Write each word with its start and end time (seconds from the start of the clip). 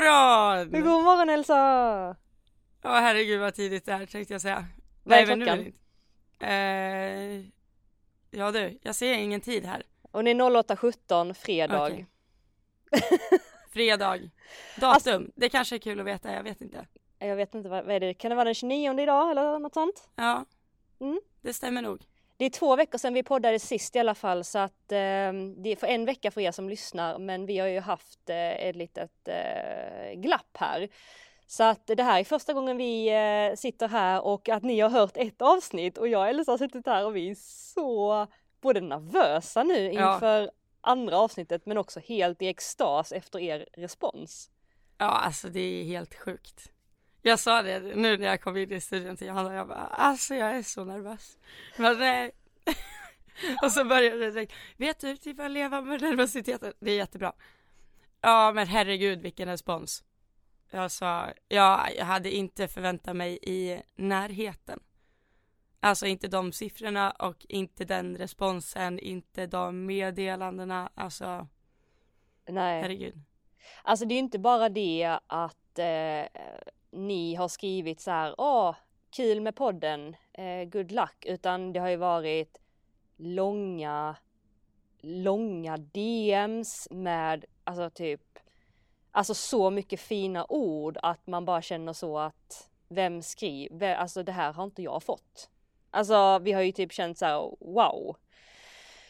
morgon! 0.00 0.70
God 0.82 1.04
morgon 1.04 1.30
Elsa! 1.30 2.16
Åh 2.84 2.92
herregud 3.00 3.40
vad 3.40 3.54
tidigt 3.54 3.84
det 3.86 3.92
är 3.92 4.06
tänkte 4.06 4.34
jag 4.34 4.40
säga. 4.40 4.66
Vad 5.04 5.18
är 5.18 5.36
nu 5.36 5.44
klockan? 5.44 5.58
är 5.58 5.66
inte. 5.66 7.46
Eh, 7.46 8.40
ja 8.40 8.52
du, 8.52 8.78
jag 8.82 8.94
ser 8.94 9.12
ingen 9.14 9.40
tid 9.40 9.64
här. 9.64 9.82
Och 10.10 10.24
det 10.24 10.30
är 10.30 10.34
08.17 10.34 11.34
fredag. 11.34 11.82
Okej. 11.86 12.06
Fredag. 13.72 14.18
Datum, 14.80 15.30
det 15.36 15.48
kanske 15.48 15.76
är 15.76 15.78
kul 15.78 16.00
att 16.00 16.06
veta, 16.06 16.32
jag 16.32 16.42
vet 16.42 16.60
inte. 16.60 16.86
Jag 17.18 17.36
vet 17.36 17.54
inte 17.54 17.68
vad, 17.68 17.84
vad 17.84 17.94
är 17.94 18.00
det, 18.00 18.14
kan 18.14 18.28
det 18.28 18.34
vara 18.34 18.44
den 18.44 18.54
29 18.54 19.00
idag 19.00 19.30
eller 19.30 19.58
något 19.58 19.74
sånt? 19.74 20.08
Ja, 20.14 20.44
Mm. 21.00 21.20
det 21.40 21.52
stämmer 21.52 21.82
nog. 21.82 22.02
Det 22.36 22.44
är 22.44 22.50
två 22.50 22.76
veckor 22.76 22.98
sedan 22.98 23.14
vi 23.14 23.22
poddade 23.22 23.58
sist 23.58 23.96
i 23.96 23.98
alla 23.98 24.14
fall 24.14 24.44
så 24.44 24.58
att 24.58 24.92
eh, 24.92 25.32
det 25.56 25.72
är 25.72 25.76
för 25.76 25.86
en 25.86 26.04
vecka 26.04 26.30
för 26.30 26.40
er 26.40 26.50
som 26.50 26.68
lyssnar 26.68 27.18
men 27.18 27.46
vi 27.46 27.58
har 27.58 27.68
ju 27.68 27.80
haft 27.80 28.30
eh, 28.30 28.66
ett 28.66 28.76
litet 28.76 29.28
eh, 29.28 30.20
glapp 30.20 30.56
här. 30.58 30.88
Så 31.46 31.64
att 31.64 31.86
det 31.86 32.02
här 32.02 32.20
är 32.20 32.24
första 32.24 32.52
gången 32.52 32.76
vi 32.76 33.08
eh, 33.08 33.56
sitter 33.56 33.88
här 33.88 34.24
och 34.24 34.48
att 34.48 34.62
ni 34.62 34.80
har 34.80 34.90
hört 34.90 35.16
ett 35.16 35.42
avsnitt 35.42 35.98
och 35.98 36.08
jag 36.08 36.20
och 36.20 36.28
Elsa 36.28 36.52
har 36.52 36.58
suttit 36.58 36.86
här 36.86 37.06
och 37.06 37.16
vi 37.16 37.30
är 37.30 37.36
så 37.74 38.26
både 38.60 38.80
nervösa 38.80 39.62
nu 39.62 39.92
Ja. 39.92 40.14
inför 40.14 40.50
andra 40.80 41.18
avsnittet 41.18 41.66
men 41.66 41.78
också 41.78 42.00
helt 42.00 42.42
i 42.42 42.48
extas 42.48 43.12
efter 43.12 43.38
er 43.38 43.66
respons. 43.72 44.50
Ja, 44.98 45.06
alltså 45.10 45.48
det 45.48 45.60
är 45.60 45.84
helt 45.84 46.14
sjukt. 46.14 46.72
Jag 47.26 47.38
sa 47.38 47.62
det 47.62 47.80
nu 47.80 48.18
när 48.18 48.26
jag 48.26 48.40
kom 48.40 48.56
in 48.56 48.72
i 48.72 48.80
studion 48.80 49.16
till 49.16 49.26
Johanna, 49.26 49.54
jag 49.54 49.68
bara 49.68 49.86
alltså 49.86 50.34
jag 50.34 50.56
är 50.56 50.62
så 50.62 50.84
nervös. 50.84 51.38
Men 51.76 51.98
nej. 51.98 52.30
Och 53.62 53.72
så 53.72 53.84
började 53.84 54.18
det 54.18 54.30
direkt, 54.30 54.52
vet 54.76 55.00
du, 55.00 55.16
typ 55.16 55.40
att 55.40 55.50
leva 55.50 55.80
med 55.80 56.00
nervositeten, 56.00 56.72
det 56.80 56.90
är 56.90 56.96
jättebra. 56.96 57.32
Ja 58.20 58.52
men 58.54 58.66
herregud 58.66 59.20
vilken 59.20 59.48
respons. 59.48 60.04
Jag 60.70 60.90
sa, 60.90 61.32
ja 61.48 61.88
jag 61.96 62.04
hade 62.04 62.30
inte 62.30 62.68
förväntat 62.68 63.16
mig 63.16 63.38
i 63.42 63.82
närheten. 63.96 64.80
Alltså 65.80 66.06
inte 66.06 66.28
de 66.28 66.52
siffrorna 66.52 67.10
och 67.10 67.46
inte 67.48 67.84
den 67.84 68.16
responsen, 68.16 68.98
inte 68.98 69.46
de 69.46 69.86
meddelandena, 69.86 70.90
alltså 70.94 71.48
Nej. 72.48 72.82
herregud. 72.82 73.22
Alltså 73.82 74.04
det 74.04 74.14
är 74.14 74.18
inte 74.18 74.38
bara 74.38 74.68
det 74.68 75.18
att 75.26 75.78
eh, 75.78 76.26
ni 76.96 77.34
har 77.34 77.48
skrivit 77.48 78.00
så 78.00 78.10
här, 78.10 78.34
åh, 78.38 78.74
kul 79.10 79.40
med 79.40 79.56
podden, 79.56 80.16
eh, 80.32 80.64
good 80.64 80.92
luck, 80.92 81.24
utan 81.26 81.72
det 81.72 81.80
har 81.80 81.88
ju 81.88 81.96
varit 81.96 82.58
långa, 83.16 84.16
långa 85.00 85.76
DMs 85.76 86.88
med, 86.90 87.44
alltså 87.64 87.90
typ, 87.90 88.38
alltså 89.10 89.34
så 89.34 89.70
mycket 89.70 90.00
fina 90.00 90.46
ord 90.48 90.98
att 91.02 91.26
man 91.26 91.44
bara 91.44 91.62
känner 91.62 91.92
så 91.92 92.18
att, 92.18 92.70
vem 92.88 93.22
skriver, 93.22 93.94
alltså 93.94 94.22
det 94.22 94.32
här 94.32 94.52
har 94.52 94.64
inte 94.64 94.82
jag 94.82 95.02
fått. 95.02 95.50
Alltså 95.90 96.38
vi 96.38 96.52
har 96.52 96.62
ju 96.62 96.72
typ 96.72 96.92
känt 96.92 97.18
så 97.18 97.24
här, 97.24 97.56
wow. 97.60 98.16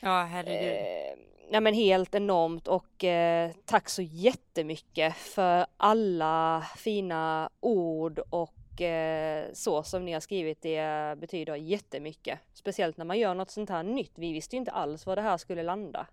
Ja 0.00 0.22
herregud. 0.22 0.72
Eh, 0.72 1.26
ja 1.50 1.60
men 1.60 1.74
helt 1.74 2.14
enormt 2.14 2.68
och 2.68 3.04
eh, 3.04 3.50
tack 3.64 3.88
så 3.88 4.02
jättemycket 4.02 5.16
för 5.16 5.66
alla 5.76 6.66
fina 6.76 7.50
ord 7.60 8.18
och 8.18 8.80
eh, 8.80 9.52
så 9.52 9.82
som 9.82 10.04
ni 10.04 10.12
har 10.12 10.20
skrivit. 10.20 10.62
Det 10.62 11.14
betyder 11.18 11.54
jättemycket. 11.54 12.38
Speciellt 12.52 12.96
när 12.96 13.04
man 13.04 13.18
gör 13.18 13.34
något 13.34 13.50
sånt 13.50 13.70
här 13.70 13.82
nytt. 13.82 14.12
Vi 14.14 14.32
visste 14.32 14.56
ju 14.56 14.58
inte 14.58 14.72
alls 14.72 15.06
var 15.06 15.16
det 15.16 15.22
här 15.22 15.36
skulle 15.36 15.62
landa. 15.62 16.06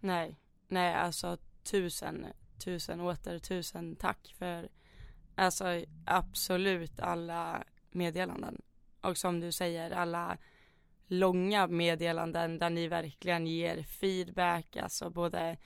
Nej, 0.00 0.36
nej 0.68 0.94
alltså 0.94 1.36
tusen, 1.64 2.26
tusen 2.64 3.00
åter 3.00 3.38
tusen 3.38 3.96
tack 3.96 4.34
för 4.38 4.68
alltså 5.34 5.64
absolut 6.06 7.00
alla 7.00 7.64
meddelanden. 7.90 8.62
Och 9.00 9.16
som 9.16 9.40
du 9.40 9.52
säger 9.52 9.90
alla 9.90 10.38
långa 11.06 11.66
meddelanden 11.66 12.58
där 12.58 12.70
ni 12.70 12.88
verkligen 12.88 13.46
ger 13.46 13.82
feedback, 13.82 14.76
alltså 14.76 15.10
både 15.10 15.56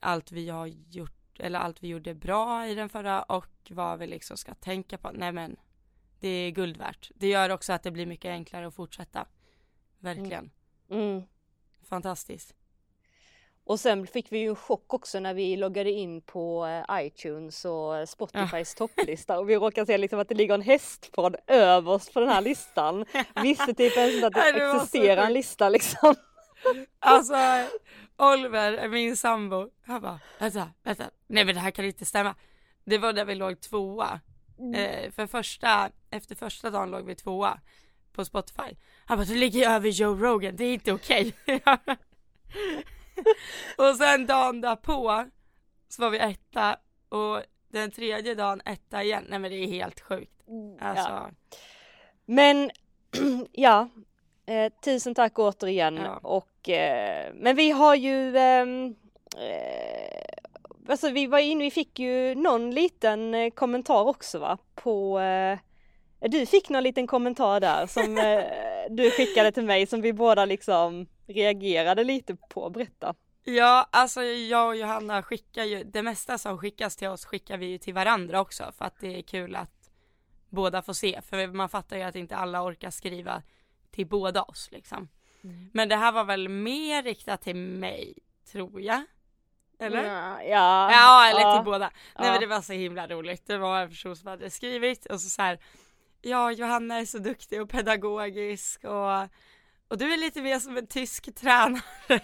allt 0.00 0.32
vi 0.32 0.48
har 0.48 0.66
gjort 0.66 1.40
eller 1.40 1.58
allt 1.58 1.82
vi 1.82 1.88
gjorde 1.88 2.14
bra 2.14 2.66
i 2.66 2.74
den 2.74 2.88
förra 2.88 3.22
och 3.22 3.70
vad 3.70 3.98
vi 3.98 4.06
liksom 4.06 4.36
ska 4.36 4.54
tänka 4.54 4.98
på. 4.98 5.10
Nej 5.10 5.32
men 5.32 5.56
det 6.20 6.28
är 6.28 6.50
guld 6.50 6.76
värt. 6.76 7.10
Det 7.14 7.28
gör 7.28 7.50
också 7.50 7.72
att 7.72 7.82
det 7.82 7.90
blir 7.90 8.06
mycket 8.06 8.28
enklare 8.28 8.66
att 8.66 8.74
fortsätta. 8.74 9.26
Verkligen. 9.98 10.50
Mm. 10.90 11.22
Fantastiskt. 11.82 12.54
Och 13.64 13.80
sen 13.80 14.06
fick 14.06 14.32
vi 14.32 14.38
ju 14.38 14.48
en 14.48 14.56
chock 14.56 14.94
också 14.94 15.20
när 15.20 15.34
vi 15.34 15.56
loggade 15.56 15.90
in 15.90 16.22
på 16.22 16.66
eh, 16.66 17.06
iTunes 17.06 17.64
och 17.64 18.08
Spotifys 18.08 18.74
topplista 18.74 19.38
och 19.38 19.50
vi 19.50 19.56
råkade 19.56 19.86
se 19.86 19.98
liksom 19.98 20.18
att 20.18 20.28
det 20.28 20.34
ligger 20.34 20.54
en 20.54 20.62
hästpodd 20.62 21.36
överst 21.46 22.14
på 22.14 22.20
den 22.20 22.28
här 22.28 22.40
listan. 22.40 23.04
Visste 23.42 23.74
typ 23.74 23.96
ens 23.96 24.24
att 24.24 24.32
det 24.32 24.52
det 24.52 24.70
existerar 24.70 25.26
en 25.26 25.32
lista 25.32 25.68
liksom. 25.68 26.14
Alltså 26.98 27.34
Oliver, 28.16 28.88
min 28.88 29.16
sambo, 29.16 29.70
han 29.86 30.00
bara 30.00 30.20
vänta, 30.38 30.68
vänta, 30.82 31.10
nej 31.26 31.44
men 31.44 31.54
det 31.54 31.60
här 31.60 31.70
kan 31.70 31.84
inte 31.84 32.04
stämma. 32.04 32.34
Det 32.84 32.98
var 32.98 33.12
där 33.12 33.24
vi 33.24 33.34
låg 33.34 33.60
tvåa. 33.60 34.20
Eh, 34.74 35.10
för 35.10 35.26
första, 35.26 35.90
efter 36.10 36.34
första 36.34 36.70
dagen 36.70 36.90
låg 36.90 37.06
vi 37.06 37.14
tvåa 37.14 37.60
på 38.12 38.24
Spotify. 38.24 38.76
Han 39.04 39.18
bara 39.18 39.24
du 39.24 39.34
ligger 39.34 39.70
över 39.70 39.88
Joe 39.88 40.14
Rogan, 40.14 40.56
det 40.56 40.64
är 40.64 40.74
inte 40.74 40.92
okej. 40.92 41.34
och 43.78 43.96
sen 43.96 44.26
dagen 44.26 44.60
därpå 44.60 45.24
så 45.88 46.02
var 46.02 46.10
vi 46.10 46.18
etta 46.18 46.76
och 47.08 47.42
den 47.68 47.90
tredje 47.90 48.34
dagen 48.34 48.60
etta 48.64 49.02
igen. 49.02 49.24
Nej 49.28 49.38
men 49.38 49.50
det 49.50 49.56
är 49.56 49.66
helt 49.66 50.00
sjukt. 50.00 50.42
Alltså, 50.80 51.08
Ja. 51.08 51.30
Men 52.24 52.70
ja, 53.52 53.88
eh, 54.46 54.72
tusen 54.84 55.14
tack 55.14 55.38
återigen 55.38 55.96
Ja. 55.96 56.16
och 56.22 56.68
eh, 56.68 57.32
men 57.34 57.56
vi 57.56 57.70
har 57.70 57.94
ju 57.94 58.36
ehm, 58.36 58.94
eh, 59.36 60.24
Alltså 60.88 61.10
vi 61.10 61.26
var 61.26 61.38
inne, 61.38 61.64
vi 61.64 61.70
fick 61.70 61.98
ju 61.98 62.34
någon 62.34 62.70
liten 62.70 63.34
eh, 63.34 63.50
kommentar 63.50 64.02
också 64.02 64.38
va 64.38 64.58
på 64.74 65.20
eh, 65.20 65.58
Du 66.20 66.46
fick 66.46 66.68
någon 66.68 66.82
liten 66.82 67.06
kommentar 67.06 67.60
där 67.60 67.86
som 67.86 68.18
eh, 68.18 68.44
du 68.90 69.10
skickade 69.10 69.52
till 69.52 69.64
mig 69.64 69.86
som 69.86 70.00
vi 70.00 70.12
båda 70.12 70.44
liksom 70.44 71.06
reagerade 71.26 72.04
lite 72.04 72.36
på, 72.36 72.70
berätta. 72.70 73.14
Ja, 73.44 73.88
alltså 73.90 74.22
jag 74.22 74.68
och 74.68 74.76
Johanna 74.76 75.22
skickar 75.22 75.64
ju, 75.64 75.84
det 75.84 76.02
mesta 76.02 76.38
som 76.38 76.58
skickas 76.58 76.96
till 76.96 77.08
oss 77.08 77.24
skickar 77.24 77.56
vi 77.56 77.66
ju 77.66 77.78
till 77.78 77.94
varandra 77.94 78.40
också 78.40 78.72
för 78.78 78.84
att 78.84 79.00
det 79.00 79.18
är 79.18 79.22
kul 79.22 79.56
att 79.56 79.90
båda 80.48 80.82
får 80.82 80.92
se. 80.92 81.20
För 81.22 81.46
man 81.46 81.68
fattar 81.68 81.96
ju 81.96 82.02
att 82.02 82.16
inte 82.16 82.36
alla 82.36 82.62
orkar 82.62 82.90
skriva 82.90 83.42
till 83.90 84.06
båda 84.06 84.42
oss 84.42 84.68
liksom. 84.72 85.08
Men 85.72 85.88
det 85.88 85.96
här 85.96 86.12
var 86.12 86.24
väl 86.24 86.48
mer 86.48 87.02
riktat 87.02 87.42
till 87.42 87.56
mig, 87.56 88.18
tror 88.52 88.80
jag. 88.80 89.04
Eller? 89.78 90.04
Ja, 90.04 90.42
ja, 90.42 90.92
Ja, 90.92 91.30
eller 91.30 91.40
ja. 91.40 91.56
till 91.56 91.64
båda. 91.64 91.78
Nej 91.78 91.90
Ja. 92.14 92.32
men 92.32 92.40
det 92.40 92.46
var 92.46 92.60
så 92.60 92.72
himla 92.72 93.06
roligt. 93.06 93.46
Det 93.46 93.58
var 93.58 93.80
en 93.82 93.88
person 93.88 94.16
som 94.16 94.28
hade 94.28 94.50
skrivit 94.50 95.06
och 95.06 95.20
så, 95.20 95.28
så 95.28 95.42
här. 95.42 95.58
Ja, 96.22 96.52
Johanna 96.52 96.96
är 96.98 97.04
så 97.04 97.18
duktig 97.18 97.62
och 97.62 97.70
pedagogisk 97.70 98.84
och, 98.84 99.22
och 99.88 99.98
du 99.98 100.12
är 100.12 100.16
lite 100.16 100.42
mer 100.42 100.58
som 100.58 100.76
en 100.76 100.86
tysk 100.86 101.34
tränare. 101.34 101.80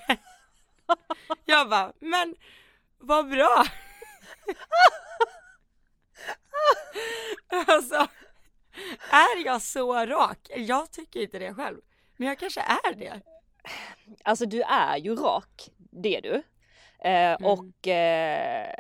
Jag 1.45 1.69
bara, 1.71 1.93
men 2.01 2.35
vad 2.99 3.29
bra. 3.31 3.65
alltså, 7.67 8.07
är 9.11 9.45
jag 9.45 9.63
så 9.63 10.07
rak? 10.07 10.39
Jag 10.57 10.91
tycker 10.91 11.21
inte 11.21 11.39
det 11.39 11.55
själv. 11.55 11.81
Men 12.17 12.29
jag 12.29 12.39
kanske 12.39 12.61
är 12.61 12.95
det. 12.95 13.21
Alltså 14.25 14.47
du 14.47 14.63
är 14.63 14.97
ju 14.97 15.15
rak, 15.17 15.71
det 15.77 16.17
är 16.17 16.23
du. 16.23 16.43
Eh, 17.09 17.35
Och, 17.35 17.89
eh, 17.89 18.75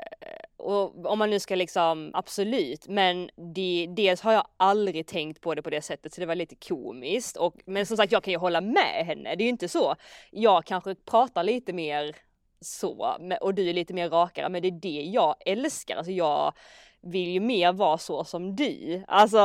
och 0.67 1.07
om 1.07 1.19
man 1.19 1.31
nu 1.31 1.41
ska 1.41 1.55
liksom, 1.55 2.11
absolut, 2.15 2.89
men 2.89 3.31
det, 3.55 3.89
dels 3.97 4.21
har 4.21 4.33
jag 4.33 4.47
aldrig 4.57 5.07
tänkt 5.07 5.41
på 5.41 5.55
det 5.55 5.63
på 5.63 5.71
det 5.71 5.83
sättet 5.83 6.15
så 6.15 6.21
det 6.21 6.27
var 6.27 6.35
lite 6.35 6.55
komiskt. 6.55 7.37
Och, 7.37 7.55
men 7.67 7.87
som 7.87 7.97
sagt 7.97 8.13
jag 8.13 8.23
kan 8.23 8.33
ju 8.33 8.39
hålla 8.39 8.61
med 8.61 9.07
henne, 9.07 9.35
det 9.35 9.43
är 9.43 9.47
ju 9.47 9.51
inte 9.51 9.69
så. 9.69 9.95
Jag 10.31 10.65
kanske 10.65 10.95
pratar 10.95 11.45
lite 11.45 11.73
mer 11.73 12.17
så 12.61 13.17
och 13.41 13.55
du 13.55 13.69
är 13.69 13.73
lite 13.73 13.95
mer 13.95 14.11
rakare 14.11 14.49
men 14.49 14.63
det 14.63 14.69
är 14.69 14.81
det 14.81 15.03
jag 15.03 15.35
älskar. 15.47 15.97
Alltså 15.97 16.13
jag 16.13 16.53
vill 17.01 17.29
ju 17.29 17.41
mer 17.41 17.73
vara 17.73 17.99
så 17.99 18.25
som 18.25 18.57
du. 18.57 19.05
Alltså, 19.09 19.41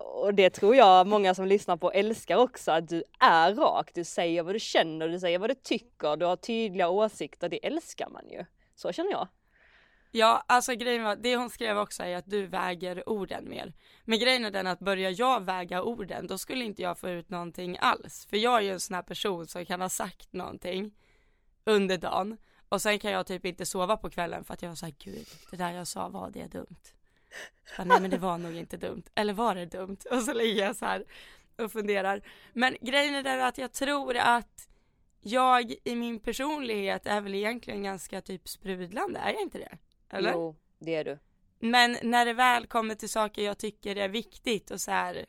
och 0.00 0.34
det 0.34 0.50
tror 0.50 0.76
jag 0.76 1.06
många 1.06 1.34
som 1.34 1.46
lyssnar 1.46 1.76
på 1.76 1.92
älskar 1.92 2.36
också, 2.36 2.72
att 2.72 2.88
du 2.88 3.04
är 3.20 3.54
rak, 3.54 3.90
du 3.94 4.04
säger 4.04 4.42
vad 4.42 4.54
du 4.54 4.60
känner, 4.60 5.08
du 5.08 5.20
säger 5.20 5.38
vad 5.38 5.50
du 5.50 5.54
tycker, 5.54 6.16
du 6.16 6.26
har 6.26 6.36
tydliga 6.36 6.88
åsikter, 6.88 7.48
det 7.48 7.66
älskar 7.66 8.08
man 8.08 8.28
ju. 8.30 8.44
Så 8.74 8.92
känner 8.92 9.10
jag. 9.10 9.28
Ja, 10.16 10.44
alltså 10.48 10.74
grejen 10.74 11.04
var, 11.04 11.16
det 11.16 11.36
hon 11.36 11.50
skrev 11.50 11.78
också 11.78 12.02
är 12.02 12.16
att 12.16 12.30
du 12.30 12.46
väger 12.46 13.08
orden 13.08 13.48
mer. 13.48 13.72
Men 14.04 14.18
grejen 14.18 14.44
är 14.44 14.50
den 14.50 14.66
att 14.66 14.78
börjar 14.78 15.14
jag 15.18 15.44
väga 15.44 15.82
orden, 15.82 16.26
då 16.26 16.38
skulle 16.38 16.64
inte 16.64 16.82
jag 16.82 16.98
få 16.98 17.08
ut 17.08 17.30
någonting 17.30 17.76
alls. 17.80 18.26
För 18.26 18.36
jag 18.36 18.56
är 18.56 18.60
ju 18.60 18.70
en 18.70 18.80
sån 18.80 18.94
här 18.94 19.02
person 19.02 19.46
som 19.46 19.66
kan 19.66 19.80
ha 19.80 19.88
sagt 19.88 20.32
någonting 20.32 20.94
under 21.64 21.98
dagen 21.98 22.36
Och 22.68 22.82
sen 22.82 22.98
kan 22.98 23.10
jag 23.10 23.26
typ 23.26 23.44
inte 23.44 23.66
sova 23.66 23.96
på 23.96 24.10
kvällen 24.10 24.44
för 24.44 24.54
att 24.54 24.62
jag 24.62 24.68
var 24.68 24.76
såhär, 24.76 24.94
gud, 24.98 25.26
det 25.50 25.56
där 25.56 25.72
jag 25.72 25.86
sa, 25.86 26.08
var 26.08 26.30
det 26.30 26.46
dumt? 26.46 26.84
Bara, 27.76 27.84
Nej 27.84 28.00
men 28.00 28.10
det 28.10 28.18
var 28.18 28.38
nog 28.38 28.54
inte 28.54 28.76
dumt, 28.76 29.04
eller 29.14 29.32
var 29.32 29.54
det 29.54 29.66
dumt? 29.66 29.98
Och 30.10 30.22
så 30.22 30.32
ligger 30.32 30.66
jag 30.66 30.76
så 30.76 30.86
här 30.86 31.04
och 31.58 31.72
funderar. 31.72 32.22
Men 32.52 32.76
grejen 32.80 33.14
är 33.14 33.22
den 33.22 33.40
att 33.40 33.58
jag 33.58 33.72
tror 33.72 34.16
att 34.16 34.68
jag 35.20 35.74
i 35.84 35.94
min 35.94 36.20
personlighet 36.20 37.06
är 37.06 37.20
väl 37.20 37.34
egentligen 37.34 37.82
ganska 37.82 38.20
typ 38.20 38.48
sprudlande, 38.48 39.20
är 39.20 39.32
jag 39.32 39.42
inte 39.42 39.58
det? 39.58 39.78
Eller? 40.10 40.32
Jo, 40.32 40.56
det 40.78 40.94
är 40.94 41.04
du. 41.04 41.18
Men 41.58 41.96
när 42.02 42.26
det 42.26 42.32
väl 42.32 42.66
kommer 42.66 42.94
till 42.94 43.08
saker 43.08 43.42
jag 43.42 43.58
tycker 43.58 43.96
är 43.96 44.08
viktigt 44.08 44.70
och 44.70 44.80
så 44.80 44.90
här 44.90 45.26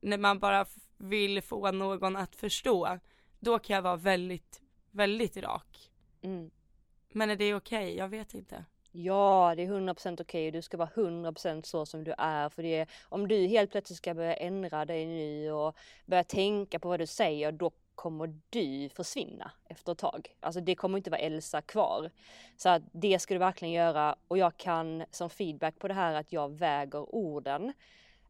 när 0.00 0.18
man 0.18 0.38
bara 0.38 0.66
vill 0.96 1.42
få 1.42 1.72
någon 1.72 2.16
att 2.16 2.36
förstå, 2.36 2.98
då 3.38 3.58
kan 3.58 3.74
jag 3.74 3.82
vara 3.82 3.96
väldigt, 3.96 4.62
väldigt 4.90 5.36
rak. 5.36 5.90
Mm. 6.22 6.50
Men 7.12 7.30
är 7.30 7.36
det 7.36 7.54
okej? 7.54 7.84
Okay? 7.84 7.96
Jag 7.96 8.08
vet 8.08 8.34
inte. 8.34 8.64
Ja, 8.92 9.54
det 9.56 9.62
är 9.62 9.66
100% 9.66 10.12
okej 10.12 10.22
okay. 10.22 10.50
du 10.50 10.62
ska 10.62 10.76
vara 10.76 10.88
100% 10.88 11.62
så 11.62 11.86
som 11.86 12.04
du 12.04 12.14
är. 12.18 12.48
För 12.48 12.62
det, 12.62 12.86
om 13.02 13.28
du 13.28 13.46
helt 13.46 13.70
plötsligt 13.70 13.96
ska 13.96 14.14
börja 14.14 14.34
ändra 14.34 14.84
dig 14.84 15.06
nu 15.06 15.52
och 15.52 15.76
börja 16.06 16.24
tänka 16.24 16.78
på 16.78 16.88
vad 16.88 17.00
du 17.00 17.06
säger, 17.06 17.52
då 17.52 17.70
kommer 17.98 18.34
du 18.50 18.88
försvinna 18.88 19.50
efter 19.64 19.92
ett 19.92 19.98
tag. 19.98 20.34
Alltså 20.40 20.60
det 20.60 20.74
kommer 20.74 20.98
inte 20.98 21.10
vara 21.10 21.20
Elsa 21.20 21.62
kvar. 21.62 22.10
Så 22.56 22.68
att 22.68 22.82
det 22.92 23.18
ska 23.18 23.34
du 23.34 23.38
verkligen 23.38 23.74
göra 23.74 24.16
och 24.28 24.38
jag 24.38 24.56
kan 24.56 25.04
som 25.10 25.30
feedback 25.30 25.78
på 25.78 25.88
det 25.88 25.94
här 25.94 26.14
att 26.14 26.32
jag 26.32 26.58
väger 26.58 27.14
orden 27.14 27.72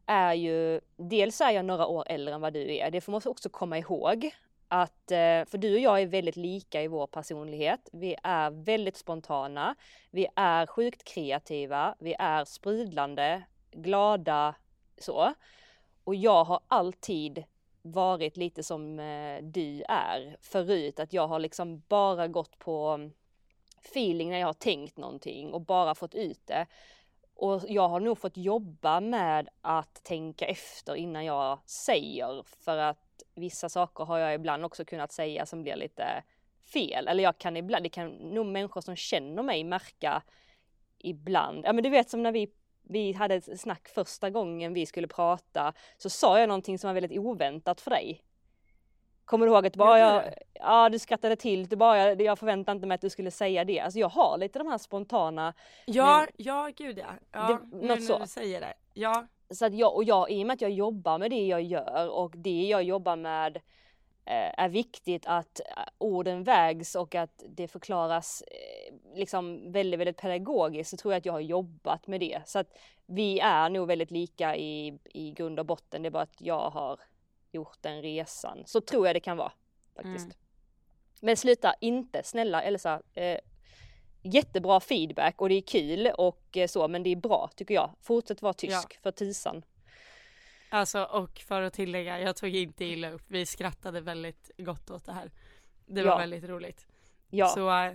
är 0.05 0.33
ju, 0.33 0.81
dels 0.97 1.41
är 1.41 1.49
jag 1.51 1.65
några 1.65 1.87
år 1.87 2.03
äldre 2.07 2.33
än 2.33 2.41
vad 2.41 2.53
du 2.53 2.75
är, 2.75 2.91
det 2.91 3.01
får 3.01 3.11
man 3.11 3.21
också 3.25 3.49
komma 3.49 3.77
ihåg. 3.77 4.31
Att, 4.67 5.11
eh, 5.11 5.45
för 5.45 5.57
du 5.57 5.73
och 5.73 5.79
jag 5.79 6.01
är 6.01 6.07
väldigt 6.07 6.35
lika 6.35 6.81
i 6.81 6.87
vår 6.87 7.07
personlighet. 7.07 7.89
Vi 7.91 8.15
är 8.23 8.49
väldigt 8.49 8.97
spontana. 8.97 9.75
Vi 10.11 10.27
är 10.35 10.65
sjukt 10.67 11.03
kreativa. 11.03 11.95
Vi 11.99 12.15
är 12.19 12.45
sprudlande, 12.45 13.43
glada, 13.71 14.55
så. 14.97 15.33
Och 16.03 16.15
jag 16.15 16.43
har 16.43 16.59
alltid 16.67 17.43
varit 17.81 18.37
lite 18.37 18.63
som 18.63 18.99
eh, 18.99 19.43
du 19.43 19.83
är 19.89 20.37
förut, 20.41 20.99
att 20.99 21.13
jag 21.13 21.27
har 21.27 21.39
liksom 21.39 21.83
bara 21.87 22.27
gått 22.27 22.59
på 22.59 23.09
feeling 23.85 24.29
när 24.29 24.37
jag 24.37 24.47
har 24.47 24.53
tänkt 24.53 24.97
någonting 24.97 25.53
och 25.53 25.61
bara 25.61 25.95
fått 25.95 26.15
ut 26.15 26.47
det. 26.47 26.65
Och 27.35 27.61
jag 27.67 27.89
har 27.89 27.99
nog 27.99 28.17
fått 28.17 28.37
jobba 28.37 28.99
med 28.99 29.49
att 29.61 30.03
tänka 30.03 30.45
efter 30.45 30.95
innan 30.95 31.25
jag 31.25 31.59
säger 31.65 32.43
för 32.43 32.77
att 32.77 33.23
vissa 33.35 33.69
saker 33.69 34.03
har 34.03 34.17
jag 34.17 34.33
ibland 34.33 34.65
också 34.65 34.85
kunnat 34.85 35.11
säga 35.11 35.45
som 35.45 35.63
blir 35.63 35.75
lite 35.75 36.23
fel. 36.73 37.07
Eller 37.07 37.23
jag 37.23 37.37
kan 37.37 37.57
ibland, 37.57 37.85
det 37.85 37.89
kan 37.89 38.09
nog 38.09 38.45
människor 38.45 38.81
som 38.81 38.95
känner 38.95 39.43
mig 39.43 39.63
märka 39.63 40.23
ibland. 40.97 41.65
Ja 41.65 41.73
men 41.73 41.83
du 41.83 41.89
vet 41.89 42.09
som 42.09 42.23
när 42.23 42.31
vi, 42.31 42.51
vi 42.89 43.13
hade 43.13 43.35
ett 43.35 43.59
snack 43.59 43.87
första 43.87 44.29
gången 44.29 44.73
vi 44.73 44.85
skulle 44.85 45.07
prata 45.07 45.73
så 45.97 46.09
sa 46.09 46.39
jag 46.39 46.47
någonting 46.47 46.79
som 46.79 46.87
var 46.87 46.93
väldigt 46.93 47.19
oväntat 47.19 47.81
för 47.81 47.91
dig. 47.91 48.21
Kommer 49.25 49.45
du 49.45 49.51
ihåg 49.51 49.67
att 49.67 49.75
bara 49.75 49.99
jag, 49.99 50.23
ja 50.53 50.89
du 50.89 50.99
skrattade 50.99 51.35
till, 51.35 51.67
du 51.67 51.75
bara, 51.75 51.97
jag, 51.97 52.21
jag 52.21 52.39
förväntade 52.39 52.75
inte 52.75 52.87
mig 52.87 52.95
att 52.95 53.01
du 53.01 53.09
skulle 53.09 53.31
säga 53.31 53.63
det. 53.63 53.79
Alltså 53.79 53.99
jag 53.99 54.09
har 54.09 54.37
lite 54.37 54.59
de 54.59 54.67
här 54.67 54.77
spontana. 54.77 55.53
Ja, 55.85 56.17
men, 56.17 56.27
ja 56.37 56.69
gud 56.75 56.97
ja. 56.97 57.05
ja 57.31 57.47
det, 57.47 57.77
nu 57.77 57.87
något 57.87 57.99
när 57.99 58.05
så. 58.05 58.19
du 58.19 58.27
säger 58.27 58.61
det. 58.61 58.73
Ja. 58.93 59.27
Så 59.49 59.65
att 59.65 59.73
jag, 59.73 59.95
och 59.95 60.03
jag, 60.03 60.31
i 60.31 60.43
och 60.43 60.47
med 60.47 60.53
att 60.53 60.61
jag 60.61 60.71
jobbar 60.71 61.17
med 61.17 61.31
det 61.31 61.47
jag 61.47 61.61
gör 61.61 62.09
och 62.09 62.33
det 62.37 62.61
jag 62.61 62.83
jobbar 62.83 63.15
med 63.15 63.61
är 64.33 64.69
viktigt 64.69 65.23
att 65.25 65.59
eh, 65.59 65.83
orden 65.97 66.43
vägs 66.43 66.95
och 66.95 67.15
att 67.15 67.43
det 67.49 67.67
förklaras 67.67 68.43
eh, 68.47 69.17
liksom 69.17 69.71
väldigt, 69.71 69.99
väldigt 69.99 70.17
pedagogiskt 70.17 70.89
så 70.89 70.97
tror 70.97 71.13
jag 71.13 71.19
att 71.19 71.25
jag 71.25 71.33
har 71.33 71.39
jobbat 71.39 72.07
med 72.07 72.19
det. 72.19 72.41
Så 72.45 72.59
att 72.59 72.77
vi 73.05 73.39
är 73.39 73.69
nog 73.69 73.87
väldigt 73.87 74.11
lika 74.11 74.55
i, 74.55 74.99
i 75.05 75.31
grund 75.31 75.59
och 75.59 75.65
botten. 75.65 76.01
Det 76.01 76.07
är 76.07 76.11
bara 76.11 76.23
att 76.23 76.41
jag 76.41 76.69
har 76.69 76.99
gjort 77.51 77.77
den 77.81 78.01
resan. 78.01 78.63
Så 78.65 78.81
tror 78.81 79.07
jag 79.07 79.15
det 79.15 79.19
kan 79.19 79.37
vara 79.37 79.51
faktiskt. 79.95 80.25
Mm. 80.25 80.37
Men 81.21 81.37
sluta 81.37 81.73
inte, 81.79 82.23
snälla 82.23 82.61
Elsa. 82.61 83.01
Eh, 83.13 83.39
jättebra 84.21 84.79
feedback 84.79 85.41
och 85.41 85.49
det 85.49 85.55
är 85.55 85.61
kul 85.61 86.07
och 86.17 86.57
eh, 86.57 86.67
så, 86.67 86.87
men 86.87 87.03
det 87.03 87.09
är 87.09 87.15
bra 87.15 87.49
tycker 87.55 87.73
jag. 87.73 87.89
Fortsätt 88.01 88.41
vara 88.41 88.53
tysk 88.53 88.91
ja. 88.93 88.99
för 89.03 89.11
tisan. 89.11 89.63
Alltså 90.69 91.03
och 91.03 91.39
för 91.39 91.61
att 91.61 91.73
tillägga, 91.73 92.19
jag 92.19 92.35
tog 92.35 92.55
inte 92.55 92.85
illa 92.85 93.11
upp. 93.11 93.23
Vi 93.27 93.45
skrattade 93.45 94.01
väldigt 94.01 94.51
gott 94.57 94.89
åt 94.89 95.05
det 95.05 95.13
här. 95.13 95.31
Det 95.85 96.03
var 96.03 96.11
ja. 96.11 96.17
väldigt 96.17 96.43
roligt. 96.43 96.87
Ja. 97.29 97.47
Så, 97.47 97.69
äh, 97.69 97.93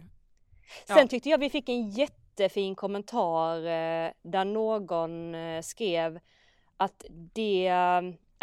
ja. 0.87 0.95
Sen 0.95 1.09
tyckte 1.09 1.29
jag 1.29 1.39
vi 1.39 1.51
fick 1.51 1.69
en 1.69 1.91
jättefin 1.91 2.75
kommentar 2.75 3.57
eh, 3.57 4.11
där 4.23 4.45
någon 4.45 5.35
eh, 5.35 5.63
skrev 5.63 6.21
att 6.77 7.05
det 7.11 7.73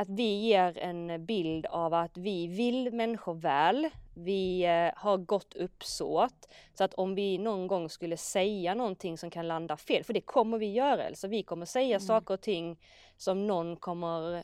att 0.01 0.09
vi 0.09 0.39
ger 0.39 0.77
en 0.77 1.25
bild 1.25 1.65
av 1.65 1.93
att 1.93 2.17
vi 2.17 2.47
vill 2.47 2.93
människor 2.93 3.33
väl. 3.33 3.89
Vi 4.13 4.63
eh, 4.63 4.91
har 4.95 5.17
gott 5.17 5.53
uppsåt. 5.53 6.47
Så 6.73 6.83
att 6.83 6.93
om 6.93 7.15
vi 7.15 7.37
någon 7.37 7.67
gång 7.67 7.89
skulle 7.89 8.17
säga 8.17 8.75
någonting 8.75 9.17
som 9.17 9.29
kan 9.29 9.47
landa 9.47 9.77
fel, 9.77 10.03
för 10.03 10.13
det 10.13 10.21
kommer 10.21 10.57
vi 10.57 10.71
göra, 10.71 11.07
alltså 11.07 11.27
vi 11.27 11.43
kommer 11.43 11.65
säga 11.65 11.95
mm. 11.95 11.99
saker 11.99 12.33
och 12.33 12.41
ting 12.41 12.79
som 13.17 13.47
någon 13.47 13.75
kommer 13.75 14.35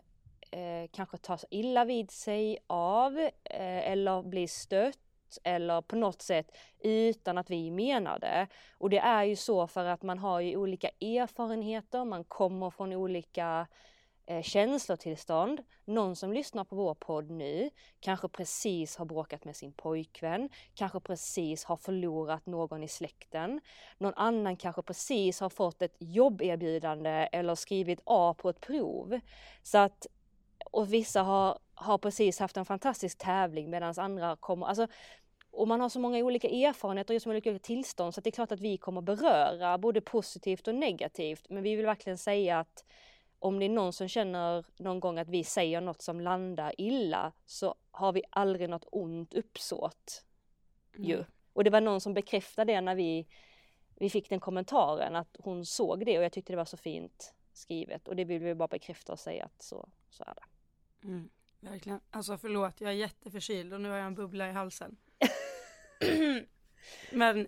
eh, 0.52 0.90
kanske 0.92 1.18
ta 1.18 1.38
illa 1.50 1.86
vid 1.86 2.12
sig 2.12 2.58
av 2.68 3.18
eh, 3.20 3.92
eller 3.92 4.24
bli 4.24 4.48
stött 4.48 4.98
eller 5.44 5.82
på 5.82 5.96
något 5.96 6.22
sätt 6.22 6.58
utan 6.80 7.38
att 7.38 7.50
vi 7.50 7.72
menar 7.72 8.20
det. 8.20 8.48
Och 8.78 8.90
det 8.90 9.00
är 9.00 9.24
ju 9.24 9.36
så 9.36 9.68
för 9.68 9.86
att 9.86 10.04
man 10.04 10.20
har 10.20 10.40
ju 10.40 10.56
olika 10.56 10.90
erfarenheter, 11.02 12.06
man 12.06 12.24
kommer 12.24 12.70
från 12.70 12.94
olika 12.94 13.68
eh, 14.28 14.42
känslotillstånd. 14.42 15.64
Någon 15.86 16.16
som 16.16 16.34
lyssnar 16.34 16.64
på 16.64 16.76
vår 16.76 16.94
podd 16.94 17.30
nu 17.30 17.70
kanske 18.00 18.28
precis 18.28 18.98
har 18.98 19.06
bråkat 19.06 19.46
med 19.46 19.56
sin 19.56 19.74
pojkvän, 19.74 20.50
kanske 20.74 21.00
precis 21.00 21.64
har 21.64 21.78
förlorat 21.78 22.46
någon 22.46 22.84
i 22.84 22.88
släkten. 22.88 23.62
Någon 23.98 24.14
annan 24.16 24.58
kanske 24.58 24.82
precis 24.82 25.40
har 25.40 25.50
fått 25.50 25.82
ett 25.82 25.96
jobberbjudande 26.00 27.10
eller 27.32 27.56
skrivit 27.56 28.00
A 28.06 28.36
på 28.38 28.50
ett 28.50 28.62
prov. 28.62 29.20
Så 29.64 29.78
att, 29.78 30.08
och 30.72 30.94
vissa 30.94 31.22
har, 31.22 31.60
har 31.76 31.98
precis 31.98 32.40
haft 32.40 32.58
en 32.58 32.66
fantastisk 32.66 33.18
tävling 33.18 33.70
medan 33.70 33.94
andra 33.98 34.36
kommer, 34.36 34.66
alltså 34.66 34.88
och 35.52 35.68
man 35.68 35.82
har 35.82 35.90
så 35.90 36.00
många 36.00 36.18
olika 36.18 36.48
erfarenheter 36.48 37.16
och 37.16 37.22
så 37.22 37.30
många 37.30 37.38
olika 37.38 37.60
tillstånd 37.60 38.14
så 38.14 38.22
det 38.22 38.30
är 38.30 38.32
klart 38.32 38.52
att 38.52 38.60
vi 38.60 38.78
kommer 38.78 39.02
beröra 39.02 39.78
både 39.78 40.02
positivt 40.02 40.68
och 40.68 40.76
negativt. 40.76 41.50
Men 41.50 41.64
vi 41.64 41.76
vill 41.76 41.86
verkligen 41.86 42.18
säga 42.18 42.60
att 42.60 42.84
om 43.40 43.60
det 43.60 43.66
är 43.66 43.70
någon 43.70 43.94
som 43.94 44.08
känner 44.08 44.66
någon 44.78 45.00
gång 45.00 45.20
att 45.20 45.30
vi 45.30 45.44
säger 45.44 45.82
något 45.82 46.02
som 46.02 46.22
landar 46.22 46.74
illa 46.78 47.32
så 47.46 47.76
har 47.92 48.14
vi 48.14 48.24
aldrig 48.30 48.70
något 48.70 48.86
ont 48.92 49.34
uppsåt. 49.34 50.26
Mm. 50.96 51.10
Ju. 51.10 51.24
Och 51.54 51.64
det 51.64 51.70
var 51.70 51.82
någon 51.82 52.02
som 52.02 52.14
bekräftade 52.14 52.74
det 52.74 52.82
när 52.82 52.96
vi, 52.96 53.28
vi 53.96 54.10
fick 54.10 54.30
den 54.30 54.40
kommentaren 54.40 55.16
att 55.16 55.38
hon 55.40 55.66
såg 55.66 56.06
det 56.06 56.18
och 56.18 56.24
jag 56.24 56.32
tyckte 56.32 56.54
det 56.54 56.58
var 56.58 56.66
så 56.66 56.78
fint 56.78 57.34
skrivet 57.54 58.08
och 58.08 58.16
det 58.16 58.26
vill 58.26 58.44
vi 58.44 58.56
bara 58.56 58.68
bekräfta 58.68 59.14
och 59.14 59.20
säga 59.20 59.46
att 59.46 59.62
så, 59.62 59.90
så 60.10 60.24
är 60.24 60.34
det. 60.36 60.44
Mm, 61.08 61.30
verkligen. 61.60 62.00
Alltså 62.12 62.38
förlåt, 62.38 62.82
jag 62.82 62.92
är 62.92 62.96
jätteförkyld 62.96 63.74
och 63.74 63.82
nu 63.82 63.90
har 63.90 63.98
jag 63.98 64.08
en 64.08 64.16
bubbla 64.16 64.50
i 64.50 64.52
halsen. 64.52 64.98
Men 67.12 67.48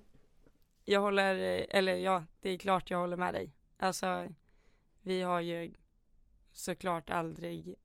jag 0.85 1.01
håller, 1.01 1.35
eller 1.69 1.95
ja, 1.95 2.23
det 2.41 2.49
är 2.49 2.57
klart 2.57 2.89
jag 2.89 2.97
håller 2.97 3.17
med 3.17 3.33
dig. 3.33 3.53
Alltså 3.77 4.27
vi 5.09 5.21
har 5.21 5.41
ju 5.41 5.73
såklart 6.51 7.09
aldrig 7.09 7.75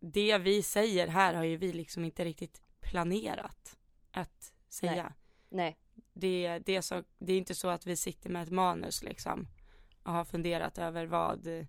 det 0.00 0.38
vi 0.38 0.62
säger 0.62 1.08
här 1.08 1.34
har 1.34 1.44
ju 1.44 1.56
vi 1.56 1.72
liksom 1.72 2.04
inte 2.04 2.24
riktigt 2.24 2.62
planerat 2.80 3.78
att 4.10 4.52
säga. 4.68 5.02
Nej. 5.02 5.12
Nej. 5.48 5.78
Det, 6.12 6.58
det, 6.58 6.76
är 6.76 6.80
så, 6.80 7.04
det 7.18 7.32
är 7.32 7.38
inte 7.38 7.54
så 7.54 7.68
att 7.68 7.86
vi 7.86 7.96
sitter 7.96 8.30
med 8.30 8.42
ett 8.42 8.50
manus 8.50 9.02
liksom 9.02 9.48
och 10.02 10.12
har 10.12 10.24
funderat 10.24 10.78
över 10.78 11.06
vad 11.06 11.66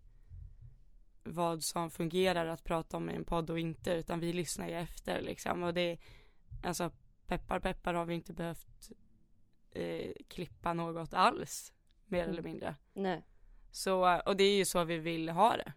vad 1.23 1.63
som 1.63 1.91
fungerar 1.91 2.45
att 2.45 2.63
prata 2.63 2.97
om 2.97 3.09
i 3.09 3.15
en 3.15 3.25
podd 3.25 3.49
och 3.49 3.59
inte 3.59 3.93
utan 3.93 4.19
vi 4.19 4.33
lyssnar 4.33 4.67
ju 4.67 4.73
efter 4.73 5.21
liksom 5.21 5.63
och 5.63 5.73
det 5.73 5.97
alltså 6.63 6.91
peppar 7.27 7.59
peppar 7.59 7.93
har 7.93 8.05
vi 8.05 8.13
inte 8.13 8.33
behövt 8.33 8.91
eh, 9.71 10.11
klippa 10.27 10.73
något 10.73 11.13
alls 11.13 11.73
mer 12.05 12.23
mm. 12.23 12.31
eller 12.31 12.43
mindre. 12.43 12.75
Nej. 12.93 13.23
Så, 13.73 14.21
och 14.25 14.37
det 14.37 14.43
är 14.43 14.55
ju 14.55 14.65
så 14.65 14.83
vi 14.83 14.97
vill 14.97 15.29
ha 15.29 15.57
det. 15.57 15.73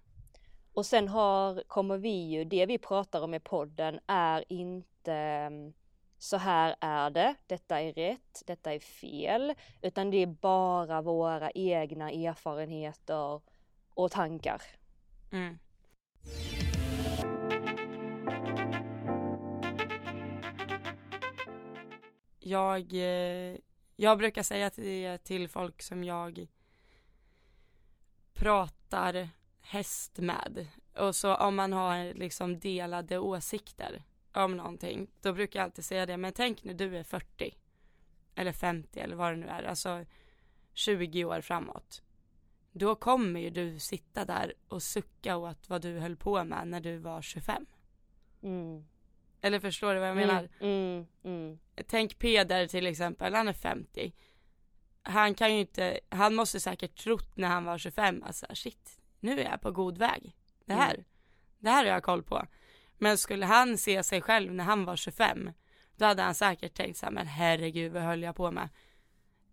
Och 0.73 0.87
sen 0.87 1.09
har, 1.09 1.63
kommer 1.69 1.99
vi 1.99 2.29
ju, 2.29 2.45
det 2.45 2.67
vi 2.67 2.79
pratar 2.79 3.23
om 3.23 3.35
i 3.35 3.41
podden 3.41 4.01
är 4.07 4.45
inte 4.49 5.13
mm, 5.13 5.73
så 6.19 6.37
här 6.37 6.77
är 6.81 7.11
det, 7.11 7.35
detta 7.47 7.81
är 7.81 7.93
rätt, 7.93 8.43
detta 8.47 8.75
är 8.75 8.79
fel, 8.79 9.55
utan 9.83 10.11
det 10.11 10.17
är 10.17 10.27
bara 10.27 11.03
våra 11.03 11.51
egna 11.51 12.11
erfarenheter 12.11 13.41
och 13.95 14.11
tankar. 14.11 14.63
Mm. 15.33 15.59
jag, 22.47 22.93
eh, 22.93 23.57
jag 23.97 24.19
brukar 24.19 24.43
säga 24.43 24.71
det 24.77 25.19
till 25.19 25.49
folk 25.49 25.83
som 25.83 26.05
jag 26.05 26.47
pratar 28.47 29.29
häst 29.61 30.19
med. 30.19 30.67
Och 30.95 31.15
så 31.15 31.35
om 31.35 31.57
man 31.57 31.73
har 31.73 32.15
liksom 32.15 32.59
delade 32.61 33.19
åsikter 33.19 34.03
om 34.33 34.57
någonting, 34.57 35.11
då 35.21 35.33
brukar 35.33 35.61
jag 35.61 35.65
alltid 35.65 35.85
säga 35.85 36.07
det, 36.07 36.17
men 36.17 36.33
tänk 36.33 36.65
när 36.65 36.75
du 36.75 36.97
är 36.97 37.03
40 37.03 37.57
eller 38.35 38.53
50 38.53 39.01
eller 39.01 39.17
vad 39.17 39.33
det 39.33 39.37
nu 39.37 39.47
är, 39.47 39.63
alltså 39.63 40.05
20 40.73 41.25
år 41.25 41.41
framåt. 41.41 42.03
Då 42.73 42.95
kommer 42.95 43.41
ju 43.41 43.51
du 43.51 43.79
sitta 43.79 44.25
där 44.25 44.55
och 44.69 44.83
sucka 44.83 45.37
åt 45.37 45.69
vad 45.69 45.83
du 45.83 45.99
höll 45.99 46.17
på 46.17 46.45
med 46.45 46.69
när 46.69 46.81
du 46.81 46.99
var 46.99 47.23
25. 47.23 47.67
Mm. 48.43 48.85
Eller 49.41 49.61
förstår 49.61 49.95
du 49.95 50.01
vad 50.01 50.09
jag 50.09 50.17
menar? 50.17 50.49
Mm, 50.61 51.07
mm, 51.25 51.59
Tänk 51.87 52.19
Peder 52.19 52.67
till 52.67 52.87
exempel, 52.87 53.35
han 53.35 53.49
är 53.49 53.53
50. 53.53 54.13
Han 55.09 55.35
kan 55.35 55.55
ju 55.55 55.61
inte, 55.61 56.01
han 56.09 56.35
måste 56.35 56.61
säkert 56.61 56.97
trott 56.97 57.37
när 57.37 57.49
han 57.49 57.65
var 57.65 57.79
25, 57.79 58.23
alltså 58.23 58.47
shit, 58.55 59.01
nu 59.21 59.41
är 59.41 59.51
jag 59.51 59.61
på 59.61 59.71
god 59.71 59.99
väg. 59.99 60.37
Det 60.65 60.75
här, 60.75 60.95
mm. 60.95 61.05
det 61.59 61.71
här 61.71 61.85
har 61.85 61.93
jag 61.93 62.03
koll 62.03 62.23
på. 62.23 62.47
Men 62.99 63.19
skulle 63.19 63.47
han 63.47 63.79
se 63.79 64.03
sig 64.03 64.23
själv 64.23 64.55
när 64.55 64.65
han 64.65 64.85
var 64.85 64.97
25, 64.97 65.51
då 65.97 66.05
hade 66.05 66.23
han 66.23 66.35
säkert 66.35 66.75
tänkt 66.75 66.97
så 66.97 67.07
här, 67.07 67.13
men 67.13 67.27
herregud 67.27 67.93
vad 67.93 68.03
höll 68.03 68.23
jag 68.23 68.37
på 68.37 68.51
med? 68.51 68.69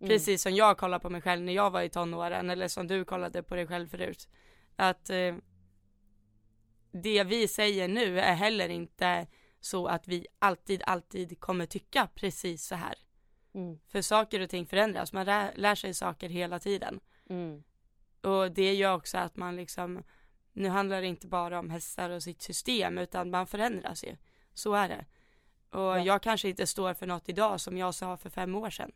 Mm. 0.00 0.08
Precis 0.08 0.42
som 0.42 0.54
jag 0.54 0.78
kollade 0.78 1.02
på 1.02 1.10
mig 1.10 1.22
själv 1.22 1.42
när 1.42 1.52
jag 1.52 1.70
var 1.70 1.82
i 1.82 1.88
tonåren, 1.88 2.50
eller 2.50 2.68
som 2.68 2.86
du 2.86 3.04
kollade 3.04 3.42
på 3.42 3.54
dig 3.54 3.66
själv 3.66 3.88
förut. 3.88 4.28
Att 4.76 5.10
eh, 5.10 5.34
det 6.92 7.24
vi 7.24 7.48
säger 7.48 7.88
nu 7.88 8.20
är 8.20 8.34
heller 8.34 8.68
inte 8.68 9.26
så 9.60 9.86
att 9.86 10.08
vi 10.08 10.26
alltid, 10.38 10.82
alltid 10.86 11.40
kommer 11.40 11.66
tycka 11.66 12.08
precis 12.14 12.66
så 12.66 12.74
här. 12.74 12.94
Mm. 13.54 13.78
För 13.88 14.02
saker 14.02 14.40
och 14.40 14.50
ting 14.50 14.66
förändras, 14.66 15.12
man 15.12 15.26
lär 15.54 15.74
sig 15.74 15.94
saker 15.94 16.28
hela 16.28 16.58
tiden. 16.58 17.00
Mm. 17.28 17.62
Och 18.20 18.52
det 18.52 18.74
gör 18.74 18.94
också 18.94 19.18
att 19.18 19.36
man 19.36 19.56
liksom, 19.56 20.02
nu 20.52 20.68
handlar 20.68 21.00
det 21.00 21.06
inte 21.06 21.26
bara 21.26 21.58
om 21.58 21.70
hästar 21.70 22.10
och 22.10 22.22
sitt 22.22 22.42
system 22.42 22.98
utan 22.98 23.30
man 23.30 23.46
förändras 23.46 24.04
ju. 24.04 24.16
Så 24.54 24.74
är 24.74 24.88
det. 24.88 25.04
Och 25.70 25.80
ja. 25.80 25.98
jag 25.98 26.22
kanske 26.22 26.48
inte 26.48 26.66
står 26.66 26.94
för 26.94 27.06
något 27.06 27.28
idag 27.28 27.60
som 27.60 27.78
jag 27.78 27.94
sa 27.94 28.16
för 28.16 28.30
fem 28.30 28.54
år 28.54 28.70
sedan. 28.70 28.92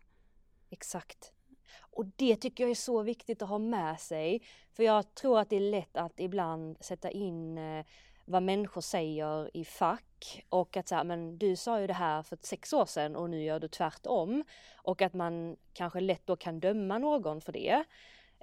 Exakt. 0.71 1.33
Och 1.81 2.07
det 2.17 2.37
tycker 2.37 2.65
jag 2.65 2.71
är 2.71 2.75
så 2.75 3.03
viktigt 3.03 3.43
att 3.43 3.49
ha 3.49 3.59
med 3.59 4.01
sig. 4.01 4.43
För 4.73 4.83
jag 4.83 5.15
tror 5.15 5.39
att 5.39 5.51
det 5.51 5.57
är 5.57 5.71
lätt 5.71 5.97
att 5.97 6.21
ibland 6.21 6.77
sätta 6.81 7.11
in 7.11 7.59
eh, 7.59 7.87
vad 8.29 8.43
människor 8.43 8.81
säger 8.81 9.57
i 9.57 9.65
fack 9.65 10.45
och 10.49 10.77
att 10.77 10.89
så 10.89 10.95
här, 10.95 11.05
men 11.05 11.39
du 11.39 11.57
sa 11.57 11.81
ju 11.81 11.87
det 11.87 11.93
här 11.93 12.23
för 12.23 12.39
sex 12.43 12.73
år 12.73 12.87
sedan 12.87 13.17
och 13.17 13.31
nu 13.31 13.43
gör 13.43 13.61
du 13.61 13.69
tvärtom. 13.69 14.45
Och 14.77 15.03
att 15.03 15.15
man 15.15 15.57
kanske 15.73 16.01
lätt 16.01 16.27
då 16.27 16.37
kan 16.37 16.61
döma 16.61 16.99
någon 16.99 17.41
för 17.41 17.53
det. 17.53 17.85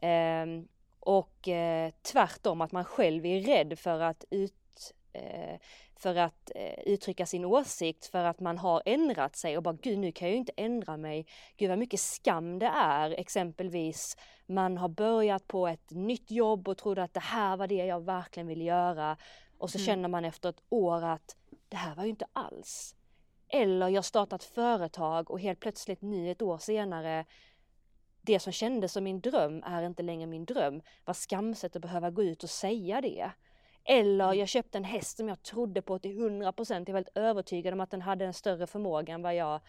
Eh, 0.07 0.45
och 0.99 1.47
eh, 1.47 1.91
tvärtom 2.01 2.61
att 2.61 2.71
man 2.71 2.85
själv 2.85 3.25
är 3.25 3.41
rädd 3.41 3.79
för 3.79 3.99
att 3.99 4.25
ut, 4.29 4.93
eh, 5.13 5.59
för 5.95 6.15
att 6.15 6.51
eh, 6.55 6.79
uttrycka 6.85 7.25
sin 7.25 7.45
åsikt 7.45 8.05
för 8.05 8.23
att 8.23 8.39
man 8.39 8.57
har 8.57 8.81
ändrat 8.85 9.35
sig 9.35 9.57
och 9.57 9.63
bara 9.63 9.77
gud 9.81 9.99
nu 9.99 10.11
kan 10.11 10.27
jag 10.27 10.33
ju 10.33 10.39
inte 10.39 10.53
ändra 10.57 10.97
mig. 10.97 11.27
Gud 11.57 11.69
vad 11.69 11.79
mycket 11.79 11.99
skam 11.99 12.59
det 12.59 12.71
är 12.75 13.11
exempelvis 13.11 14.17
man 14.45 14.77
har 14.77 14.89
börjat 14.89 15.47
på 15.47 15.67
ett 15.67 15.91
nytt 15.91 16.31
jobb 16.31 16.67
och 16.67 16.77
trodde 16.77 17.03
att 17.03 17.13
det 17.13 17.19
här 17.19 17.57
var 17.57 17.67
det 17.67 17.85
jag 17.85 18.05
verkligen 18.05 18.47
ville 18.47 18.63
göra 18.63 19.17
och 19.57 19.69
så 19.69 19.77
mm. 19.77 19.85
känner 19.85 20.09
man 20.09 20.25
efter 20.25 20.49
ett 20.49 20.61
år 20.69 21.03
att 21.03 21.35
det 21.69 21.77
här 21.77 21.95
var 21.95 22.03
ju 22.03 22.09
inte 22.09 22.27
alls. 22.33 22.95
Eller 23.47 23.87
jag 23.87 24.05
startat 24.05 24.43
företag 24.43 25.31
och 25.31 25.39
helt 25.39 25.59
plötsligt 25.59 26.01
nu 26.01 26.31
ett 26.31 26.41
år 26.41 26.57
senare 26.57 27.25
det 28.21 28.39
som 28.39 28.53
kändes 28.53 28.91
som 28.91 29.03
min 29.03 29.21
dröm 29.21 29.63
är 29.63 29.83
inte 29.83 30.03
längre 30.03 30.27
min 30.27 30.45
dröm. 30.45 30.81
Vad 31.05 31.15
skamset 31.15 31.75
att 31.75 31.81
behöva 31.81 32.09
gå 32.09 32.23
ut 32.23 32.43
och 32.43 32.49
säga 32.49 33.01
det. 33.01 33.31
Eller 33.83 34.25
mm. 34.25 34.39
jag 34.39 34.47
köpte 34.47 34.77
en 34.77 34.83
häst 34.83 35.17
som 35.17 35.29
jag 35.29 35.43
trodde 35.43 35.81
på 35.81 35.99
till 35.99 36.19
100%. 36.19 36.73
Jag 36.73 36.85
var 36.85 36.93
väldigt 36.93 37.17
övertygad 37.17 37.73
om 37.73 37.79
att 37.79 37.91
den 37.91 38.01
hade 38.01 38.25
en 38.25 38.33
större 38.33 38.67
förmåga 38.67 39.13
än 39.13 39.21
vad 39.21 39.35
jag 39.35 39.61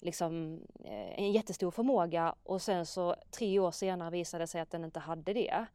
liksom 0.00 0.60
eh, 0.84 1.18
en 1.18 1.32
jättestor 1.32 1.70
förmåga 1.70 2.34
och 2.42 2.62
sen 2.62 2.86
så 2.86 3.14
tre 3.30 3.58
år 3.58 3.70
senare 3.70 4.10
visade 4.10 4.42
det 4.42 4.48
sig 4.48 4.60
att 4.60 4.70
den 4.70 4.84
inte 4.84 5.00
hade 5.00 5.32
det. 5.32 5.66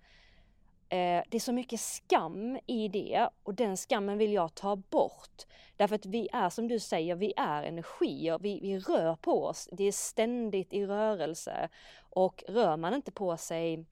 Eh, 0.89 1.23
det 1.29 1.37
är 1.37 1.39
så 1.39 1.53
mycket 1.53 1.79
skam 1.79 2.59
i 2.65 2.87
det 2.87 3.29
och 3.43 3.53
den 3.53 3.77
skammen 3.77 4.17
vill 4.17 4.33
jag 4.33 4.55
ta 4.55 4.75
bort. 4.75 5.45
Därför 5.77 5.95
att 5.95 6.05
vi 6.05 6.29
är 6.33 6.49
som 6.49 6.67
du 6.67 6.79
säger, 6.79 7.15
vi 7.15 7.33
är 7.37 7.63
energier, 7.63 8.39
vi, 8.39 8.59
vi 8.59 8.79
rör 8.79 9.15
på 9.15 9.45
oss. 9.45 9.69
Det 9.71 9.83
är 9.83 9.91
ständigt 9.91 10.73
i 10.73 10.85
rörelse 10.85 11.69
och 12.09 12.43
rör 12.47 12.77
man 12.77 12.93
inte 12.93 13.11
på 13.11 13.37
sig 13.37 13.85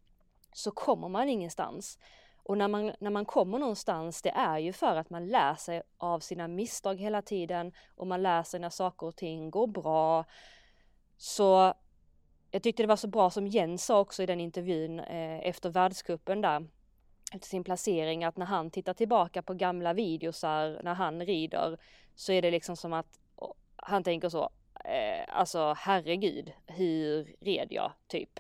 så 0.54 0.72
kommer 0.72 1.10
man 1.10 1.30
ingenstans. 1.30 2.00
Och 2.44 2.58
när 2.58 2.68
man, 2.68 2.92
när 3.00 3.12
man 3.12 3.26
kommer 3.26 3.60
någonstans, 3.60 4.22
det 4.22 4.30
är 4.30 4.58
ju 4.58 4.74
för 4.74 4.96
att 4.96 5.10
man 5.10 5.28
lär 5.28 5.56
sig 5.56 5.82
av 5.98 6.20
sina 6.20 6.48
misstag 6.48 7.00
hela 7.00 7.22
tiden 7.22 7.74
och 7.96 8.08
man 8.08 8.24
lär 8.24 8.44
sig 8.44 8.60
när 8.60 8.70
saker 8.70 9.08
och 9.08 9.16
ting 9.16 9.50
går 9.50 9.68
bra. 9.68 10.26
Så 11.18 11.74
jag 12.52 12.64
tyckte 12.64 12.84
det 12.84 12.88
var 12.88 12.96
så 12.96 13.08
bra 13.08 13.30
som 13.30 13.48
Jens 13.48 13.86
sa 13.86 14.00
också 14.00 14.24
i 14.24 14.26
den 14.26 14.40
intervjun 14.40 15.00
eh, 15.00 15.48
efter 15.48 15.70
världskuppen 15.70 16.42
där 16.42 16.68
efter 17.34 17.48
sin 17.48 17.64
placering 17.64 18.24
att 18.24 18.38
när 18.38 18.46
han 18.46 18.72
tittar 18.72 18.94
tillbaka 18.94 19.42
på 19.42 19.54
gamla 19.54 19.94
videosar 19.94 20.82
när 20.84 20.94
han 20.94 21.26
rider 21.26 21.78
så 22.16 22.32
är 22.32 22.42
det 22.42 22.52
liksom 22.52 22.78
som 22.78 22.94
att 22.94 23.20
han 23.76 24.04
tänker 24.04 24.30
så, 24.30 24.50
eh, 24.86 25.26
alltså 25.28 25.74
herregud, 25.78 26.52
hur 26.68 27.36
red 27.40 27.68
jag 27.72 27.92
typ? 28.08 28.40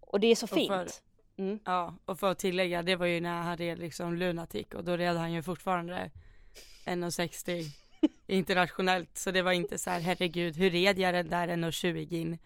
Och 0.00 0.20
det 0.20 0.26
är 0.26 0.34
så 0.34 0.46
fint. 0.46 0.68
För, 0.68 0.88
mm. 1.36 1.58
Ja, 1.64 1.94
och 2.04 2.18
för 2.18 2.30
att 2.30 2.38
tillägga, 2.38 2.82
det 2.82 2.96
var 2.96 3.06
ju 3.06 3.20
när 3.20 3.42
han 3.42 3.56
red 3.56 3.78
liksom 3.78 4.14
Lunatic 4.14 4.66
och 4.74 4.84
då 4.84 4.96
red 4.96 5.16
han 5.16 5.32
ju 5.32 5.42
fortfarande 5.42 6.10
1,60 6.84 7.64
internationellt 8.26 9.18
så 9.18 9.30
det 9.30 9.42
var 9.42 9.52
inte 9.52 9.78
så 9.78 9.90
här 9.90 10.00
herregud 10.00 10.56
hur 10.56 10.70
red 10.70 10.98
jag 10.98 11.14
den 11.14 11.28
där 11.28 11.48
1,20 11.48 12.12
in 12.12 12.34
i, 12.34 12.38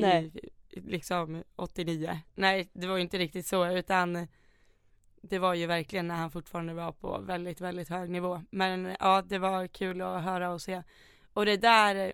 Nej 0.00 0.32
liksom 0.84 1.42
89. 1.56 2.20
Nej, 2.34 2.70
det 2.72 2.86
var 2.86 2.96
ju 2.96 3.02
inte 3.02 3.18
riktigt 3.18 3.46
så 3.46 3.66
utan 3.66 4.26
det 5.22 5.38
var 5.38 5.54
ju 5.54 5.66
verkligen 5.66 6.08
när 6.08 6.14
han 6.14 6.30
fortfarande 6.30 6.74
var 6.74 6.92
på 6.92 7.18
väldigt, 7.20 7.60
väldigt 7.60 7.88
hög 7.88 8.10
nivå. 8.10 8.42
Men 8.50 8.96
ja, 9.00 9.22
det 9.22 9.38
var 9.38 9.66
kul 9.66 10.02
att 10.02 10.24
höra 10.24 10.50
och 10.50 10.62
se. 10.62 10.82
Och 11.32 11.46
det 11.46 11.56
där, 11.56 12.12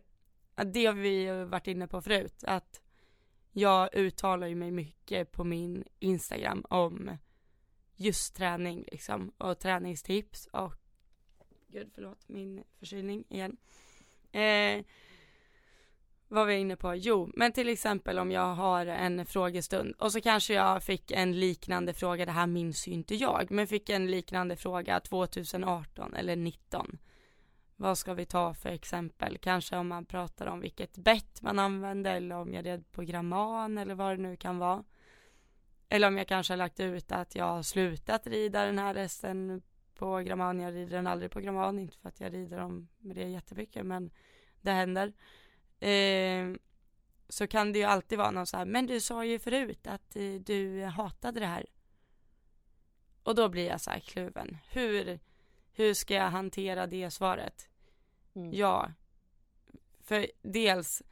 det 0.64 0.86
har 0.86 0.92
vi 0.92 1.44
varit 1.44 1.66
inne 1.66 1.86
på 1.86 2.02
förut, 2.02 2.44
att 2.44 2.80
jag 3.52 3.94
uttalar 3.94 4.46
ju 4.46 4.54
mig 4.54 4.70
mycket 4.70 5.32
på 5.32 5.44
min 5.44 5.84
Instagram 5.98 6.64
om 6.68 7.18
just 7.96 8.36
träning 8.36 8.84
liksom 8.92 9.32
och 9.38 9.58
träningstips 9.58 10.46
och 10.46 10.74
gud 11.68 11.90
förlåt 11.94 12.28
min 12.28 12.64
förkylning 12.78 13.24
igen. 13.28 13.56
Eh, 14.32 14.84
vad 16.32 16.44
var 16.44 16.50
jag 16.50 16.60
inne 16.60 16.76
på? 16.76 16.94
Jo, 16.94 17.30
men 17.34 17.52
till 17.52 17.68
exempel 17.68 18.18
om 18.18 18.30
jag 18.30 18.54
har 18.54 18.86
en 18.86 19.26
frågestund 19.26 19.94
och 19.98 20.12
så 20.12 20.20
kanske 20.20 20.54
jag 20.54 20.82
fick 20.82 21.10
en 21.10 21.40
liknande 21.40 21.94
fråga, 21.94 22.26
det 22.26 22.32
här 22.32 22.46
minns 22.46 22.88
ju 22.88 22.92
inte 22.92 23.14
jag, 23.14 23.50
men 23.50 23.66
fick 23.66 23.88
en 23.88 24.10
liknande 24.10 24.56
fråga 24.56 25.00
2018 25.00 26.14
eller 26.14 26.36
19. 26.36 26.98
Vad 27.76 27.98
ska 27.98 28.14
vi 28.14 28.26
ta 28.26 28.54
för 28.54 28.68
exempel? 28.68 29.38
Kanske 29.38 29.76
om 29.76 29.88
man 29.88 30.04
pratar 30.04 30.46
om 30.46 30.60
vilket 30.60 30.96
bett 30.96 31.42
man 31.42 31.58
använde 31.58 32.10
eller 32.10 32.36
om 32.36 32.54
jag 32.54 32.66
red 32.66 32.92
på 32.92 33.02
gramman 33.02 33.78
eller 33.78 33.94
vad 33.94 34.12
det 34.12 34.22
nu 34.22 34.36
kan 34.36 34.58
vara. 34.58 34.84
Eller 35.88 36.08
om 36.08 36.18
jag 36.18 36.28
kanske 36.28 36.52
har 36.52 36.58
lagt 36.58 36.80
ut 36.80 37.12
att 37.12 37.34
jag 37.34 37.44
har 37.44 37.62
slutat 37.62 38.26
rida 38.26 38.66
den 38.66 38.78
här 38.78 38.94
hästen 38.94 39.62
på 39.94 40.18
gramman. 40.18 40.60
Jag 40.60 40.74
rider 40.74 40.96
den 40.96 41.06
aldrig 41.06 41.30
på 41.30 41.40
gramman, 41.40 41.78
inte 41.78 41.98
för 41.98 42.08
att 42.08 42.20
jag 42.20 42.34
rider 42.34 42.56
dem 42.56 42.88
med 42.98 43.16
det 43.16 43.28
jättemycket, 43.28 43.86
men 43.86 44.10
det 44.60 44.70
händer 44.70 45.12
eh, 45.82 46.54
så 47.28 47.46
kan 47.46 47.72
det 47.72 47.78
ju 47.78 47.84
alltid 47.84 48.18
vara 48.18 48.30
någon 48.30 48.46
så 48.46 48.56
här, 48.56 48.64
men 48.64 48.86
du 48.86 49.00
sa 49.00 49.24
ju 49.24 49.38
förut 49.38 49.86
att 49.86 50.16
eh, 50.16 50.34
du 50.34 50.84
hatade 50.84 51.40
det 51.40 51.46
här. 51.46 51.66
Och 53.22 53.34
då 53.34 53.48
blir 53.48 53.66
jag 53.66 53.80
så 53.80 53.90
här 53.90 54.00
kluven. 54.00 54.58
Hur, 54.70 55.20
hur 55.72 55.94
ska 55.94 56.14
jag 56.14 56.30
hantera 56.30 56.86
det 56.86 57.10
svaret? 57.10 57.68
Mm. 58.34 58.52
Ja, 58.52 58.92
för 60.00 60.26
dels, 60.42 61.02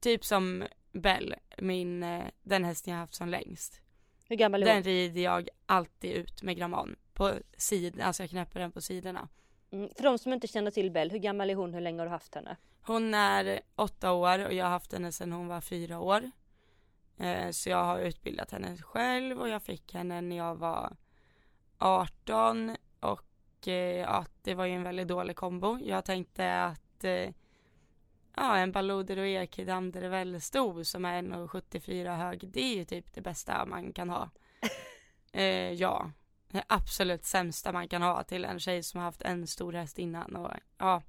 typ 0.00 0.24
som 0.24 0.64
Bell, 0.92 1.34
min, 1.58 2.02
eh, 2.02 2.24
den 2.42 2.64
hästen 2.64 2.92
jag 2.92 3.00
haft 3.00 3.14
som 3.14 3.28
längst. 3.28 3.80
Hur 4.28 4.36
gammal 4.36 4.62
är 4.62 4.66
hon? 4.66 4.74
Den 4.74 4.82
rider 4.82 5.20
jag 5.20 5.48
alltid 5.66 6.12
ut 6.12 6.42
med 6.42 6.56
gramman 6.56 6.96
på 7.12 7.34
sidan, 7.56 8.00
alltså 8.00 8.22
jag 8.22 8.30
knäpper 8.30 8.60
den 8.60 8.72
på 8.72 8.80
sidorna. 8.80 9.28
Mm. 9.70 9.90
För 9.96 10.02
de 10.02 10.18
som 10.18 10.32
inte 10.32 10.46
känner 10.46 10.70
till 10.70 10.90
Bell, 10.90 11.10
hur 11.10 11.18
gammal 11.18 11.50
är 11.50 11.54
hon? 11.54 11.74
Hur 11.74 11.80
länge 11.80 12.00
har 12.00 12.06
du 12.06 12.10
haft 12.10 12.34
henne? 12.34 12.56
Hon 12.82 13.14
är 13.14 13.60
åtta 13.76 14.12
år 14.12 14.46
och 14.46 14.52
jag 14.52 14.64
har 14.64 14.70
haft 14.70 14.92
henne 14.92 15.12
sedan 15.12 15.32
hon 15.32 15.48
var 15.48 15.60
fyra 15.60 15.98
år. 15.98 16.30
Eh, 17.18 17.50
så 17.50 17.70
jag 17.70 17.84
har 17.84 17.98
utbildat 17.98 18.50
henne 18.50 18.76
själv 18.76 19.40
och 19.40 19.48
jag 19.48 19.62
fick 19.62 19.94
henne 19.94 20.20
när 20.20 20.36
jag 20.36 20.54
var 20.54 20.96
18 21.78 22.76
och 23.00 23.68
eh, 23.68 24.00
ja, 24.00 24.24
det 24.42 24.54
var 24.54 24.66
ju 24.66 24.72
en 24.72 24.82
väldigt 24.82 25.08
dålig 25.08 25.36
kombo. 25.36 25.78
Jag 25.78 26.04
tänkte 26.04 26.62
att, 26.62 27.04
eh, 27.04 27.30
ja, 28.36 28.56
en 28.56 28.72
Balloder 28.72 29.18
och 29.18 29.26
det 30.00 30.08
väl 30.08 30.40
stor 30.40 30.82
som 30.82 31.04
är 31.04 31.22
1,74 31.22 32.16
hög. 32.16 32.48
Det 32.48 32.60
är 32.60 32.76
ju 32.76 32.84
typ 32.84 33.14
det 33.14 33.20
bästa 33.20 33.66
man 33.66 33.92
kan 33.92 34.10
ha. 34.10 34.30
ja, 35.76 36.10
det 36.48 36.64
absolut 36.66 37.24
sämsta 37.24 37.72
man 37.72 37.88
kan 37.88 38.02
ha 38.02 38.22
till 38.22 38.44
en 38.44 38.60
tjej 38.60 38.82
som 38.82 38.98
har 38.98 39.04
haft 39.04 39.22
en 39.22 39.46
stor 39.46 39.72
häst 39.72 39.98
innan 39.98 40.36
och 40.36 40.52
ja. 40.78 41.02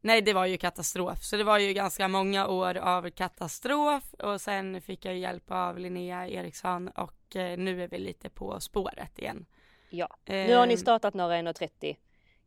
Nej, 0.00 0.22
det 0.22 0.32
var 0.32 0.46
ju 0.46 0.58
katastrof. 0.58 1.22
Så 1.22 1.36
det 1.36 1.44
var 1.44 1.58
ju 1.58 1.72
ganska 1.72 2.08
många 2.08 2.46
år 2.46 2.76
av 2.76 3.10
katastrof 3.10 4.14
och 4.14 4.40
sen 4.40 4.80
fick 4.80 5.04
jag 5.04 5.18
hjälp 5.18 5.50
av 5.50 5.78
Linnea 5.78 6.28
Eriksson 6.28 6.88
och 6.88 7.36
eh, 7.36 7.58
nu 7.58 7.82
är 7.82 7.88
vi 7.88 7.98
lite 7.98 8.30
på 8.30 8.60
spåret 8.60 9.18
igen. 9.18 9.46
Ja, 9.90 10.16
nu 10.24 10.54
har 10.54 10.66
ni 10.66 10.74
ehm, 10.74 10.80
startat 10.80 11.14
några 11.14 11.36
1.30 11.36 11.96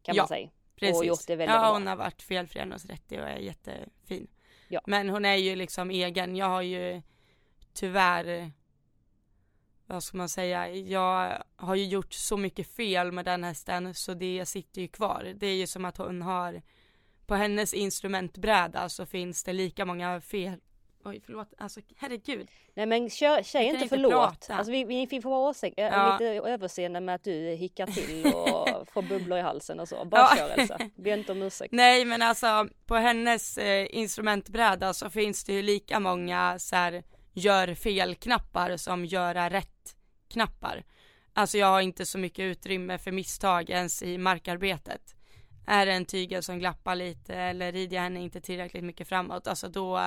kan 0.02 0.16
ja, 0.16 0.22
man 0.22 0.28
säga. 0.28 0.50
Precis. 0.76 0.98
Och 0.98 1.06
gjort 1.06 1.28
det 1.28 1.36
väldigt 1.36 1.56
ja, 1.56 1.62
bra. 1.62 1.74
hon 1.74 1.88
har 1.88 1.96
varit 1.96 2.22
felfri 2.22 2.60
1.30 2.60 3.22
och 3.22 3.30
är 3.30 3.38
jättefin. 3.38 4.28
Ja. 4.68 4.82
Men 4.88 5.10
hon 5.10 5.26
är 5.26 5.36
ju 5.36 5.56
liksom 5.56 5.92
egen. 5.92 6.36
Jag 6.36 6.46
har 6.46 6.62
ju 6.62 7.02
tyvärr 7.74 8.52
vad 9.92 10.04
ska 10.04 10.18
man 10.18 10.30
säga, 10.30 10.70
jag 10.70 11.44
har 11.56 11.76
ju 11.76 11.86
gjort 11.86 12.14
så 12.14 12.38
mycket 12.38 12.76
fel 12.76 13.12
med 13.12 13.26
den 13.26 13.44
hästen 13.44 13.94
så 13.94 14.14
det 14.14 14.46
sitter 14.46 14.82
ju 14.82 14.88
kvar. 14.88 15.34
Det 15.36 15.48
är 15.48 15.56
ju 15.56 15.68
som 15.68 15.86
att 15.86 15.98
hon 15.98 16.22
har, 16.22 16.62
på 17.26 17.36
hennes 17.36 17.74
instrumentbräda 17.74 18.90
så 18.90 19.06
finns 19.06 19.44
det 19.44 19.54
lika 19.54 19.86
många 19.86 20.22
fel 20.22 20.60
Oj 21.04 21.22
förlåt, 21.26 21.54
alltså 21.58 21.80
herregud. 21.98 22.48
Nej 22.74 22.86
men 22.86 23.10
kör, 23.10 23.44
säg 23.44 23.66
inte 23.66 23.88
förlåt. 23.88 24.48
Alltså 24.50 24.72
vi, 24.72 24.84
vi 24.84 25.22
får 25.22 25.30
vara 25.30 25.50
åsikt, 25.50 25.74
ja. 25.78 26.12
lite 26.12 26.26
överseende 26.26 27.00
med 27.00 27.16
att 27.16 27.24
du 27.24 27.56
hickar 27.56 27.88
till 27.88 28.26
och 28.34 28.88
får 28.94 29.02
bubblor 29.02 29.40
i 29.40 29.42
halsen 29.42 29.80
och 29.80 29.88
så. 29.88 30.06
Bara 30.06 30.22
ja. 30.22 30.36
kör 30.38 30.50
Elsa, 30.50 30.80
be 30.96 31.10
inte 31.10 31.32
om 31.32 31.42
ursäkt. 31.42 31.72
Nej 31.72 32.06
men 32.06 32.22
alltså 32.22 32.68
på 32.86 32.96
hennes 32.96 33.58
eh, 33.58 33.88
instrumentbräda 33.90 34.94
så 34.94 35.10
finns 35.10 35.44
det 35.44 35.54
ju 35.54 35.62
lika 35.62 36.00
många 36.00 36.60
så 36.60 36.76
här, 36.76 37.04
gör 37.34 37.76
fel-knappar 37.76 38.78
som 38.78 39.06
göra 39.06 39.50
rätt-knappar. 39.50 40.84
Alltså 41.34 41.58
jag 41.58 41.68
har 41.68 41.82
inte 41.82 42.06
så 42.06 42.18
mycket 42.18 42.44
utrymme 42.44 42.98
för 42.98 43.12
misstag 43.12 43.70
ens 43.70 44.04
i 44.04 44.18
markarbetet. 44.18 45.16
Är 45.68 45.86
det 45.86 45.94
en 45.94 46.06
tygel 46.06 46.44
som 46.44 46.60
glappar 46.60 46.96
lite 46.96 47.36
eller 47.36 47.72
rider 47.72 47.96
jag 47.96 48.04
henne 48.04 48.20
inte 48.20 48.42
tillräckligt 48.42 48.84
mycket 48.84 49.08
framåt, 49.08 49.48
alltså 49.48 49.70
då 49.70 49.98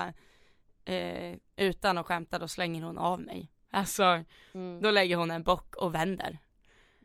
eh, 0.84 1.36
utan 1.56 1.98
att 1.98 2.06
skämta 2.06 2.38
då 2.38 2.48
slänger 2.48 2.82
hon 2.82 2.98
av 2.98 3.20
mig. 3.20 3.50
Alltså 3.70 4.24
mm. 4.52 4.82
då 4.82 4.90
lägger 4.90 5.16
hon 5.16 5.30
en 5.30 5.42
bock 5.42 5.76
och 5.76 5.94
vänder. 5.94 6.38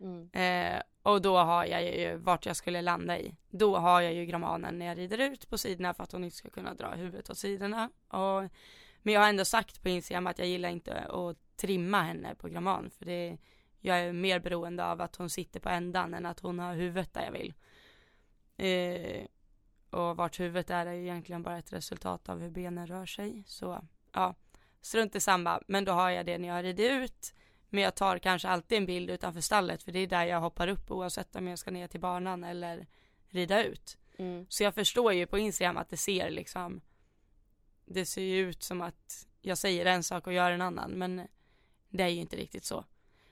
Mm. 0.02 0.30
Eh, 0.32 0.82
och 1.04 1.22
då 1.22 1.38
har 1.38 1.66
jag 1.66 1.84
ju 1.84 2.18
vart 2.18 2.46
jag 2.46 2.56
skulle 2.56 2.82
landa 2.82 3.20
i. 3.20 3.36
Då 3.50 3.78
har 3.78 4.02
jag 4.02 4.14
ju 4.14 4.26
gramanen 4.26 4.80
när 4.80 4.86
jag 4.86 4.98
rider 4.98 5.18
ut 5.18 5.50
på 5.50 5.58
sidorna 5.58 5.94
för 5.94 6.04
att 6.04 6.12
hon 6.12 6.24
inte 6.24 6.36
ska 6.36 6.50
kunna 6.50 6.74
dra 6.74 6.90
huvudet 6.90 7.30
åt 7.30 7.38
sidorna. 7.38 7.90
Och, 8.08 8.44
men 9.02 9.14
jag 9.14 9.22
har 9.22 9.30
ändå 9.30 9.46
sagt 9.46 9.84
på 9.84 9.90
Instagram 9.90 10.28
att 10.28 10.40
jag 10.40 10.48
gillar 10.48 10.70
inte 10.70 11.00
att 11.00 11.38
trimma 11.58 12.02
henne 12.02 12.36
på 12.36 12.48
graman 12.48 12.90
för 12.90 13.06
det 13.06 13.38
jag 13.80 14.00
är 14.00 14.14
mer 14.14 14.40
beroende 14.40 14.86
av 14.86 15.02
att 15.02 15.16
hon 15.16 15.30
sitter 15.30 15.60
på 15.60 15.70
ändan 15.70 16.14
än 16.14 16.26
att 16.26 16.40
hon 16.40 16.60
har 16.60 16.76
huvudet 16.76 17.14
där 17.14 17.24
jag 17.24 17.32
vill. 17.32 17.54
Eh, 18.58 19.26
och 19.90 20.18
vart 20.18 20.40
huvudet 20.40 20.70
är 20.70 20.86
är 20.86 20.94
egentligen 20.94 21.44
bara 21.44 21.58
ett 21.58 21.74
resultat 21.74 22.30
av 22.30 22.42
hur 22.42 22.50
benen 22.50 22.88
rör 22.88 23.06
sig. 23.06 23.44
Så 23.48 23.82
ja, 24.14 24.36
strunt 24.82 25.16
i 25.16 25.20
samma. 25.20 25.62
Men 25.68 25.86
då 25.86 25.92
har 25.92 26.10
jag 26.10 26.26
det 26.26 26.38
när 26.38 26.48
jag 26.48 26.64
rider 26.64 27.04
ut. 27.04 27.34
Men 27.70 27.84
jag 27.84 27.96
tar 27.96 28.18
kanske 28.18 28.48
alltid 28.48 28.78
en 28.78 28.86
bild 28.86 29.10
utanför 29.10 29.42
stallet 29.42 29.84
för 29.84 29.92
det 29.92 30.00
är 30.00 30.08
där 30.08 30.26
jag 30.26 30.42
hoppar 30.42 30.68
upp 30.68 30.92
oavsett 30.92 31.36
om 31.36 31.48
jag 31.48 31.60
ska 31.60 31.72
ner 31.72 31.88
till 31.88 32.00
banan 32.00 32.44
eller 32.44 32.88
rida 33.30 33.64
ut. 33.64 33.98
Mm. 34.18 34.46
Så 34.50 34.64
jag 34.64 34.76
förstår 34.76 35.14
ju 35.14 35.26
på 35.26 35.38
Instagram 35.38 35.78
att 35.78 35.90
det 35.90 35.98
ser 35.98 36.30
liksom 36.30 36.82
Det 37.92 38.06
ser 38.06 38.22
ju 38.22 38.50
ut 38.50 38.64
som 38.64 38.82
att 38.82 39.28
jag 39.42 39.58
säger 39.58 39.86
en 39.86 40.04
sak 40.04 40.28
och 40.28 40.34
gör 40.34 40.52
en 40.52 40.62
annan 40.62 40.92
men 40.92 41.28
det 41.90 42.04
är 42.04 42.08
ju 42.08 42.20
inte 42.20 42.36
riktigt 42.36 42.64
så. 42.64 42.86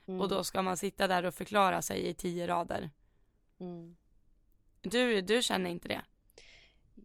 Mm. 0.06 0.20
Och 0.20 0.28
då 0.28 0.44
ska 0.44 0.62
man 0.62 0.76
sitta 0.76 1.06
där 1.06 1.24
och 1.24 1.34
förklara 1.34 1.82
sig 1.82 2.08
i 2.08 2.14
tio 2.14 2.46
rader. 2.46 2.90
Mm. 3.60 3.96
Du, 4.80 5.20
du 5.20 5.42
känner 5.42 5.70
inte 5.70 5.88
det? 5.88 6.02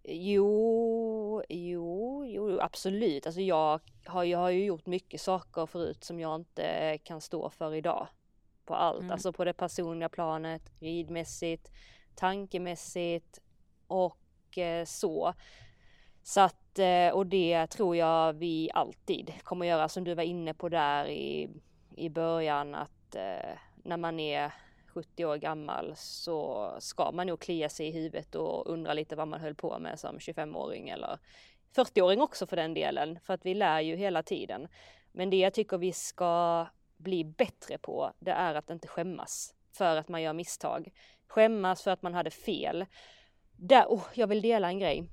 Jo, 0.04 1.44
jo, 1.50 2.26
jo 2.26 2.60
absolut. 2.60 3.26
Alltså 3.26 3.42
jag 3.42 3.82
har, 4.06 4.24
jag 4.24 4.40
har 4.40 4.50
ju 4.50 4.66
gjort 4.66 4.86
mycket 4.86 5.22
saker 5.22 5.66
förut 5.66 6.04
som 6.04 6.20
jag 6.20 6.36
inte 6.36 6.98
kan 7.04 7.22
stå 7.22 7.50
för 7.50 7.74
idag. 7.74 8.08
På 8.66 8.76
allt, 8.76 9.00
mm. 9.00 9.12
alltså 9.12 9.34
på 9.34 9.46
det 9.46 9.54
personliga 9.54 10.10
planet, 10.10 10.72
ridmässigt, 10.80 11.72
tankemässigt 12.16 13.40
och 13.88 14.58
eh, 14.58 14.86
så. 14.86 15.34
Så 16.24 16.42
att, 16.42 16.63
Eh, 16.80 17.14
och 17.14 17.26
det 17.26 17.68
tror 17.68 17.96
jag 17.96 18.34
vi 18.34 18.70
alltid 18.74 19.34
kommer 19.44 19.66
göra 19.66 19.90
som 19.90 20.04
du 20.04 20.14
var 20.14 20.24
inne 20.24 20.54
på 20.54 20.70
där 20.70 21.06
i, 21.06 21.50
i 21.96 22.10
början 22.10 22.76
att 22.76 23.16
eh, 23.16 23.58
när 23.84 23.98
man 23.98 24.20
är 24.20 24.54
70 24.94 25.26
år 25.26 25.38
gammal 25.38 25.94
så 25.96 26.70
ska 26.80 27.12
man 27.12 27.28
nog 27.28 27.40
klia 27.40 27.70
sig 27.70 27.88
i 27.88 27.92
huvudet 27.92 28.36
och 28.36 28.68
undra 28.70 28.94
lite 28.94 29.16
vad 29.16 29.28
man 29.28 29.42
höll 29.42 29.56
på 29.56 29.80
med 29.80 30.00
som 30.00 30.18
25-åring 30.18 30.90
eller 30.90 31.20
40-åring 31.76 32.22
också 32.22 32.48
för 32.48 32.56
den 32.56 32.74
delen, 32.74 33.20
för 33.24 33.34
att 33.34 33.46
vi 33.46 33.54
lär 33.54 33.82
ju 33.82 33.96
hela 33.96 34.24
tiden. 34.24 34.68
Men 35.12 35.30
det 35.30 35.38
jag 35.38 35.54
tycker 35.54 35.78
vi 35.78 35.92
ska 35.92 36.66
bli 36.98 37.24
bättre 37.24 37.78
på, 37.78 38.12
det 38.20 38.32
är 38.32 38.56
att 38.56 38.70
inte 38.70 38.88
skämmas 38.88 39.56
för 39.72 39.96
att 39.96 40.10
man 40.10 40.22
gör 40.22 40.34
misstag. 40.34 40.94
Skämmas 41.28 41.84
för 41.84 41.92
att 41.92 42.02
man 42.02 42.14
hade 42.14 42.32
fel. 42.32 42.86
Där, 43.58 43.86
oh, 43.86 44.04
jag 44.14 44.28
vill 44.28 44.42
dela 44.42 44.68
en 44.68 44.80
grej. 44.80 45.10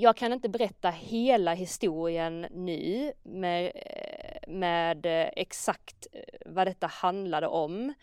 Jag 0.00 0.16
kan 0.16 0.32
inte 0.32 0.48
berätta 0.48 0.90
hela 0.90 1.54
historien 1.54 2.46
nu 2.50 3.12
med, 3.22 3.72
med 4.46 5.06
eh, 5.06 5.28
exakt 5.36 6.06
eh, 6.12 6.20
vad 6.46 6.66
detta 6.66 6.86
handlade 6.86 7.46
om. 7.46 7.94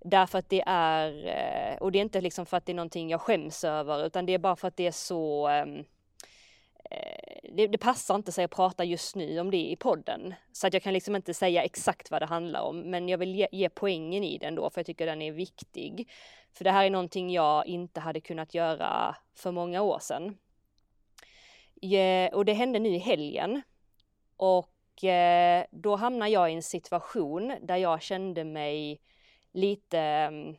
Därför 0.00 0.38
att 0.38 0.48
det 0.48 0.62
är, 0.66 1.26
eh, 1.26 1.76
och 1.78 1.92
det 1.92 1.98
är 1.98 2.02
inte 2.02 2.20
liksom 2.20 2.46
för 2.46 2.56
att 2.56 2.66
det 2.66 2.72
är 2.72 2.76
någonting 2.76 3.10
jag 3.10 3.20
skäms 3.20 3.64
över, 3.64 4.06
utan 4.06 4.26
det 4.26 4.34
är 4.34 4.38
bara 4.38 4.56
för 4.56 4.68
att 4.68 4.76
det 4.76 4.86
är 4.86 4.92
så 4.92 5.48
ehm, 5.48 5.84
det, 7.42 7.66
det, 7.66 7.78
passar 7.78 8.14
inte 8.14 8.32
sig 8.32 8.44
att 8.44 8.50
prata 8.50 8.84
just 8.84 9.16
nu 9.16 9.40
om 9.40 9.50
det 9.50 9.70
i 9.70 9.76
podden. 9.76 10.34
Så 10.52 10.66
att 10.66 10.72
jag 10.72 10.82
kan 10.82 10.92
liksom 10.92 11.16
inte 11.16 11.34
säga 11.34 11.62
exakt 11.64 12.10
vad 12.10 12.22
det 12.22 12.26
handlar 12.26 12.60
om, 12.60 12.80
men 12.80 13.08
jag 13.08 13.18
vill 13.18 13.34
ge, 13.34 13.48
ge 13.52 13.68
poängen 13.68 14.24
i 14.24 14.38
den 14.38 14.54
då, 14.54 14.70
för 14.70 14.78
jag 14.78 14.86
tycker 14.86 15.06
den 15.06 15.22
är 15.22 15.32
viktig. 15.32 16.10
För 16.52 16.64
det 16.64 16.70
här 16.70 16.84
är 16.84 16.90
någonting 16.90 17.30
jag 17.30 17.66
inte 17.66 18.00
hade 18.00 18.20
kunnat 18.20 18.54
göra 18.54 19.16
för 19.34 19.50
många 19.50 19.82
år 19.82 19.98
sedan. 19.98 20.36
Eh, 21.82 22.34
och 22.34 22.44
det 22.44 22.52
hände 22.52 22.78
nu 22.78 22.88
i 22.88 22.98
helgen. 22.98 23.62
Och 24.36 25.04
eh, 25.04 25.64
då 25.70 25.96
hamnade 25.96 26.30
jag 26.30 26.50
i 26.50 26.54
en 26.54 26.62
situation 26.62 27.54
där 27.62 27.76
jag 27.76 28.02
kände 28.02 28.44
mig 28.44 29.00
lite 29.52 29.98
mm, 29.98 30.56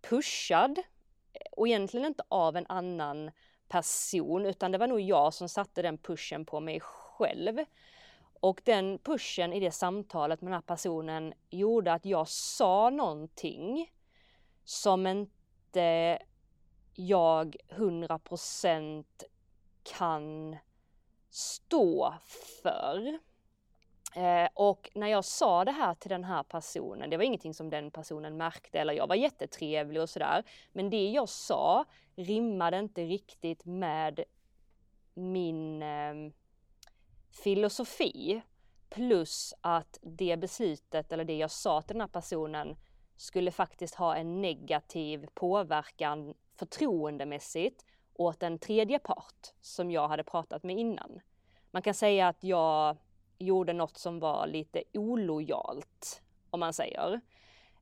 pushad 0.00 0.78
eh, 1.32 1.40
och 1.52 1.68
egentligen 1.68 2.06
inte 2.06 2.22
av 2.28 2.56
en 2.56 2.66
annan 2.68 3.30
person 3.68 4.46
utan 4.46 4.72
det 4.72 4.78
var 4.78 4.86
nog 4.86 5.00
jag 5.00 5.34
som 5.34 5.48
satte 5.48 5.82
den 5.82 5.98
pushen 5.98 6.44
på 6.46 6.60
mig 6.60 6.80
själv. 6.80 7.58
Och 8.40 8.60
den 8.64 8.98
pushen 8.98 9.52
i 9.52 9.60
det 9.60 9.70
samtalet 9.70 10.40
med 10.40 10.52
den 10.52 10.54
här 10.54 10.74
personen 10.76 11.34
gjorde 11.50 11.92
att 11.92 12.04
jag 12.04 12.28
sa 12.28 12.90
någonting 12.90 13.92
som 14.64 15.06
inte 15.06 16.18
jag 16.94 17.56
100% 17.68 19.04
kan 19.96 20.56
stå 21.30 22.14
för. 22.62 23.18
Eh, 24.14 24.48
och 24.54 24.90
när 24.94 25.06
jag 25.06 25.24
sa 25.24 25.64
det 25.64 25.72
här 25.72 25.94
till 25.94 26.10
den 26.10 26.24
här 26.24 26.42
personen, 26.42 27.10
det 27.10 27.16
var 27.16 27.24
ingenting 27.24 27.54
som 27.54 27.70
den 27.70 27.90
personen 27.90 28.36
märkte 28.36 28.78
eller 28.78 28.92
jag 28.92 29.06
var 29.06 29.14
jättetrevlig 29.14 30.02
och 30.02 30.10
sådär. 30.10 30.42
Men 30.72 30.90
det 30.90 31.10
jag 31.10 31.28
sa 31.28 31.84
rimmade 32.16 32.78
inte 32.78 33.04
riktigt 33.04 33.64
med 33.64 34.24
min 35.14 35.82
eh, 35.82 36.14
filosofi. 37.42 38.42
Plus 38.90 39.54
att 39.60 39.98
det 40.02 40.36
beslutet 40.36 41.12
eller 41.12 41.24
det 41.24 41.36
jag 41.36 41.50
sa 41.50 41.82
till 41.82 41.94
den 41.94 42.00
här 42.00 42.08
personen 42.08 42.76
skulle 43.16 43.50
faktiskt 43.50 43.94
ha 43.94 44.16
en 44.16 44.40
negativ 44.40 45.26
påverkan 45.34 46.34
förtroendemässigt 46.54 47.84
åt 48.18 48.42
en 48.42 48.58
tredje 48.58 48.98
part 48.98 49.54
som 49.60 49.90
jag 49.90 50.08
hade 50.08 50.24
pratat 50.24 50.62
med 50.62 50.78
innan. 50.78 51.20
Man 51.70 51.82
kan 51.82 51.94
säga 51.94 52.28
att 52.28 52.44
jag 52.44 52.96
gjorde 53.38 53.72
något 53.72 53.98
som 53.98 54.18
var 54.18 54.46
lite 54.46 54.82
olojalt, 54.94 56.22
om 56.50 56.60
man 56.60 56.72
säger. 56.72 57.20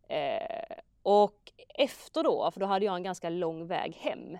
Eh, 0.09 0.77
och 1.03 1.53
efter 1.69 2.23
då, 2.23 2.51
för 2.51 2.61
då 2.61 2.67
hade 2.67 2.85
jag 2.85 2.97
en 2.97 3.03
ganska 3.03 3.29
lång 3.29 3.67
väg 3.67 3.97
hem, 3.97 4.39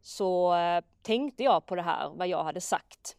så 0.00 0.54
eh, 0.54 0.84
tänkte 1.02 1.42
jag 1.42 1.66
på 1.66 1.74
det 1.74 1.82
här, 1.82 2.10
vad 2.14 2.28
jag 2.28 2.44
hade 2.44 2.60
sagt. 2.60 3.16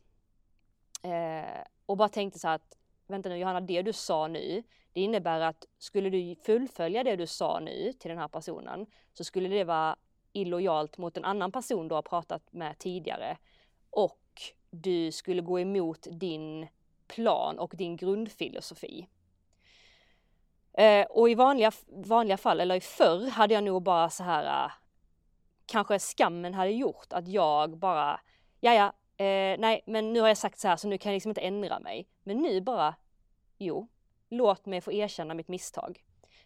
Eh, 1.04 1.62
och 1.86 1.98
bara 1.98 2.10
tänkte 2.10 2.40
så 2.40 2.48
här 2.48 2.56
att, 2.56 2.78
vänta 3.08 3.30
nu 3.30 3.38
Johanna, 3.38 3.62
det 3.62 3.82
du 3.82 3.94
sa 3.94 4.28
nu, 4.28 4.64
det 4.94 5.02
innebär 5.02 5.40
att 5.40 5.66
skulle 5.78 6.10
du 6.10 6.36
fullfölja 6.36 7.04
det 7.04 7.16
du 7.16 7.28
sa 7.28 7.60
nu 7.60 7.94
till 7.94 8.10
den 8.10 8.18
här 8.18 8.28
personen, 8.28 8.86
så 9.14 9.24
skulle 9.24 9.50
det 9.50 9.64
vara 9.64 9.96
illojalt 10.34 10.98
mot 10.98 11.18
en 11.18 11.26
annan 11.26 11.52
person 11.52 11.88
du 11.88 11.96
har 11.96 12.02
pratat 12.02 12.54
med 12.54 12.78
tidigare. 12.80 13.38
Och 13.90 14.20
du 14.70 15.12
skulle 15.12 15.42
gå 15.42 15.60
emot 15.60 16.08
din 16.12 16.68
plan 17.08 17.60
och 17.60 17.74
din 17.76 17.98
grundfilosofi. 17.98 19.08
Eh, 20.74 21.06
och 21.06 21.30
i 21.30 21.36
vanliga, 21.36 21.72
vanliga 21.88 22.38
fall, 22.38 22.60
eller 22.60 22.76
i 22.76 22.82
förr, 22.82 23.30
hade 23.30 23.54
jag 23.54 23.64
nog 23.64 23.84
bara 23.84 24.10
så 24.10 24.24
här, 24.24 24.66
eh, 24.66 24.72
kanske 25.66 26.00
skammen 26.00 26.54
hade 26.54 26.72
gjort 26.72 27.14
att 27.14 27.28
jag 27.28 27.78
bara, 27.78 28.20
ja 28.60 28.74
ja, 28.74 28.86
eh, 29.26 29.60
nej 29.60 29.84
men 29.86 30.14
nu 30.14 30.22
har 30.22 30.28
jag 30.28 30.38
sagt 30.38 30.60
så 30.60 30.68
här 30.68 30.76
så 30.76 30.88
nu 30.88 30.98
kan 30.98 31.12
jag 31.12 31.16
liksom 31.16 31.30
inte 31.30 31.42
ändra 31.42 31.80
mig. 31.80 32.08
Men 32.24 32.38
nu 32.38 32.62
bara, 32.62 32.96
jo, 33.58 33.88
låt 34.30 34.66
mig 34.66 34.82
få 34.82 34.92
erkänna 34.92 35.34
mitt 35.34 35.48
misstag. 35.48 36.04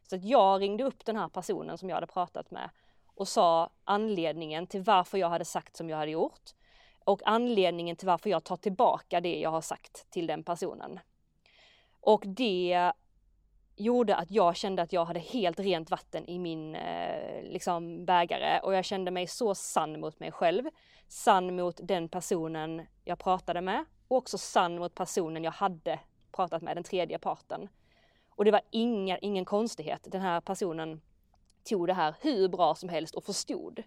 Så 0.09 0.15
att 0.15 0.23
jag 0.23 0.61
ringde 0.61 0.83
upp 0.83 1.05
den 1.05 1.15
här 1.15 1.29
personen 1.29 1.77
som 1.77 1.89
jag 1.89 1.95
hade 1.95 2.07
pratat 2.07 2.51
med 2.51 2.69
och 3.17 3.27
sa 3.27 3.69
anledningen 3.83 4.67
till 4.67 4.81
varför 4.81 5.17
jag 5.17 5.29
hade 5.29 5.45
sagt 5.45 5.75
som 5.75 5.89
jag 5.89 5.97
hade 5.97 6.11
gjort 6.11 6.53
och 7.05 7.21
anledningen 7.25 7.95
till 7.95 8.07
varför 8.07 8.29
jag 8.29 8.43
tar 8.43 8.57
tillbaka 8.57 9.21
det 9.21 9.39
jag 9.39 9.49
har 9.49 9.61
sagt 9.61 10.09
till 10.09 10.27
den 10.27 10.43
personen. 10.43 10.99
Och 12.01 12.23
det 12.25 12.91
gjorde 13.75 14.15
att 14.15 14.31
jag 14.31 14.55
kände 14.55 14.81
att 14.81 14.93
jag 14.93 15.05
hade 15.05 15.19
helt 15.19 15.59
rent 15.59 15.91
vatten 15.91 16.25
i 16.25 16.39
min 16.39 16.75
eh, 16.75 17.43
liksom 17.43 18.05
bägare 18.05 18.59
och 18.59 18.73
jag 18.73 18.85
kände 18.85 19.11
mig 19.11 19.27
så 19.27 19.55
sann 19.55 19.99
mot 19.99 20.19
mig 20.19 20.31
själv, 20.31 20.63
sann 21.07 21.55
mot 21.55 21.79
den 21.83 22.09
personen 22.09 22.81
jag 23.03 23.19
pratade 23.19 23.61
med 23.61 23.85
och 24.07 24.17
också 24.17 24.37
sann 24.37 24.79
mot 24.79 24.95
personen 24.95 25.43
jag 25.43 25.51
hade 25.51 25.99
pratat 26.31 26.61
med, 26.61 26.77
den 26.77 26.83
tredje 26.83 27.19
parten. 27.19 27.69
Och 28.29 28.45
det 28.45 28.51
var 28.51 28.61
inga, 28.71 29.17
ingen 29.17 29.45
konstighet. 29.45 30.07
Den 30.11 30.21
här 30.21 30.41
personen 30.41 31.01
tog 31.67 31.87
det 31.87 31.93
här 31.93 32.15
hur 32.21 32.47
bra 32.47 32.75
som 32.75 32.89
helst 32.89 33.15
och 33.15 33.23
förstod. 33.23 33.83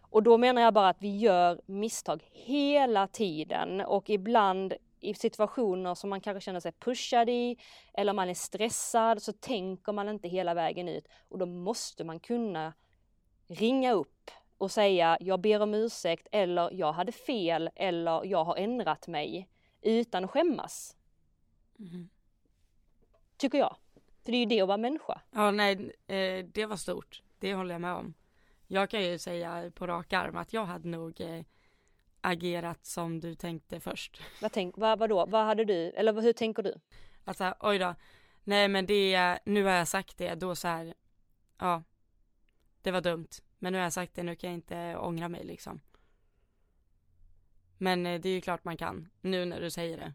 Och 0.00 0.22
då 0.22 0.38
menar 0.38 0.62
jag 0.62 0.74
bara 0.74 0.88
att 0.88 1.02
vi 1.02 1.16
gör 1.16 1.60
misstag 1.66 2.28
hela 2.32 3.06
tiden 3.06 3.80
och 3.80 4.10
ibland 4.10 4.74
i 5.00 5.14
situationer 5.14 5.94
som 5.94 6.10
man 6.10 6.20
kanske 6.20 6.40
känner 6.40 6.60
sig 6.60 6.72
pushad 6.72 7.28
i 7.28 7.56
eller 7.94 8.12
man 8.12 8.28
är 8.28 8.34
stressad 8.34 9.22
så 9.22 9.32
tänker 9.32 9.92
man 9.92 10.08
inte 10.08 10.28
hela 10.28 10.54
vägen 10.54 10.88
ut 10.88 11.08
och 11.28 11.38
då 11.38 11.46
måste 11.46 12.04
man 12.04 12.20
kunna 12.20 12.72
ringa 13.48 13.92
upp 13.92 14.30
och 14.58 14.70
säga 14.70 15.18
jag 15.20 15.40
ber 15.40 15.62
om 15.62 15.74
ursäkt 15.74 16.28
eller 16.32 16.70
jag 16.72 16.92
hade 16.92 17.12
fel 17.12 17.70
eller 17.74 18.24
jag 18.24 18.44
har 18.44 18.56
ändrat 18.56 19.08
mig 19.08 19.48
utan 19.82 20.24
att 20.24 20.30
skämmas. 20.30 20.96
Mm. 21.78 22.08
Tycker 23.36 23.58
jag. 23.58 23.76
För 24.24 24.32
det 24.32 24.36
är 24.36 24.40
ju 24.40 24.46
det 24.46 24.60
att 24.60 24.68
vara 24.68 24.78
människa. 24.78 25.20
Ja 25.30 25.50
nej, 25.50 25.92
eh, 26.06 26.44
det 26.44 26.66
var 26.66 26.76
stort. 26.76 27.22
Det 27.38 27.54
håller 27.54 27.74
jag 27.74 27.80
med 27.80 27.94
om. 27.94 28.14
Jag 28.66 28.90
kan 28.90 29.02
ju 29.02 29.18
säga 29.18 29.72
på 29.74 29.86
rak 29.86 30.12
arm 30.12 30.36
att 30.36 30.52
jag 30.52 30.64
hade 30.64 30.88
nog 30.88 31.20
eh, 31.20 31.44
agerat 32.20 32.84
som 32.84 33.20
du 33.20 33.34
tänkte 33.34 33.80
först. 33.80 34.22
Vad, 34.42 34.52
tänk, 34.52 34.76
vad, 34.78 34.98
vadå, 34.98 35.26
vad 35.26 35.44
hade 35.44 35.64
du, 35.64 35.90
eller 35.90 36.20
hur 36.20 36.32
tänker 36.32 36.62
du? 36.62 36.74
Alltså 37.24 37.54
oj 37.60 37.78
då, 37.78 37.94
nej 38.44 38.68
men 38.68 38.86
det, 38.86 39.38
nu 39.44 39.64
har 39.64 39.72
jag 39.72 39.88
sagt 39.88 40.18
det, 40.18 40.34
då 40.34 40.56
så 40.56 40.68
här, 40.68 40.94
ja, 41.58 41.82
det 42.82 42.90
var 42.90 43.00
dumt, 43.00 43.28
men 43.58 43.72
nu 43.72 43.78
har 43.78 43.82
jag 43.82 43.92
sagt 43.92 44.14
det, 44.14 44.22
nu 44.22 44.36
kan 44.36 44.50
jag 44.50 44.56
inte 44.56 44.96
ångra 44.96 45.28
mig 45.28 45.44
liksom. 45.44 45.80
Men 47.78 48.06
eh, 48.06 48.20
det 48.20 48.28
är 48.28 48.34
ju 48.34 48.40
klart 48.40 48.64
man 48.64 48.76
kan, 48.76 49.08
nu 49.20 49.44
när 49.44 49.60
du 49.60 49.70
säger 49.70 49.98
det. 49.98 50.12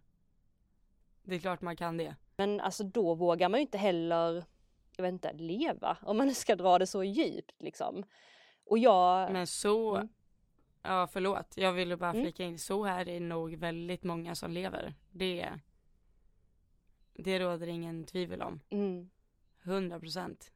Det 1.23 1.35
är 1.35 1.39
klart 1.39 1.61
man 1.61 1.75
kan 1.75 1.97
det. 1.97 2.15
Men 2.37 2.59
alltså 2.59 2.83
då 2.83 3.13
vågar 3.13 3.49
man 3.49 3.59
ju 3.59 3.61
inte 3.61 3.77
heller, 3.77 4.45
jag 4.95 5.03
vet 5.03 5.11
inte, 5.13 5.33
leva 5.33 5.97
om 6.01 6.17
man 6.17 6.35
ska 6.35 6.55
dra 6.55 6.79
det 6.79 6.87
så 6.87 7.03
djupt 7.03 7.61
liksom. 7.61 8.03
Och 8.65 8.77
jag... 8.77 9.31
Men 9.31 9.47
så, 9.47 9.95
mm. 9.95 10.09
ja 10.81 11.07
förlåt, 11.07 11.57
jag 11.57 11.73
ville 11.73 11.97
bara 11.97 12.09
mm. 12.09 12.23
flika 12.23 12.43
in, 12.43 12.59
så 12.59 12.83
här 12.83 13.09
är 13.09 13.19
nog 13.19 13.55
väldigt 13.55 14.03
många 14.03 14.35
som 14.35 14.51
lever. 14.51 14.93
Det, 15.11 15.49
det 17.13 17.39
råder 17.39 17.67
ingen 17.67 18.03
tvivel 18.03 18.41
om. 18.41 18.61
Mm. 18.69 19.09
100 19.63 19.99
procent. 19.99 20.51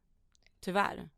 Tyvärr. 0.60 1.08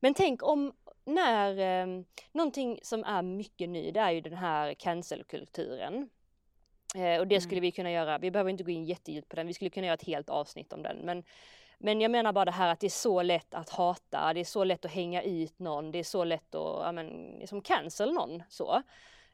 Men 0.00 0.14
tänk 0.14 0.42
om 0.42 0.72
när 1.06 1.58
eh, 1.58 2.02
någonting 2.32 2.78
som 2.82 3.04
är 3.04 3.22
mycket 3.22 3.68
ny, 3.68 3.90
det 3.90 4.00
är 4.00 4.10
ju 4.10 4.20
den 4.20 4.36
här 4.36 4.74
cancelkulturen. 4.74 6.08
Eh, 6.94 7.20
och 7.20 7.26
det 7.26 7.40
skulle 7.40 7.58
mm. 7.58 7.62
vi 7.62 7.72
kunna 7.72 7.90
göra, 7.90 8.18
vi 8.18 8.30
behöver 8.30 8.50
inte 8.50 8.64
gå 8.64 8.70
in 8.70 8.84
jättedjupt 8.84 9.28
på 9.28 9.36
den, 9.36 9.46
vi 9.46 9.54
skulle 9.54 9.70
kunna 9.70 9.86
göra 9.86 9.94
ett 9.94 10.06
helt 10.06 10.28
avsnitt 10.28 10.72
om 10.72 10.82
den. 10.82 10.96
Men, 10.96 11.24
men 11.78 12.00
jag 12.00 12.10
menar 12.10 12.32
bara 12.32 12.44
det 12.44 12.50
här 12.50 12.72
att 12.72 12.80
det 12.80 12.86
är 12.86 12.90
så 12.90 13.22
lätt 13.22 13.54
att 13.54 13.70
hata, 13.70 14.32
det 14.34 14.40
är 14.40 14.44
så 14.44 14.64
lätt 14.64 14.84
att 14.84 14.90
hänga 14.90 15.22
ut 15.22 15.58
någon, 15.58 15.90
det 15.90 15.98
är 15.98 16.04
så 16.04 16.24
lätt 16.24 16.54
att, 16.54 16.84
ja 16.84 16.92
men, 16.92 17.36
liksom 17.38 17.62
cancel 17.62 18.12
någon 18.12 18.42
så. 18.48 18.82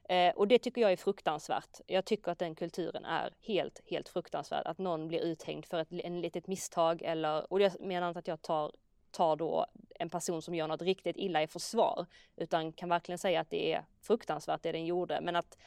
Eh, 0.08 0.34
och 0.34 0.48
det 0.48 0.58
tycker 0.58 0.80
jag 0.80 0.92
är 0.92 0.96
fruktansvärt. 0.96 1.80
Jag 1.86 2.04
tycker 2.04 2.32
att 2.32 2.38
den 2.38 2.54
kulturen 2.54 3.04
är 3.04 3.34
helt, 3.40 3.80
helt 3.84 4.08
fruktansvärd. 4.08 4.66
Att 4.66 4.78
någon 4.78 5.08
blir 5.08 5.20
uthängd 5.20 5.66
för 5.66 5.78
ett 5.78 5.88
en 5.90 6.20
litet 6.20 6.46
misstag 6.46 7.02
eller, 7.02 7.52
och 7.52 7.60
jag 7.60 7.80
menar 7.80 8.08
inte 8.08 8.18
att 8.18 8.28
jag 8.28 8.42
tar, 8.42 8.72
tar 9.12 9.36
då 9.36 9.66
en 9.94 10.10
person 10.10 10.42
som 10.42 10.54
gör 10.54 10.68
något 10.68 10.82
riktigt 10.82 11.16
illa 11.16 11.42
i 11.42 11.46
försvar, 11.46 12.06
utan 12.36 12.72
kan 12.72 12.88
verkligen 12.88 13.18
säga 13.18 13.40
att 13.40 13.50
det 13.50 13.72
är 13.72 13.84
fruktansvärt 14.00 14.62
det 14.62 14.72
den 14.72 14.86
gjorde. 14.86 15.20
Men 15.20 15.36
att 15.36 15.58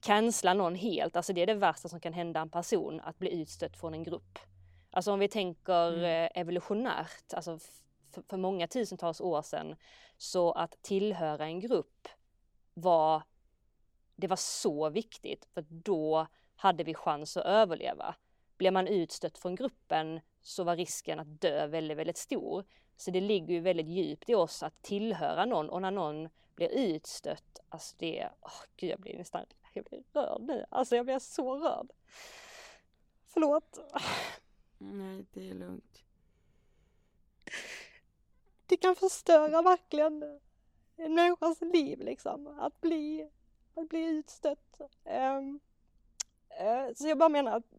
cancella 0.00 0.54
någon 0.54 0.74
helt, 0.74 1.16
alltså 1.16 1.32
det 1.32 1.42
är 1.42 1.46
det 1.46 1.54
värsta 1.54 1.88
som 1.88 2.00
kan 2.00 2.12
hända 2.12 2.40
en 2.40 2.50
person, 2.50 3.00
att 3.00 3.18
bli 3.18 3.32
utstött 3.32 3.76
från 3.76 3.94
en 3.94 4.02
grupp. 4.02 4.38
Alltså 4.90 5.12
om 5.12 5.18
vi 5.18 5.28
tänker 5.28 5.92
mm. 5.92 6.04
Eh, 6.04 6.40
evolutionärt, 6.40 7.34
alltså 7.34 7.58
för 8.28 8.36
många 8.36 8.66
tusentals 8.66 9.20
år 9.20 9.42
sedan, 9.42 9.76
så 10.16 10.52
att 10.52 10.82
tillhöra 10.82 11.44
en 11.44 11.60
grupp 11.60 12.08
var, 12.74 13.22
det 14.16 14.26
var 14.26 14.36
så 14.36 14.90
viktigt, 14.90 15.48
för 15.54 15.64
då 15.68 16.26
hade 16.56 16.84
vi 16.84 16.94
chans 16.94 17.36
att 17.36 17.44
överleva. 17.44 18.14
Blev 18.56 18.72
man 18.72 18.86
utstött 18.86 19.38
från 19.38 19.54
gruppen 19.54 20.20
så 20.42 20.64
var 20.64 20.76
risken 20.76 21.20
att 21.20 21.40
dö 21.40 21.66
väldigt, 21.66 21.98
väldigt 21.98 22.16
stor. 22.16 22.64
Så 22.96 23.10
det 23.10 23.20
ligger 23.20 23.54
ju 23.54 23.60
väldigt 23.60 23.86
djupt 23.86 24.30
i 24.30 24.34
oss 24.34 24.62
att 24.62 24.82
tillhöra 24.82 25.44
någon 25.44 25.70
och 25.70 25.82
när 25.82 25.90
någon 25.90 26.28
blir 26.54 26.68
utstött, 26.68 27.60
alltså 27.68 27.96
det, 27.98 28.28
oh, 28.40 28.62
gud 28.76 28.90
jag 28.90 29.00
blir 29.00 29.18
nästan 29.18 29.46
jag 29.76 29.84
blir 29.84 30.02
rörd 30.12 30.42
nu. 30.42 30.66
Alltså 30.70 30.96
jag 30.96 31.06
blir 31.06 31.18
så 31.18 31.56
rörd. 31.56 31.92
Förlåt. 33.26 33.78
Nej, 34.78 35.24
det 35.32 35.50
är 35.50 35.54
lugnt. 35.54 36.02
Det 38.66 38.76
kan 38.76 38.96
förstöra 38.96 39.62
verkligen 39.62 40.40
en 40.96 41.14
människas 41.14 41.60
liv 41.60 42.00
liksom. 42.00 42.46
Att 42.46 42.80
bli, 42.80 43.30
att 43.74 43.88
bli 43.88 44.04
utstött. 44.04 44.80
Um, 45.04 45.60
uh, 46.60 46.94
så 46.94 47.08
jag 47.08 47.18
bara 47.18 47.28
menar 47.28 47.56
att 47.56 47.72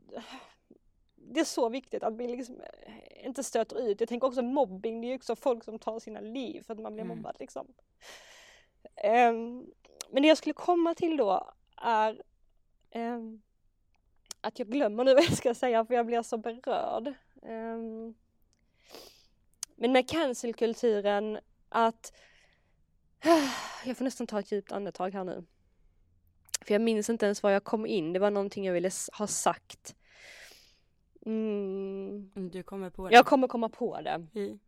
det 1.33 1.39
är 1.39 1.45
så 1.45 1.69
viktigt 1.69 2.03
att 2.03 2.17
vi 2.17 2.27
liksom 2.27 2.61
inte 3.23 3.43
stöter 3.43 3.87
ut. 3.87 3.99
Jag 3.99 4.09
tänker 4.09 4.27
också 4.27 4.41
mobbing, 4.41 5.01
det 5.01 5.07
är 5.07 5.09
ju 5.09 5.15
också 5.15 5.35
folk 5.35 5.63
som 5.63 5.79
tar 5.79 5.99
sina 5.99 6.19
liv 6.19 6.61
för 6.61 6.73
att 6.73 6.79
man 6.79 6.93
blir 6.93 7.03
mm. 7.03 7.17
mobbad 7.17 7.35
liksom. 7.39 7.67
Um, 9.29 9.71
men 10.09 10.21
det 10.21 10.27
jag 10.27 10.37
skulle 10.37 10.53
komma 10.53 10.95
till 10.95 11.17
då 11.17 11.51
är 11.77 12.23
eh, 12.91 13.19
att 14.41 14.59
jag 14.59 14.67
glömmer 14.67 15.03
nu 15.03 15.13
vad 15.15 15.23
jag 15.23 15.37
ska 15.37 15.53
säga 15.53 15.85
för 15.85 15.93
jag 15.93 16.05
blir 16.05 16.21
så 16.21 16.37
berörd. 16.37 17.07
Eh, 17.41 17.77
men 19.75 19.91
med 19.91 20.09
cancelkulturen 20.09 21.39
att 21.69 22.13
jag 23.85 23.97
får 23.97 24.03
nästan 24.03 24.27
ta 24.27 24.39
ett 24.39 24.51
djupt 24.51 24.71
andetag 24.71 25.13
här 25.13 25.23
nu. 25.23 25.45
För 26.61 26.73
jag 26.73 26.81
minns 26.81 27.09
inte 27.09 27.25
ens 27.25 27.43
var 27.43 27.51
jag 27.51 27.63
kom 27.63 27.85
in, 27.85 28.13
det 28.13 28.19
var 28.19 28.31
någonting 28.31 28.65
jag 28.65 28.73
ville 28.73 28.91
ha 29.17 29.27
sagt. 29.27 29.95
Mm. 31.25 32.31
Du 32.51 32.63
kommer 32.63 32.89
på 32.89 33.09
det? 33.09 33.15
Jag 33.15 33.25
kommer 33.25 33.47
komma 33.47 33.69
på 33.69 34.01
det. 34.01 34.27
Mm. 34.35 34.59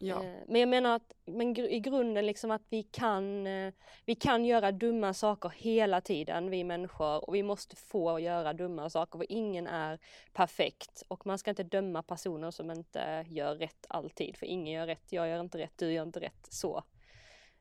Ja. 0.00 0.24
Eh, 0.24 0.42
men 0.46 0.60
jag 0.60 0.68
menar 0.68 0.96
att 0.96 1.12
men 1.24 1.58
i 1.58 1.80
grunden 1.80 2.26
liksom 2.26 2.50
att 2.50 2.62
vi 2.68 2.82
kan, 2.82 3.46
eh, 3.46 3.72
vi 4.04 4.14
kan 4.14 4.44
göra 4.44 4.72
dumma 4.72 5.14
saker 5.14 5.52
hela 5.56 6.00
tiden, 6.00 6.50
vi 6.50 6.64
människor, 6.64 7.28
och 7.28 7.34
vi 7.34 7.42
måste 7.42 7.76
få 7.76 8.20
göra 8.20 8.52
dumma 8.52 8.90
saker, 8.90 9.18
för 9.18 9.32
ingen 9.32 9.66
är 9.66 9.98
perfekt. 10.32 11.02
Och 11.08 11.26
man 11.26 11.38
ska 11.38 11.50
inte 11.50 11.62
döma 11.62 12.02
personer 12.02 12.50
som 12.50 12.70
inte 12.70 13.24
gör 13.28 13.54
rätt 13.54 13.86
alltid, 13.88 14.36
för 14.36 14.46
ingen 14.46 14.74
gör 14.74 14.86
rätt, 14.86 15.12
jag 15.12 15.28
gör 15.28 15.40
inte 15.40 15.58
rätt, 15.58 15.72
du 15.76 15.92
gör 15.92 16.02
inte 16.02 16.20
rätt, 16.20 16.46
så. 16.50 16.84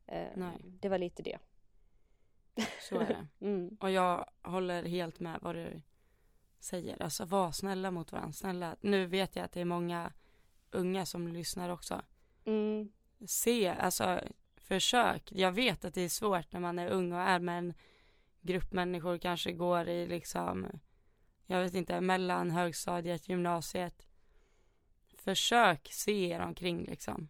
Eh, 0.07 0.27
Nej. 0.35 0.57
Det 0.63 0.89
var 0.89 0.97
lite 0.97 1.23
det. 1.23 1.37
Så 2.89 2.99
är 2.99 3.05
det. 3.05 3.27
mm. 3.45 3.77
Och 3.79 3.91
jag 3.91 4.25
håller 4.41 4.83
helt 4.83 5.19
med 5.19 5.39
vad 5.41 5.55
du 5.55 5.81
säger, 6.63 7.01
alltså 7.01 7.25
var 7.25 7.51
snälla 7.51 7.91
mot 7.91 8.11
varandra, 8.11 8.33
snälla. 8.33 8.75
Nu 8.81 9.05
vet 9.05 9.35
jag 9.35 9.45
att 9.45 9.51
det 9.51 9.61
är 9.61 9.65
många 9.65 10.13
unga 10.71 11.05
som 11.05 11.27
lyssnar 11.27 11.69
också. 11.69 12.01
Mm. 12.45 12.91
Se, 13.25 13.69
alltså 13.69 14.21
försök. 14.57 15.31
Jag 15.31 15.51
vet 15.51 15.85
att 15.85 15.93
det 15.93 16.01
är 16.01 16.09
svårt 16.09 16.51
när 16.51 16.59
man 16.59 16.79
är 16.79 16.87
ung 16.87 17.13
och 17.13 17.21
är 17.21 17.39
med 17.39 17.57
en 17.57 17.73
grupp 18.41 18.71
människor, 18.71 19.17
kanske 19.17 19.51
går 19.51 19.87
i 19.89 20.07
liksom, 20.07 20.67
jag 21.45 21.61
vet 21.61 21.73
inte, 21.73 22.01
mellan 22.01 22.51
högstadiet, 22.51 23.29
gymnasiet. 23.29 24.07
Försök 25.17 25.89
se 25.91 26.29
er 26.29 26.39
omkring 26.39 26.83
liksom. 26.83 27.29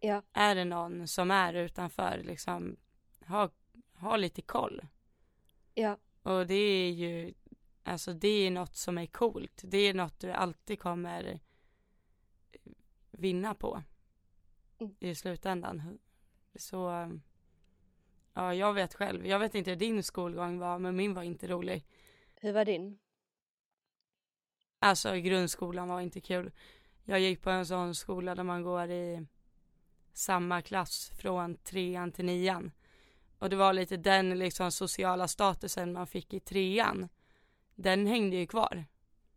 Ja. 0.00 0.22
Är 0.32 0.54
det 0.54 0.64
någon 0.64 1.08
som 1.08 1.30
är 1.30 1.54
utanför, 1.54 2.22
liksom 2.24 2.76
ha, 3.26 3.50
ha 3.94 4.16
lite 4.16 4.42
koll. 4.42 4.86
Ja. 5.74 5.98
Och 6.22 6.46
det 6.46 6.54
är 6.54 6.90
ju, 6.90 7.34
alltså 7.86 8.12
det 8.12 8.46
är 8.46 8.50
något 8.50 8.76
som 8.76 8.98
är 8.98 9.06
coolt. 9.06 9.60
Det 9.64 9.78
är 9.78 9.94
något 9.94 10.20
du 10.20 10.32
alltid 10.32 10.80
kommer 10.80 11.40
vinna 13.10 13.54
på 13.54 13.82
Mm. 14.78 14.94
i 15.00 15.14
slutändan. 15.14 15.98
Så, 16.54 17.10
ja 18.32 18.54
jag 18.54 18.72
vet 18.74 18.94
själv. 18.94 19.26
Jag 19.26 19.38
vet 19.38 19.54
inte 19.54 19.70
hur 19.70 19.76
din 19.76 20.02
skolgång 20.02 20.58
var, 20.58 20.78
men 20.78 20.96
min 20.96 21.14
var 21.14 21.22
inte 21.22 21.46
rolig. 21.46 21.86
Hur 22.34 22.52
var 22.52 22.64
din? 22.64 22.98
Alltså 24.78 25.14
grundskolan 25.14 25.88
var 25.88 26.00
inte 26.00 26.20
kul. 26.20 26.52
Jag 27.04 27.20
gick 27.20 27.42
på 27.42 27.50
en 27.50 27.66
sån 27.66 27.94
skola 27.94 28.34
där 28.34 28.42
man 28.42 28.62
går 28.62 28.90
i 28.90 29.26
samma 30.12 30.62
klass 30.62 31.10
från 31.18 31.56
trean 31.56 32.12
till 32.12 32.24
nian. 32.24 32.72
Och 33.38 33.50
det 33.50 33.56
var 33.56 33.72
lite 33.72 33.96
den 33.96 34.38
liksom 34.38 34.72
sociala 34.72 35.28
statusen 35.28 35.92
man 35.92 36.06
fick 36.06 36.34
i 36.34 36.40
trean. 36.40 37.08
Den 37.76 38.06
hängde 38.06 38.36
ju 38.36 38.46
kvar. 38.46 38.84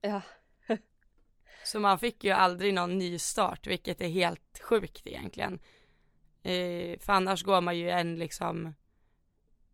Ja. 0.02 0.22
Så 1.64 1.80
man 1.80 2.00
fick 2.00 2.24
ju 2.24 2.32
aldrig 2.32 2.74
någon 2.74 2.98
ny 2.98 3.20
start, 3.20 3.68
vilket 3.68 4.02
är 4.02 4.08
helt 4.08 4.60
sjukt 4.62 5.08
egentligen. 5.08 5.60
Eh, 6.44 7.00
för 7.00 7.14
annars 7.14 7.44
går 7.44 7.62
man 7.62 7.78
ju 7.78 7.90
en 7.90 8.16
liksom 8.16 8.74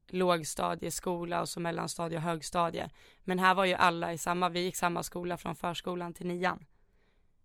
lågstadieskola 0.08 1.42
och 1.42 1.50
så 1.50 1.60
mellanstadie 1.60 2.18
och 2.18 2.24
högstadie. 2.24 2.90
Men 3.24 3.40
här 3.40 3.56
var 3.56 3.66
ju 3.66 3.74
alla 3.74 4.14
i 4.14 4.18
samma, 4.18 4.50
vi 4.50 4.60
gick 4.60 4.76
samma 4.76 5.04
skola 5.04 5.38
från 5.38 5.56
förskolan 5.56 6.14
till 6.14 6.28
nian. 6.28 6.66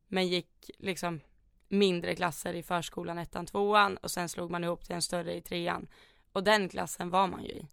Men 0.07 0.29
gick 0.29 0.71
liksom 0.79 1.21
mindre 1.69 2.15
klasser 2.15 2.55
i 2.55 2.63
förskolan, 2.63 3.19
ettan, 3.19 3.47
tvåan 3.47 3.97
och 3.97 4.11
sen 4.11 4.29
slog 4.29 4.51
man 4.51 4.65
ihop 4.65 4.85
till 4.85 4.95
en 4.95 5.03
större 5.03 5.37
i 5.37 5.41
trean. 5.41 5.89
Och 6.33 6.45
den 6.45 6.69
klassen 6.69 7.11
var 7.11 7.27
man 7.27 7.45
ju 7.45 7.51
i. 7.51 7.67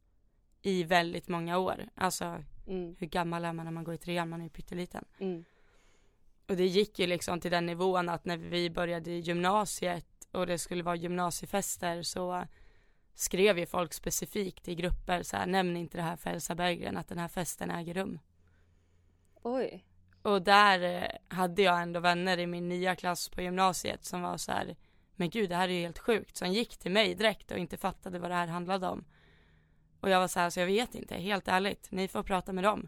I 0.62 0.83
väldigt 0.83 1.27
många 1.27 1.57
år. 1.57 1.89
Alltså 1.95 2.43
Mm. 2.67 2.95
hur 2.99 3.08
gammal 3.08 3.45
är 3.45 3.53
man 3.53 3.65
när 3.65 3.71
man 3.71 3.84
går 3.84 3.93
i 3.93 3.97
trean? 3.97 4.30
Man 4.30 4.39
är 4.39 4.43
ju 4.43 4.49
pytteliten. 4.49 5.06
Mm. 5.19 5.45
Och 6.47 6.56
det 6.56 6.65
gick 6.65 6.99
ju 6.99 7.08
liksom 7.08 7.39
till 7.39 7.51
den 7.51 7.65
nivån 7.65 8.10
att 8.10 8.25
när 8.25 8.38
vi 8.38 8.69
började 8.69 9.12
i 9.12 9.19
gymnasiet 9.19 10.27
och 10.32 10.47
det 10.47 10.58
skulle 10.58 10.84
vara 10.84 10.95
gymnasiefester 10.95 12.03
så 12.03 12.45
skrev 13.13 13.60
ju 13.60 13.65
folk 13.65 13.93
specifikt 13.93 14.67
i 14.67 14.75
grupper 14.75 15.23
så 15.23 15.38
här, 15.38 15.45
nämn 15.45 15.77
inte 15.77 15.97
det 15.97 16.03
här 16.03 16.15
för 16.15 16.30
Elsa 16.30 16.56
Berggren 16.56 16.97
att 16.97 17.08
den 17.08 17.17
här 17.17 17.27
festen 17.27 17.71
äger 17.71 17.93
rum. 17.93 18.19
Oj. 19.43 19.86
Och 20.21 20.41
där 20.41 20.82
eh, 20.82 21.36
hade 21.36 21.62
jag 21.62 21.82
ändå 21.82 21.99
vänner 21.99 22.38
i 22.39 22.47
min 22.47 22.69
nya 22.69 22.95
klass 22.95 23.30
på 23.30 23.41
gymnasiet 23.41 24.06
som 24.06 24.21
var 24.21 24.38
så 24.38 24.51
här, 24.51 24.75
men 25.15 25.30
gud 25.30 25.49
det 25.49 25.56
här 25.56 25.69
är 25.69 25.73
ju 25.73 25.82
helt 25.82 25.99
sjukt, 25.99 26.38
som 26.38 26.51
gick 26.51 26.77
till 26.77 26.91
mig 26.91 27.15
direkt 27.15 27.51
och 27.51 27.58
inte 27.58 27.77
fattade 27.77 28.19
vad 28.19 28.32
det 28.32 28.36
här 28.36 28.47
handlade 28.47 28.88
om. 28.88 29.06
Och 29.99 30.10
jag 30.10 30.19
var 30.19 30.27
så 30.27 30.39
här, 30.39 30.49
så 30.49 30.60
jag 30.60 30.67
vet 30.67 30.95
inte, 30.95 31.15
helt 31.15 31.47
ärligt, 31.47 31.91
ni 31.91 32.07
får 32.07 32.23
prata 32.23 32.53
med 32.53 32.63
dem. 32.63 32.88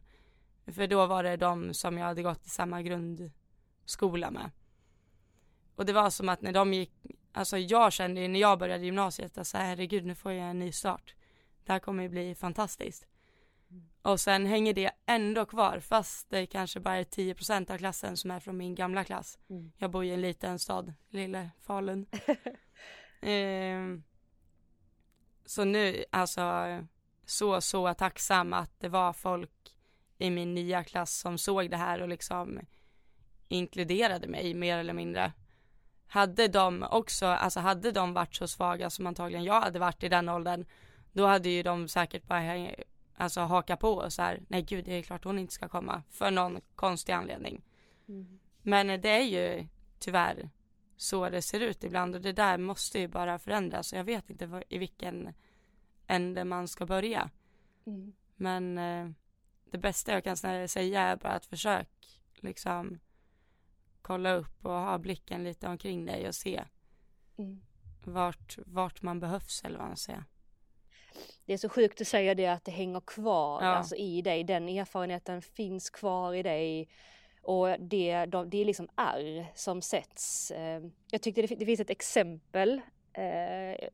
För 0.68 0.88
då 0.88 1.06
var 1.06 1.24
det 1.24 1.38
de 1.38 1.74
som 1.74 1.98
jag 1.98 2.06
hade 2.06 2.24
gått 2.24 2.46
i 2.46 2.50
samma 2.50 2.82
grundskola 2.82 4.32
med. 4.32 4.52
Och 5.76 5.86
det 5.86 5.94
var 5.94 6.10
som 6.10 6.30
att 6.30 6.42
när 6.42 6.54
de 6.54 6.74
gick, 6.74 6.92
alltså 7.32 7.58
jag 7.58 7.94
kände 7.94 8.22
ju 8.22 8.28
när 8.28 8.40
jag 8.40 8.60
började 8.60 8.86
gymnasiet 8.86 9.38
att 9.38 9.48
så 9.48 9.58
här, 9.58 9.66
herregud 9.66 10.06
nu 10.06 10.16
får 10.16 10.32
jag 10.32 10.50
en 10.50 10.60
ny 10.60 10.72
start. 10.72 11.16
Det 11.66 11.72
här 11.72 11.80
kommer 11.80 12.04
ju 12.04 12.10
bli 12.10 12.36
fantastiskt. 12.36 13.06
Och 14.02 14.20
sen 14.20 14.46
hänger 14.46 14.74
det 14.74 14.92
ändå 15.06 15.46
kvar 15.46 15.80
fast 15.80 16.30
det 16.30 16.46
kanske 16.46 16.80
bara 16.80 16.96
är 16.96 17.04
10% 17.04 17.72
av 17.72 17.78
klassen 17.78 18.18
som 18.18 18.32
är 18.32 18.40
från 18.40 18.58
min 18.58 18.76
gamla 18.76 19.04
klass. 19.04 19.40
Mm. 19.50 19.72
Jag 19.78 19.92
bor 19.92 20.04
i 20.04 20.12
en 20.12 20.22
liten 20.22 20.60
stad, 20.60 20.94
lille 21.10 21.50
Falun. 21.62 22.06
Ehm, 23.22 24.04
så 25.46 25.64
nu, 25.64 26.06
alltså 26.12 26.42
så, 27.30 27.62
så 27.62 27.94
tacksam 27.94 28.54
att 28.54 28.72
det 28.80 28.90
var 28.90 29.14
folk 29.14 29.52
i 30.18 30.30
min 30.30 30.54
nya 30.54 30.84
klass 30.84 31.20
som 31.20 31.38
såg 31.38 31.70
det 31.70 31.78
här 31.78 32.02
och 32.02 32.10
liksom 32.10 32.60
inkluderade 33.48 34.28
mig 34.28 34.54
mer 34.54 34.78
eller 34.78 34.94
mindre. 34.94 35.34
Hade 36.08 36.48
de 36.48 36.84
också, 36.84 37.26
alltså 37.26 37.60
hade 37.60 37.92
de 37.92 38.14
varit 38.14 38.36
så 38.36 38.48
svaga 38.48 38.90
som 38.90 39.08
antagligen 39.08 39.44
jag 39.44 39.62
hade 39.62 39.80
varit 39.80 40.04
i 40.04 40.10
den 40.10 40.30
åldern, 40.30 40.66
då 41.12 41.26
hade 41.26 41.50
ju 41.50 41.64
de 41.64 41.88
säkert 41.88 42.28
bara 42.28 42.70
alltså 43.16 43.42
haka 43.42 43.78
på 43.78 43.94
och 43.94 44.14
så 44.14 44.22
här, 44.22 44.42
nej 44.48 44.62
gud 44.62 44.86
det 44.86 44.94
är 44.94 45.02
klart 45.02 45.24
hon 45.24 45.40
inte 45.40 45.54
ska 45.54 45.70
komma 45.70 46.04
för 46.10 46.32
någon 46.32 46.62
konstig 46.76 47.14
anledning. 47.14 47.62
Mm. 48.08 48.40
Men 48.62 49.02
det 49.02 49.10
är 49.10 49.24
ju 49.24 49.68
tyvärr 50.00 50.50
så 50.98 51.30
det 51.30 51.42
ser 51.42 51.60
ut 51.60 51.84
ibland 51.84 52.16
och 52.16 52.22
det 52.22 52.34
där 52.34 52.58
måste 52.58 53.00
ju 53.00 53.08
bara 53.08 53.40
förändras 53.40 53.94
och 53.94 54.00
jag 54.00 54.04
vet 54.04 54.30
inte 54.30 54.64
i 54.70 54.78
vilken 54.78 55.34
ände 56.10 56.44
man 56.46 56.68
ska 56.68 56.86
börja. 56.86 57.30
Mm. 57.86 58.14
Men 58.36 58.78
eh, 58.78 59.10
det 59.72 59.78
bästa 59.78 60.12
jag 60.12 60.24
kan 60.24 60.38
säga 60.68 61.02
är 61.02 61.16
bara 61.16 61.34
att 61.34 61.46
försök 61.46 61.90
liksom 62.36 63.00
kolla 64.02 64.34
upp 64.34 64.66
och 64.66 64.72
ha 64.72 64.98
blicken 64.98 65.44
lite 65.44 65.68
omkring 65.68 66.06
dig 66.06 66.28
och 66.28 66.36
se 66.36 66.64
Mm. 67.38 67.62
vart, 68.04 68.58
vart 68.66 69.02
man 69.02 69.20
behövs 69.20 69.64
eller 69.64 69.78
vad 69.78 69.88
man 69.88 69.98
säger. 69.98 70.24
Det 71.46 71.54
är 71.54 71.58
så 71.58 71.70
sjukt 71.70 72.02
att 72.02 72.08
säga 72.08 72.36
det 72.36 72.48
att 72.48 72.66
det 72.66 72.72
hänger 72.72 73.00
kvar 73.00 73.62
Ja. 73.64 73.68
alltså, 73.68 73.96
i 73.96 74.22
dig. 74.22 74.44
Den 74.44 74.70
erfarenheten 74.70 75.42
finns 75.42 75.90
kvar 75.90 76.34
i 76.34 76.44
dig. 76.44 76.90
Och 77.42 77.68
det, 77.80 78.26
de, 78.26 78.50
det 78.50 78.58
är 78.58 78.66
liksom 78.66 78.90
ärr 78.96 79.52
som 79.56 79.82
sätts. 79.82 80.52
Eh, 80.52 80.82
Jag 81.12 81.22
tyckte 81.22 81.42
det, 81.42 81.56
det 81.56 81.66
finns 81.66 81.80
ett 81.80 81.90
exempel. 81.90 82.82
eh, 83.14 83.90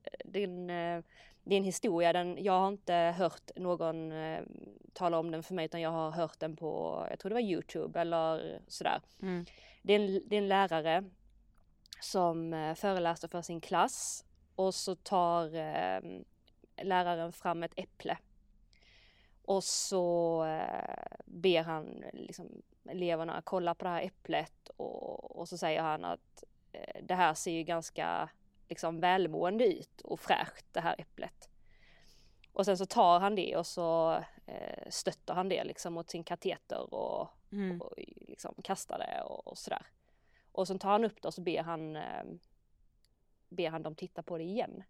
Det 1.47 1.55
är 1.55 1.57
en, 1.57 1.63
historia, 1.63 2.13
den, 2.13 2.43
jag 2.43 2.59
har 2.59 2.67
inte 2.67 2.93
hört 2.93 3.51
någon 3.55 4.11
eh, 4.11 4.43
tala 4.93 5.19
om 5.19 5.31
den 5.31 5.43
för 5.43 5.53
mig 5.53 5.65
utan 5.65 5.81
jag 5.81 5.91
har 5.91 6.11
hört 6.11 6.39
den 6.39 6.55
på, 6.55 7.05
jag 7.09 7.19
tror 7.19 7.29
det 7.29 7.33
var 7.33 7.41
Youtube 7.41 7.99
eller 7.99 8.61
sådär. 8.67 9.01
Mm. 9.21 9.45
Det 9.81 9.93
är 9.93 9.99
en, 9.99 10.21
det 10.25 10.35
är 10.35 10.41
en 10.41 10.47
lärare 10.47 11.03
som 11.99 12.53
eh, 12.53 12.75
föreläser 12.75 13.27
för 13.27 13.41
sin 13.41 13.61
klass 13.61 14.25
och 14.55 14.75
så 14.75 14.95
tar 14.95 15.55
eh, 15.55 15.99
läraren 16.83 17.31
fram 17.31 17.63
ett 17.63 17.73
äpple. 17.75 18.17
Och 19.41 19.63
så 19.63 20.45
eh, 20.45 21.17
ber 21.25 21.63
han 21.63 22.03
liksom, 22.13 22.61
eleverna 22.89 23.41
kolla 23.43 23.75
på 23.75 23.85
det 23.85 23.91
här 23.91 24.01
äpplet 24.01 24.69
och, 24.77 25.39
och 25.39 25.49
så 25.49 25.57
säger 25.57 25.81
han 25.81 26.05
att 26.05 26.43
eh, 26.71 27.03
det 27.03 27.15
här 27.15 27.33
ser 27.33 27.51
ju 27.51 27.63
ganska 27.63 28.29
liksom, 28.69 28.99
välmående 28.99 29.65
ut 29.65 30.01
och 30.01 30.19
fräscht 30.19 30.65
det 30.71 30.81
här 30.81 30.95
äpplet. 30.97 31.49
Och 32.53 32.65
sen 32.65 32.77
så 32.77 32.85
tar 32.85 33.19
han 33.19 33.35
det 33.35 33.55
och 33.57 33.67
så 33.67 34.13
eh, 34.45 34.89
stöttar 34.89 35.35
han 35.35 35.49
det 35.49 35.63
liksom 35.63 35.93
mot 35.93 36.09
sin 36.09 36.23
kateter 36.23 36.93
och, 36.93 37.27
Mm. 37.51 37.81
och 37.81 37.93
liksom 38.27 38.55
kastar 38.63 38.97
det 38.99 39.21
och, 39.23 39.47
och 39.47 39.57
sådär. 39.57 39.85
Och 40.51 40.67
sen 40.67 40.79
tar 40.79 40.89
han 40.89 41.05
upp 41.05 41.21
det 41.21 41.27
och 41.27 41.33
så 41.33 41.41
ber 41.41 41.63
han, 41.63 41.95
eh, 41.95 42.23
ber 43.49 43.69
han 43.69 43.83
dem 43.83 43.95
titta 43.95 44.23
på 44.23 44.37
det 44.37 44.43
igen. 44.43 44.83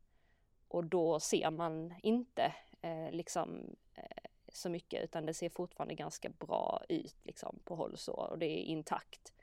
Och 0.68 0.84
då 0.86 1.20
ser 1.20 1.52
man 1.52 1.94
inte 2.04 2.54
eh, 2.82 3.12
liksom 3.12 3.76
eh, 3.94 4.30
så 4.54 4.70
mycket 4.70 5.04
utan 5.04 5.26
det 5.26 5.34
ser 5.34 5.50
fortfarande 5.50 5.94
ganska 5.96 6.30
bra 6.30 6.82
ut 6.90 7.16
liksom 7.24 7.60
på 7.64 7.76
håll 7.76 7.98
så 7.98 8.14
och 8.14 8.40
det 8.40 8.46
är 8.46 8.64
intakt. 8.64 9.34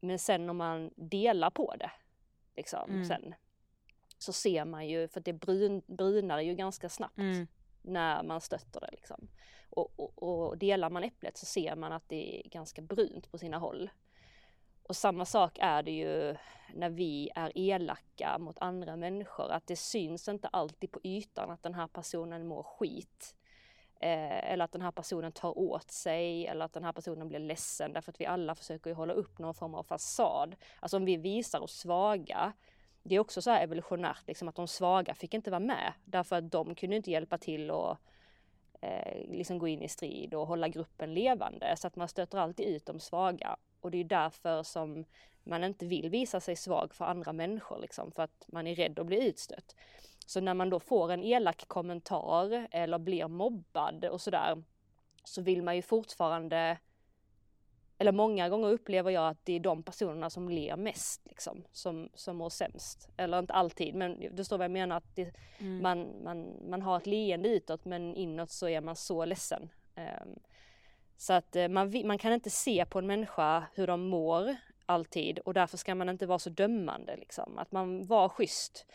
Men 0.00 0.18
sen 0.18 0.50
om 0.50 0.56
man 0.56 0.90
delar 0.96 1.50
på 1.50 1.74
det 1.78 1.90
liksom 2.56 2.90
Mm. 2.90 3.04
sen 3.04 3.34
så 4.18 4.32
ser 4.32 4.64
man 4.64 4.88
ju, 4.88 5.08
för 5.08 5.20
det 5.20 5.32
brun, 5.32 5.82
brunar 5.86 6.40
ju 6.40 6.54
ganska 6.54 6.88
snabbt 6.88 7.18
Mm. 7.18 7.46
när 7.82 8.22
man 8.22 8.40
stöter 8.40 8.80
det 8.80 8.88
liksom. 8.92 9.28
Och, 9.70 9.92
och, 10.00 10.22
och 10.22 10.58
delar 10.58 10.90
man 10.90 11.04
äpplet 11.04 11.36
så 11.36 11.46
ser 11.46 11.76
man 11.76 11.92
att 11.92 12.08
det 12.08 12.38
är 12.46 12.48
ganska 12.48 12.82
brunt 12.82 13.30
på 13.30 13.38
sina 13.38 13.58
håll. 13.58 13.90
Och 14.82 14.96
samma 14.96 15.24
sak 15.24 15.58
är 15.60 15.82
det 15.82 15.90
ju 15.90 16.36
när 16.74 16.90
vi 16.90 17.30
är 17.34 17.52
elaka 17.58 18.38
mot 18.38 18.58
andra 18.58 18.96
människor, 18.96 19.50
att 19.50 19.66
det 19.66 19.76
syns 19.76 20.28
inte 20.28 20.48
alltid 20.48 20.90
på 20.90 21.00
ytan 21.04 21.50
att 21.50 21.62
den 21.62 21.74
här 21.74 21.86
personen 21.86 22.46
mår 22.46 22.62
skit. 22.62 23.34
Eh, 24.04 24.52
eller 24.52 24.64
att 24.64 24.72
den 24.72 24.82
här 24.82 24.90
personen 24.90 25.32
tar 25.32 25.58
åt 25.58 25.90
sig 25.90 26.46
eller 26.46 26.64
att 26.64 26.72
den 26.72 26.84
här 26.84 26.92
personen 26.92 27.28
blir 27.28 27.38
ledsen 27.38 27.92
därför 27.92 28.12
att 28.12 28.20
vi 28.20 28.26
alla 28.26 28.54
försöker 28.54 28.90
ju 28.90 28.96
hålla 28.96 29.12
upp 29.12 29.38
någon 29.38 29.54
form 29.54 29.74
av 29.74 29.82
fasad. 29.82 30.56
Alltså 30.80 30.96
om 30.96 31.04
vi 31.04 31.16
visar 31.16 31.60
oss 31.60 31.78
svaga 31.78 32.52
det 33.02 33.14
är 33.14 33.18
också 33.18 33.42
så 33.42 33.50
här 33.50 33.62
evolutionärt, 33.62 34.26
liksom 34.26 34.48
att 34.48 34.54
de 34.54 34.68
svaga 34.68 35.14
fick 35.14 35.34
inte 35.34 35.50
vara 35.50 35.60
med 35.60 35.92
därför 36.04 36.36
att 36.36 36.50
de 36.50 36.74
kunde 36.74 36.96
inte 36.96 37.10
hjälpa 37.10 37.38
till 37.38 37.70
och 37.70 37.96
eh, 38.80 39.30
liksom 39.30 39.58
gå 39.58 39.68
in 39.68 39.82
i 39.82 39.88
strid 39.88 40.34
och 40.34 40.46
hålla 40.46 40.68
gruppen 40.68 41.14
levande. 41.14 41.76
Så 41.76 41.86
att 41.86 41.96
man 41.96 42.08
stöter 42.08 42.38
alltid 42.38 42.66
ut 42.66 42.86
de 42.86 43.00
svaga. 43.00 43.56
Och 43.80 43.90
det 43.90 43.98
är 43.98 44.04
därför 44.04 44.62
som 44.62 45.04
man 45.44 45.64
inte 45.64 45.86
vill 45.86 46.10
visa 46.10 46.40
sig 46.40 46.56
svag 46.56 46.94
för 46.94 47.04
andra 47.04 47.32
människor, 47.32 47.78
liksom, 47.78 48.12
för 48.12 48.22
att 48.22 48.44
man 48.48 48.66
är 48.66 48.74
rädd 48.74 48.98
att 48.98 49.06
bli 49.06 49.28
utstött. 49.28 49.76
Så 50.26 50.40
när 50.40 50.54
man 50.54 50.70
då 50.70 50.80
får 50.80 51.12
en 51.12 51.24
elak 51.24 51.64
kommentar 51.68 52.68
eller 52.70 52.98
blir 52.98 53.28
mobbad 53.28 54.04
och 54.04 54.20
sådär, 54.20 54.62
så 55.24 55.42
vill 55.42 55.62
man 55.62 55.76
ju 55.76 55.82
fortfarande 55.82 56.78
eller 57.98 58.12
många 58.12 58.48
gånger 58.48 58.68
upplever 58.68 59.10
jag 59.10 59.28
att 59.28 59.44
det 59.44 59.52
är 59.52 59.60
de 59.60 59.82
personerna 59.82 60.30
som 60.30 60.48
ler 60.48 60.76
mest 60.76 61.20
liksom, 61.24 61.64
som, 61.72 62.08
som 62.14 62.36
mår 62.36 62.50
sämst. 62.50 63.08
Eller 63.16 63.38
inte 63.38 63.52
alltid, 63.52 63.94
men 63.94 64.20
du 64.20 64.36
förstår 64.36 64.58
vad 64.58 64.64
jag 64.64 64.70
menar, 64.70 64.96
att 64.96 65.16
det, 65.16 65.34
mm. 65.58 65.82
man, 65.82 66.22
man, 66.24 66.68
man 66.68 66.82
har 66.82 66.96
ett 66.96 67.06
leende 67.06 67.48
utåt 67.48 67.84
men 67.84 68.16
inåt 68.16 68.50
så 68.50 68.68
är 68.68 68.80
man 68.80 68.96
så 68.96 69.24
ledsen. 69.24 69.70
Um, 69.96 70.38
så 71.16 71.32
att 71.32 71.56
uh, 71.56 71.68
man, 71.68 71.92
man 72.04 72.18
kan 72.18 72.32
inte 72.32 72.50
se 72.50 72.84
på 72.84 72.98
en 72.98 73.06
människa 73.06 73.64
hur 73.74 73.86
de 73.86 74.08
mår 74.08 74.56
alltid 74.86 75.38
och 75.38 75.54
därför 75.54 75.76
ska 75.76 75.94
man 75.94 76.08
inte 76.08 76.26
vara 76.26 76.38
så 76.38 76.50
dömande 76.50 77.16
liksom. 77.16 77.58
Att 77.58 77.72
man 77.72 78.06
var 78.06 78.28
schysst. 78.28 78.86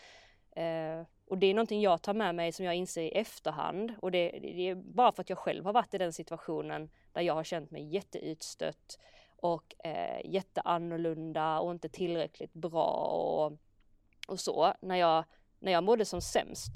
Uh, 0.57 1.05
och 1.29 1.37
det 1.37 1.47
är 1.47 1.53
någonting 1.53 1.81
jag 1.81 2.01
tar 2.01 2.13
med 2.13 2.35
mig 2.35 2.51
som 2.51 2.65
jag 2.65 2.75
inser 2.75 3.01
i 3.01 3.09
efterhand 3.09 3.93
och 4.01 4.11
det, 4.11 4.29
det, 4.29 4.69
är 4.69 4.75
bara 4.75 5.11
för 5.11 5.21
att 5.21 5.29
jag 5.29 5.37
själv 5.37 5.65
har 5.65 5.73
varit 5.73 5.93
i 5.93 5.97
den 5.97 6.13
situationen 6.13 6.89
där 7.13 7.21
jag 7.21 7.33
har 7.33 7.43
känt 7.43 7.71
mig 7.71 7.93
jätteutstött 7.93 8.99
och 9.35 9.75
eh, 9.85 10.31
jätteannorlunda 10.31 11.59
och 11.59 11.71
inte 11.71 11.89
tillräckligt 11.89 12.53
bra 12.53 12.91
och, 12.93 13.57
och 14.27 14.39
så. 14.39 14.73
När 14.81 14.95
jag, 14.95 15.23
när 15.59 15.71
jag 15.71 15.83
mådde 15.83 16.05
som 16.05 16.21
sämst, 16.21 16.71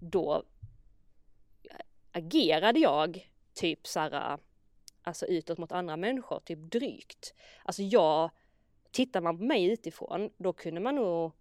då 0.00 0.42
eh, 1.70 1.76
agerade 2.12 2.80
jag 2.80 3.30
typ 3.54 3.86
såhär, 3.86 4.38
alltså 5.02 5.26
utåt 5.26 5.58
mot 5.58 5.72
andra 5.72 5.96
människor, 5.96 6.40
typ 6.40 6.58
drygt. 6.58 7.34
Alltså 7.64 7.82
jag, 7.82 8.30
tittar 8.90 9.20
man 9.20 9.38
på 9.38 9.44
mig 9.44 9.64
utifrån, 9.64 10.30
då 10.36 10.52
kunde 10.52 10.80
man 10.80 10.94
nog 10.94 11.32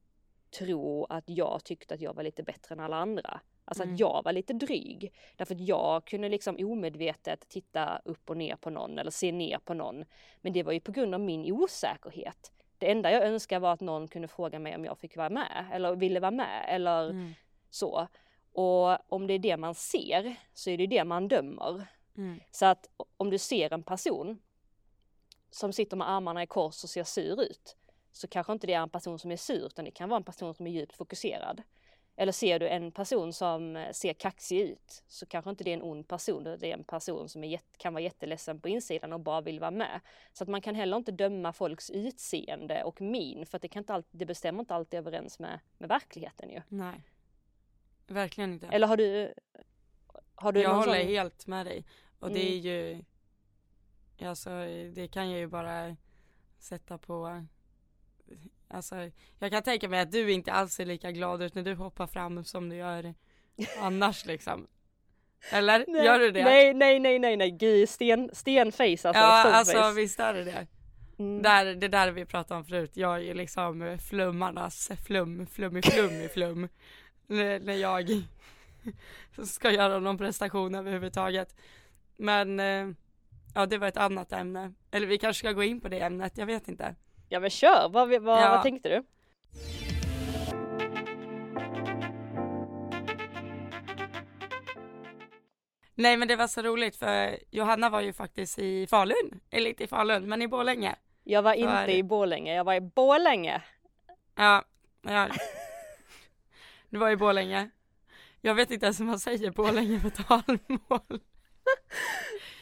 tro 0.58 1.06
att 1.06 1.24
jag 1.28 1.64
tyckte 1.64 1.94
att 1.94 2.02
jag 2.02 2.14
var 2.14 2.24
lite 2.24 2.44
bättre 2.44 2.76
än 2.76 2.80
alla 2.80 2.98
andra. 2.98 3.40
Alltså 3.66 3.84
mm. 3.84 3.94
att 3.94 4.00
jag 4.00 4.22
var 4.26 4.32
lite 4.32 4.54
dryg. 4.54 5.14
Därför 5.36 5.56
att 5.56 5.62
jag 5.62 6.06
kunde 6.06 6.30
liksom 6.30 6.58
omedvetet 6.60 7.50
titta 7.50 8.02
upp 8.06 8.30
och 8.30 8.38
ner 8.38 8.56
på 8.56 8.70
någon 8.70 9.00
eller 9.00 9.12
se 9.12 9.32
ner 9.32 9.58
på 9.58 9.74
någon. 9.74 10.06
Men 10.42 10.54
det 10.54 10.64
var 10.64 10.72
ju 10.72 10.80
på 10.80 10.92
grund 10.92 11.14
av 11.14 11.20
min 11.20 11.52
osäkerhet. 11.52 12.52
Det 12.78 12.92
enda 12.92 13.12
jag 13.12 13.24
önskade 13.24 13.60
var 13.60 13.74
att 13.74 13.82
någon 13.82 14.08
kunde 14.08 14.28
fråga 14.28 14.60
mig 14.60 14.76
om 14.76 14.86
jag 14.86 14.98
fick 14.98 15.18
vara 15.18 15.30
med 15.30 15.70
eller 15.72 15.96
ville 15.96 16.20
vara 16.20 16.32
med 16.32 16.66
eller 16.68 17.10
mm. 17.10 17.34
så. 17.70 18.08
Och 18.54 19.14
om 19.14 19.28
det 19.28 19.34
är 19.34 19.40
det 19.40 19.58
man 19.58 19.76
ser 19.76 20.36
så 20.54 20.70
är 20.70 20.78
det 20.78 20.88
det 20.88 21.04
man 21.04 21.28
dömer. 21.28 21.88
Mm. 22.18 22.40
Så 22.52 22.66
att 22.66 22.90
om 23.18 23.30
du 23.30 23.38
ser 23.38 23.74
en 23.74 23.84
person 23.84 24.42
som 25.50 25.74
sitter 25.74 25.98
med 25.98 26.10
armarna 26.10 26.44
i 26.44 26.48
kors 26.48 26.84
och 26.84 26.90
ser 26.90 27.04
sur 27.04 27.42
ut 27.42 27.76
så 28.18 28.28
kanske 28.28 28.54
inte 28.54 28.68
det 28.68 28.74
är 28.74 28.82
en 28.82 28.90
person 28.90 29.20
som 29.20 29.32
är 29.32 29.38
sur 29.38 29.66
utan 29.66 29.86
det 29.86 29.92
kan 29.92 30.10
vara 30.10 30.18
en 30.18 30.24
person 30.24 30.54
som 30.54 30.68
är 30.68 30.72
djupt 30.72 30.96
fokuserad. 30.96 31.62
Eller 32.16 32.32
ser 32.32 32.60
du 32.60 32.68
en 32.68 32.92
person 32.92 33.34
som 33.34 33.76
eh, 33.76 33.92
ser 33.92 34.14
kaxig 34.14 34.60
ut 34.60 35.04
så 35.08 35.26
kanske 35.26 35.50
inte 35.50 35.64
det 35.64 35.70
är 35.70 35.74
en 35.74 35.82
ond 35.82 36.08
person, 36.08 36.44
det 36.44 36.68
är 36.68 36.74
en 36.74 36.84
person 36.84 37.30
som 37.30 37.44
är 37.44 37.60
kan 37.78 37.94
vara 37.94 38.04
jätteledsen 38.04 38.62
på 38.62 38.70
insidan 38.70 39.14
och 39.14 39.20
bara 39.20 39.42
vill 39.42 39.60
vara 39.60 39.72
med. 39.72 40.00
Så 40.34 40.44
att 40.44 40.50
man 40.50 40.62
kan 40.62 40.76
heller 40.76 40.98
inte 40.98 41.12
döma 41.12 41.54
folks 41.54 41.90
utseende 41.90 42.84
och 42.84 43.02
min 43.02 43.46
för 43.46 43.58
att 43.58 43.62
det, 43.62 43.68
kan 43.68 43.82
inte 43.82 43.94
alltid, 43.94 44.20
det 44.20 44.26
bestämmer 44.26 44.60
inte 44.60 44.76
alltid 44.76 45.00
överens 45.00 45.40
med, 45.40 45.60
med 45.78 45.90
verkligheten 45.90 46.50
ju. 46.50 46.62
Nej. 46.68 47.02
Verkligen 48.08 48.54
inte. 48.54 48.68
Eller 48.68 48.88
har 48.88 48.98
du, 48.98 49.34
har 50.36 50.52
du 50.52 50.62
Jag 50.62 50.76
håller 50.76 51.00
sån... 51.00 51.08
helt 51.08 51.48
med 51.48 51.66
dig. 51.66 51.86
Och 52.20 52.28
mm. 52.28 52.40
det 52.40 52.52
är 52.52 52.58
ju, 52.58 53.04
alltså 54.28 54.50
det 54.94 55.08
kan 55.08 55.32
jag 55.32 55.40
ju 55.40 55.48
bara 55.48 55.96
sätta 56.60 56.98
på 56.98 57.46
Alltså, 58.68 58.96
jag 59.40 59.52
kan 59.52 59.64
tänka 59.64 59.90
mig 59.90 60.00
att 60.00 60.12
du 60.12 60.32
inte 60.32 60.52
alls 60.52 60.74
ser 60.74 60.86
lika 60.86 61.12
glad 61.12 61.42
ut 61.42 61.56
när 61.56 61.64
du 61.64 61.74
hoppar 61.74 62.08
fram 62.08 62.44
som 62.44 62.70
du 62.70 62.76
gör 62.76 63.14
annars 63.80 64.26
liksom. 64.26 64.68
Eller? 65.52 65.86
Nej, 65.88 66.06
gör 66.06 66.20
du 66.20 66.32
det? 66.32 66.44
Nej, 66.44 66.74
nej, 66.74 67.00
nej, 67.00 67.20
nej, 67.20 67.38
nej, 67.38 67.52
gud, 67.52 67.90
sten, 67.90 68.30
stenface 68.34 68.84
alltså. 68.84 69.14
Ja, 69.14 69.44
alltså 69.44 69.92
visst 69.92 70.20
är 70.20 70.34
det 70.34 70.44
det. 70.44 70.68
Mm. 71.20 71.42
Där, 71.42 71.76
det 71.76 71.88
där 71.88 72.12
vi 72.12 72.26
pratade 72.26 72.58
om 72.58 72.66
förut, 72.66 72.92
jag 72.94 73.16
är 73.16 73.20
ju 73.20 73.34
liksom 73.34 73.98
flummarnas 74.10 74.92
flum, 75.06 75.48
flum 75.48 75.78
i 75.78 75.82
flum 75.82 76.30
flum. 76.34 76.70
när 77.28 77.74
jag 77.74 78.10
ska 79.46 79.72
göra 79.72 80.00
någon 80.00 80.18
prestation 80.18 80.76
överhuvudtaget. 80.76 81.56
Men, 82.18 82.60
eh, 82.60 82.88
ja 83.56 83.66
det 83.66 83.78
var 83.78 83.88
ett 83.88 83.98
annat 83.98 84.32
ämne. 84.32 84.74
Eller 84.92 85.08
vi 85.08 85.18
kanske 85.18 85.40
ska 85.40 85.52
gå 85.52 85.64
in 85.64 85.82
på 85.82 85.88
det 85.88 86.00
ämnet, 86.00 86.38
jag 86.38 86.46
vet 86.46 86.68
inte. 86.68 86.96
Ja 87.30 87.40
men 87.40 87.50
kör, 87.50 87.90
vad, 87.90 88.22
vad, 88.22 88.42
ja. 88.42 88.50
vad 88.50 88.64
tänkte 88.64 88.90
du? 88.90 89.04
Nej 95.96 96.18
men 96.18 96.28
det 96.28 96.36
var 96.36 96.48
så 96.48 96.62
roligt 96.62 96.96
för 96.96 97.40
Johanna 97.52 97.90
var 97.90 98.02
ju 98.02 98.14
faktiskt 98.14 98.60
i 98.60 98.88
Falun, 98.88 99.40
eller 99.50 99.70
inte 99.70 99.84
i 99.84 99.88
Falun 99.88 100.30
men 100.30 100.42
i 100.42 100.48
Borlänge. 100.48 100.96
Jag 101.24 101.42
var 101.42 101.54
inte 101.54 101.86
för... 101.86 101.90
i 101.90 102.04
Borlänge, 102.04 102.56
jag 102.56 102.64
var 102.64 102.74
i 102.74 102.82
Borlänge. 102.82 103.62
Ja, 104.36 104.64
ja. 105.02 105.28
Du 106.90 107.00
var 107.00 107.10
i 107.10 107.16
Borlänge. 107.16 107.70
Jag 108.42 108.56
vet 108.56 108.72
inte 108.72 108.86
ens 108.86 109.00
hur 109.00 109.06
man 109.06 109.20
säger 109.20 109.52
Borlänge 109.52 110.00
på 110.00 110.10
talmål. 110.10 111.22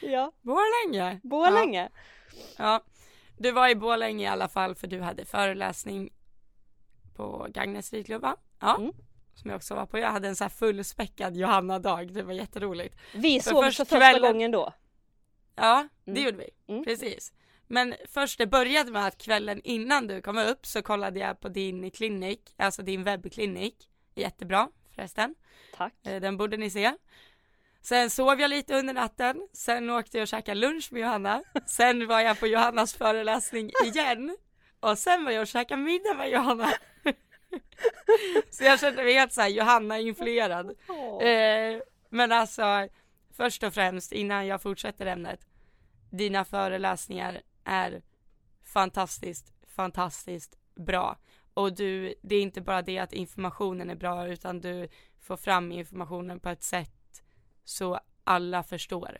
ja. 0.00 0.32
Borlänge. 0.42 1.20
Borlänge. 1.22 1.88
Ja. 2.56 2.64
ja. 2.64 2.93
Du 3.36 3.52
var 3.52 3.68
i 3.68 3.74
Borlänge 3.74 4.24
i 4.24 4.28
alla 4.28 4.48
fall 4.48 4.74
för 4.74 4.86
du 4.86 5.00
hade 5.00 5.24
föreläsning 5.24 6.12
på 7.14 7.46
Gagnets 7.50 7.92
ridklubb 7.92 8.22
va? 8.22 8.36
Ja. 8.60 8.76
Mm. 8.76 8.92
Som 9.34 9.50
jag 9.50 9.56
också 9.56 9.74
var 9.74 9.86
på. 9.86 9.98
Jag 9.98 10.10
hade 10.10 10.28
en 10.28 10.36
så 10.36 10.44
här 10.44 10.48
fullspäckad 10.48 11.36
Johanna-dag. 11.36 12.12
Det 12.12 12.22
var 12.22 12.32
jätteroligt. 12.32 12.96
Vi 13.14 13.40
såg 13.40 13.64
för 13.64 13.70
första 13.70 13.84
kvällen... 13.84 14.32
gången 14.32 14.50
då. 14.50 14.72
Ja, 15.54 15.88
det 16.04 16.10
mm. 16.10 16.24
gjorde 16.24 16.36
vi. 16.36 16.50
Mm. 16.72 16.84
Precis. 16.84 17.32
Men 17.66 17.94
först 18.08 18.38
det 18.38 18.46
började 18.46 18.90
med 18.90 19.06
att 19.06 19.18
kvällen 19.18 19.60
innan 19.64 20.06
du 20.06 20.22
kom 20.22 20.38
upp 20.38 20.66
så 20.66 20.82
kollade 20.82 21.20
jag 21.20 21.40
på 21.40 21.48
din 21.48 21.90
klinik, 21.90 22.54
alltså 22.56 22.82
din 22.82 23.04
webbklinik. 23.04 23.88
Jättebra 24.14 24.68
förresten. 24.94 25.34
Tack. 25.76 25.94
Eh, 26.06 26.20
den 26.20 26.36
borde 26.36 26.56
ni 26.56 26.70
se. 26.70 26.92
Sen 27.84 28.10
sov 28.10 28.40
jag 28.40 28.50
lite 28.50 28.74
under 28.78 28.94
natten, 28.94 29.48
sen 29.52 29.90
åkte 29.90 30.18
jag 30.18 30.22
och 30.22 30.28
käkade 30.28 30.60
lunch 30.60 30.92
med 30.92 31.02
Johanna, 31.02 31.42
sen 31.66 32.06
var 32.06 32.20
jag 32.20 32.40
på 32.40 32.46
Johannas 32.46 32.94
föreläsning 32.94 33.70
igen 33.84 34.36
och 34.80 34.98
sen 34.98 35.24
var 35.24 35.30
jag 35.30 35.40
och 35.40 35.46
käkade 35.46 35.82
middag 35.82 36.14
med 36.14 36.30
Johanna. 36.30 36.72
Så 38.50 38.64
jag 38.64 38.80
kände 38.80 39.04
mig 39.04 39.12
helt 39.12 39.32
såhär 39.32 39.48
Johanna-influerad. 39.48 40.70
Eh, 41.22 41.82
men 42.08 42.32
alltså, 42.32 42.88
först 43.36 43.62
och 43.62 43.74
främst 43.74 44.12
innan 44.12 44.46
jag 44.46 44.62
fortsätter 44.62 45.06
ämnet, 45.06 45.40
dina 46.10 46.44
föreläsningar 46.44 47.42
är 47.64 48.02
fantastiskt, 48.64 49.52
fantastiskt 49.76 50.58
bra. 50.74 51.18
Och 51.54 51.72
du, 51.72 52.14
det 52.22 52.36
är 52.36 52.42
inte 52.42 52.60
bara 52.60 52.82
det 52.82 52.98
att 52.98 53.12
informationen 53.12 53.90
är 53.90 53.96
bra 53.96 54.28
utan 54.28 54.60
du 54.60 54.88
får 55.20 55.36
fram 55.36 55.72
informationen 55.72 56.40
på 56.40 56.48
ett 56.48 56.62
sätt 56.62 57.03
så 57.64 58.00
alla 58.24 58.62
förstår. 58.62 59.18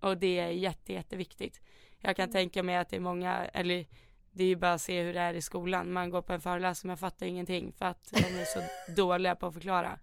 Och 0.00 0.18
det 0.18 0.38
är 0.38 0.48
jätte, 0.48 0.92
jätteviktigt. 0.92 1.60
Jag 1.98 2.16
kan 2.16 2.24
mm. 2.24 2.32
tänka 2.32 2.62
mig 2.62 2.76
att 2.76 2.88
det 2.88 2.96
är 2.96 3.00
många, 3.00 3.46
eller 3.46 3.86
det 4.30 4.44
är 4.44 4.48
ju 4.48 4.56
bara 4.56 4.72
att 4.72 4.80
se 4.80 5.02
hur 5.02 5.14
det 5.14 5.20
är 5.20 5.34
i 5.34 5.42
skolan. 5.42 5.92
Man 5.92 6.10
går 6.10 6.22
på 6.22 6.32
en 6.32 6.40
föreläsning, 6.40 6.88
man 6.88 6.96
fattar 6.96 7.26
ingenting 7.26 7.72
för 7.72 7.84
att 7.84 8.10
de 8.12 8.18
är 8.18 8.44
så 8.44 8.92
dåliga 8.92 9.36
på 9.36 9.46
att 9.46 9.54
förklara. 9.54 9.98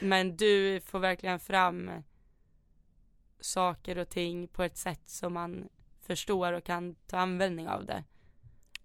Men 0.00 0.36
du 0.36 0.80
får 0.80 0.98
verkligen 0.98 1.40
fram 1.40 1.90
saker 3.40 3.98
och 3.98 4.08
ting 4.08 4.48
på 4.48 4.62
ett 4.62 4.76
sätt 4.76 5.08
som 5.08 5.34
man 5.34 5.68
förstår 6.00 6.52
och 6.52 6.64
kan 6.64 6.94
ta 6.94 7.18
användning 7.18 7.68
av 7.68 7.84
det. 7.84 8.04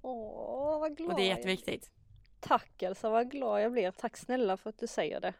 Åh, 0.01 0.79
vad 0.79 0.97
glad 0.97 1.11
Och 1.11 1.17
det 1.17 1.23
är 1.23 1.35
jätteviktigt. 1.35 1.91
Tack 2.39 2.81
Elsa, 2.81 3.09
vad 3.09 3.31
glad 3.31 3.61
jag 3.61 3.71
blir. 3.71 3.91
Tack 3.91 4.17
snälla 4.17 4.57
för 4.57 4.69
att 4.69 4.77
du 4.77 4.87
säger 4.87 5.19
det. 5.19 5.33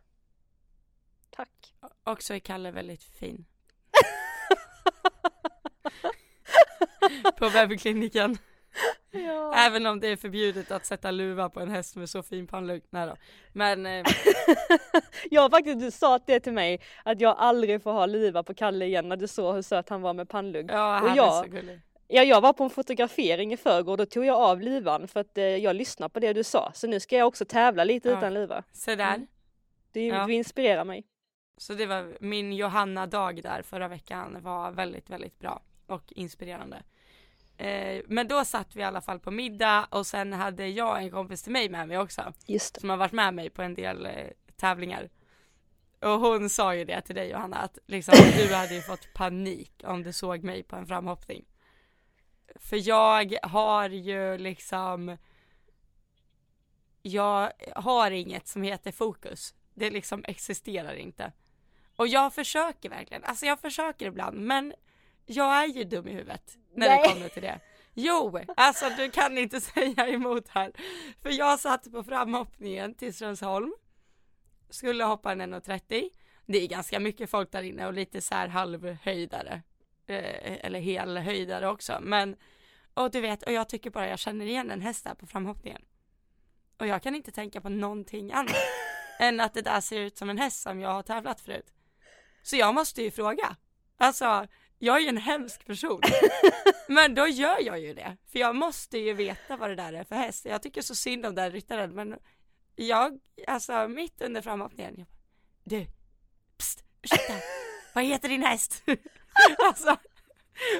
Tack. 1.36 1.74
Också 2.04 2.34
är 2.34 2.40
Kalle 2.40 2.72
väldigt 2.72 3.04
fin. 3.04 3.46
på 7.38 7.50
webbkliniken. 7.50 8.38
Ja. 9.12 9.54
Även 9.56 9.86
om 9.86 10.00
det 10.00 10.08
är 10.08 10.18
förbjudet 10.18 10.72
att 10.72 10.86
sätta 10.86 11.12
luva 11.12 11.50
på 11.50 11.60
en 11.60 11.70
häst 11.70 11.96
med 11.96 12.10
så 12.10 12.24
fin 12.24 12.48
pannlugg. 12.48 12.84
Nej 12.90 13.08
då. 13.08 13.16
Men 13.54 13.86
eh... 13.86 14.06
Ja 15.32 15.50
faktiskt, 15.50 15.80
du 15.80 15.92
sa 15.92 16.20
det 16.26 16.40
till 16.40 16.54
mig 16.54 16.82
att 17.06 17.22
jag 17.22 17.36
aldrig 17.38 17.84
får 17.84 17.92
ha 17.92 18.06
luva 18.06 18.44
på 18.44 18.54
Kalle 18.54 18.86
igen 18.86 19.10
när 19.10 19.18
du 19.18 19.28
såg 19.28 19.56
hur 19.56 19.62
söt 19.62 19.90
han 19.90 20.02
var 20.02 20.14
med 20.14 20.30
pannlugg. 20.30 20.72
Ja 20.72 20.98
han 21.02 21.12
och 21.12 21.18
jag, 21.18 21.38
är 21.38 21.44
så 21.44 21.50
gullig. 21.50 21.80
Ja 22.08 22.24
jag 22.24 22.42
var 22.42 22.54
på 22.54 22.64
en 22.64 22.70
fotografering 22.70 23.54
i 23.54 23.58
förrgår 23.58 23.98
då 23.98 24.06
tog 24.06 24.26
jag 24.26 24.38
av 24.38 24.62
luvan 24.62 25.08
för 25.08 25.20
att 25.20 25.38
eh, 25.38 25.44
jag 25.44 25.76
lyssnade 25.76 26.10
på 26.14 26.20
det 26.20 26.34
du 26.34 26.44
sa. 26.44 26.72
Så 26.76 26.88
nu 26.88 27.00
ska 27.00 27.18
jag 27.18 27.28
också 27.28 27.46
tävla 27.46 27.84
lite 27.84 28.10
ja. 28.10 28.18
utan 28.18 28.34
luva. 28.34 28.64
Så 28.72 28.96
där. 28.96 29.16
Mm. 29.16 29.28
Du, 29.92 30.02
ja. 30.02 30.26
du 30.26 30.34
inspirerar 30.34 30.86
mig. 30.86 31.04
Så 31.58 31.74
det 31.74 31.86
var 31.86 32.18
min 32.20 32.54
Johanna-dag 32.54 33.44
där 33.44 33.62
förra 33.62 33.88
veckan 33.88 34.38
var 34.42 34.72
väldigt, 34.72 35.10
väldigt 35.10 35.40
bra 35.40 35.62
och 35.88 36.14
inspirerande. 36.16 36.84
Eh, 37.58 38.02
men 38.08 38.28
då 38.28 38.46
satt 38.46 38.76
vi 38.76 38.82
i 38.82 38.84
alla 38.84 39.02
fall 39.02 39.20
på 39.20 39.32
middag 39.32 39.88
och 39.92 40.08
sen 40.08 40.34
hade 40.34 40.68
jag 40.68 41.04
en 41.04 41.12
kompis 41.12 41.44
till 41.44 41.52
mig 41.52 41.70
med 41.70 41.88
mig 41.88 41.98
också. 41.98 42.34
Just 42.46 42.82
Som 42.82 42.90
har 42.90 42.98
varit 42.98 43.12
med 43.12 43.34
mig 43.34 43.50
på 43.50 43.62
en 43.62 43.74
del 43.74 44.06
eh, 44.06 44.28
tävlingar. 44.56 45.10
Och 46.00 46.20
hon 46.20 46.50
sa 46.50 46.76
ju 46.76 46.86
det 46.86 47.02
till 47.02 47.16
dig 47.16 47.30
Johanna 47.30 47.58
att 47.58 47.78
liksom 47.88 48.14
du 48.38 48.54
hade 48.54 48.76
ju 48.76 48.82
fått 48.82 49.14
panik 49.14 49.84
om 49.84 50.04
du 50.04 50.14
såg 50.14 50.44
mig 50.44 50.64
på 50.64 50.76
en 50.76 50.88
framhoppning. 50.88 51.46
För 52.56 52.88
jag 52.88 53.36
har 53.44 53.90
ju 53.90 54.38
liksom 54.38 55.18
Jag 57.02 57.52
har 57.76 58.12
inget 58.12 58.48
som 58.48 58.64
heter 58.64 58.92
fokus. 58.92 59.54
Det 59.74 59.90
liksom 59.90 60.26
existerar 60.28 60.94
inte. 60.94 61.32
Och 62.04 62.08
jag 62.08 62.34
försöker 62.34 62.90
verkligen, 62.90 63.24
alltså 63.24 63.46
jag 63.46 63.60
försöker 63.60 64.06
ibland 64.06 64.40
men 64.40 64.74
jag 65.26 65.64
är 65.64 65.68
ju 65.68 65.84
dum 65.84 66.08
i 66.08 66.12
huvudet 66.12 66.58
när 66.76 66.88
Nej. 66.88 67.04
det 67.04 67.14
kommer 67.14 67.30
till 67.30 67.42
det. 67.42 67.60
Jo, 67.94 68.40
alltså 68.58 68.90
du 68.98 69.12
kan 69.12 69.38
inte 69.38 69.62
säga 69.76 70.08
emot 70.08 70.48
här. 70.48 70.72
För 71.22 71.30
jag 71.30 71.60
satt 71.60 71.92
på 71.92 72.04
framhoppningen 72.04 72.94
till 72.94 73.14
Strömsholm. 73.14 73.74
Skulle 74.70 75.04
hoppa 75.04 75.32
en 75.32 75.42
1,30. 75.42 76.10
Det 76.46 76.58
är 76.58 76.68
ganska 76.68 77.00
mycket 77.00 77.30
folk 77.30 77.52
där 77.52 77.64
inne 77.64 77.88
och 77.88 77.94
lite 77.94 78.22
så 78.22 78.36
här 78.36 78.48
halvhöjdare. 78.48 79.62
Eh, 80.08 80.66
eller 80.66 80.80
helhöjdare 80.80 81.70
också. 81.70 82.00
Men, 82.02 82.36
och 82.94 83.12
du 83.12 83.22
vet, 83.22 83.44
och 83.44 83.52
jag 83.52 83.70
tycker 83.70 83.90
bara 83.90 84.10
jag 84.10 84.20
känner 84.20 84.46
igen 84.46 84.72
en 84.72 84.82
häst 84.82 85.04
där 85.04 85.16
på 85.16 85.28
framhoppningen. 85.28 85.82
Och 86.78 86.88
jag 86.88 87.04
kan 87.04 87.16
inte 87.16 87.32
tänka 87.32 87.62
på 87.62 87.70
någonting 87.70 88.32
annat 88.32 88.56
än 89.20 89.40
att 89.40 89.54
det 89.54 89.62
där 89.62 89.82
ser 89.82 90.00
ut 90.00 90.18
som 90.18 90.30
en 90.30 90.38
häst 90.38 90.62
som 90.62 90.80
jag 90.80 90.90
har 90.90 91.04
tävlat 91.04 91.42
förut. 91.42 91.74
Så 92.44 92.56
jag 92.56 92.76
måste 92.76 93.02
ju 93.02 93.12
fråga. 93.12 93.56
Alltså, 93.98 94.48
jag 94.80 94.98
är 94.98 95.02
ju 95.02 95.08
en 95.08 95.18
hemsk 95.18 95.66
person. 95.66 96.02
Men 96.88 97.16
då 97.16 97.28
gör 97.28 97.62
jag 97.62 97.80
ju 97.80 97.94
det. 97.94 98.18
För 98.32 98.40
jag 98.40 98.56
måste 98.56 98.98
ju 98.98 99.14
veta 99.14 99.58
vad 99.58 99.70
det 99.70 99.76
där 99.76 99.94
är 99.94 100.04
för 100.04 100.16
häst. 100.16 100.46
Jag 100.46 100.62
tycker 100.62 100.82
så 100.82 100.96
synd 100.96 101.26
om 101.26 101.36
den 101.36 101.52
ryttaren 101.52 101.96
men 101.96 102.16
jag, 102.76 103.20
alltså 103.48 103.88
mitt 103.88 104.22
under 104.22 104.42
framhoppningen, 104.42 104.94
jag 104.98 105.08
bara, 105.08 105.14
du, 105.64 105.88
psst, 106.58 106.84
ursäkta, 107.02 107.34
vad 107.94 108.04
heter 108.04 108.30
din 108.30 108.44
häst? 108.44 108.84
alltså, 109.68 109.98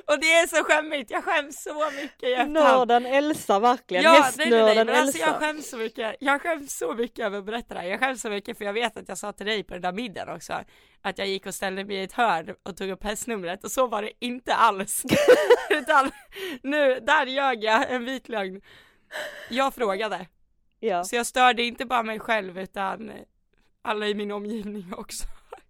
och 0.08 0.20
det 0.20 0.34
är 0.34 0.48
så 0.48 0.64
skämmigt, 0.64 1.12
jag 1.12 1.24
skäms 1.24 1.64
så 1.64 1.92
mycket 1.92 2.24
i 2.24 2.34
efterhand. 2.34 2.54
Nörden 2.54 3.06
Elsa 3.06 3.60
verkligen, 3.60 4.04
ja, 4.04 4.12
hästnörden 4.12 4.66
nej, 4.66 4.76
nej, 4.76 4.86
nej, 4.86 4.96
alltså 4.96 5.18
Elsa. 5.18 5.30
jag 5.30 5.40
skäms 5.40 5.70
så 5.70 5.78
mycket, 5.78 6.16
jag 6.20 6.42
skäms 6.42 6.78
så 6.78 6.94
mycket 6.94 7.26
över 7.26 7.38
att 7.38 7.46
berätta 7.46 7.74
det 7.74 7.80
här. 7.80 7.88
Jag 7.88 8.00
skäms 8.00 8.22
så 8.22 8.30
mycket 8.30 8.58
för 8.58 8.66
jag 8.66 8.74
vet 8.74 8.98
att 8.98 9.10
jag 9.10 9.18
sa 9.18 9.32
till 9.34 9.46
dig 9.46 9.64
på 9.64 9.74
den 9.74 9.82
där 9.82 9.92
middagen 9.92 10.36
också 10.36 10.64
att 11.04 11.18
jag 11.18 11.28
gick 11.28 11.46
och 11.46 11.56
ställde 11.56 11.86
mig 11.86 11.96
i 11.96 12.04
ett 12.04 12.14
hörn 12.14 12.56
och 12.64 12.78
tog 12.78 12.90
upp 12.90 13.04
hästnumret 13.04 13.64
och 13.64 13.72
så 13.72 13.88
var 13.88 14.02
det 14.02 14.12
inte 14.20 14.54
alls. 14.54 15.04
Utan 15.70 16.12
nu, 16.62 17.00
där 17.00 17.26
ljög 17.26 17.64
jag 17.64 17.92
en 17.92 18.06
vit 18.06 18.30
lögn. 18.30 18.62
Jag 19.50 19.74
frågade. 19.74 20.28
Ja. 20.80 21.04
Så 21.04 21.16
jag 21.16 21.26
störde 21.26 21.64
inte 21.64 21.86
bara 21.86 22.04
mig 22.04 22.20
själv 22.20 22.60
utan 22.60 23.12
alla 23.82 24.08
i 24.08 24.16
min 24.16 24.32
omgivning 24.32 24.94
också. 24.94 25.24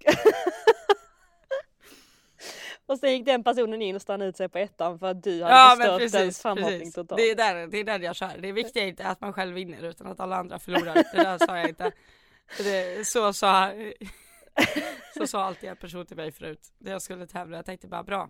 Och 2.86 3.00
sen 3.00 3.12
gick 3.12 3.26
den 3.26 3.44
personen 3.44 3.82
in 3.82 3.96
och 3.96 4.02
stannade 4.02 4.30
ut 4.30 4.38
sig 4.38 4.50
på 4.50 4.58
ettan 4.58 5.00
för 5.00 5.08
att 5.08 5.24
du 5.24 5.44
hade 5.44 5.56
ja, 5.56 5.76
förstört 5.78 6.00
precis, 6.00 6.12
dens 6.12 6.42
framhoppning 6.42 6.92
totalt. 6.92 7.18
Det 7.18 7.32
är, 7.32 7.36
där, 7.36 7.68
det 7.68 7.78
är 7.78 7.84
där 7.84 8.00
jag 8.00 8.16
kör. 8.16 8.38
Det 8.40 8.48
är 8.48 8.54
viktigt 8.54 8.84
inte 8.84 9.08
att 9.08 9.22
man 9.22 9.34
själv 9.34 9.54
vinner 9.56 9.84
utan 9.84 10.08
att 10.08 10.20
alla 10.20 10.36
andra 10.36 10.60
förlorar. 10.60 10.94
Det 10.94 11.24
där 11.24 11.46
sa 11.46 11.58
jag 11.58 11.70
inte. 11.70 11.92
Det, 12.58 13.08
så 13.08 13.34
sa 13.34 13.72
så 15.18 15.28
sa 15.28 15.44
alltid 15.44 15.70
en 15.70 15.78
person 15.78 16.06
till 16.06 16.18
mig 16.18 16.32
förut. 16.32 16.74
När 16.78 16.92
jag 16.92 17.02
skulle 17.02 17.28
tävla. 17.28 17.58
Jag 17.58 17.66
tänkte 17.66 17.88
bara 17.88 18.04
bra. 18.04 18.30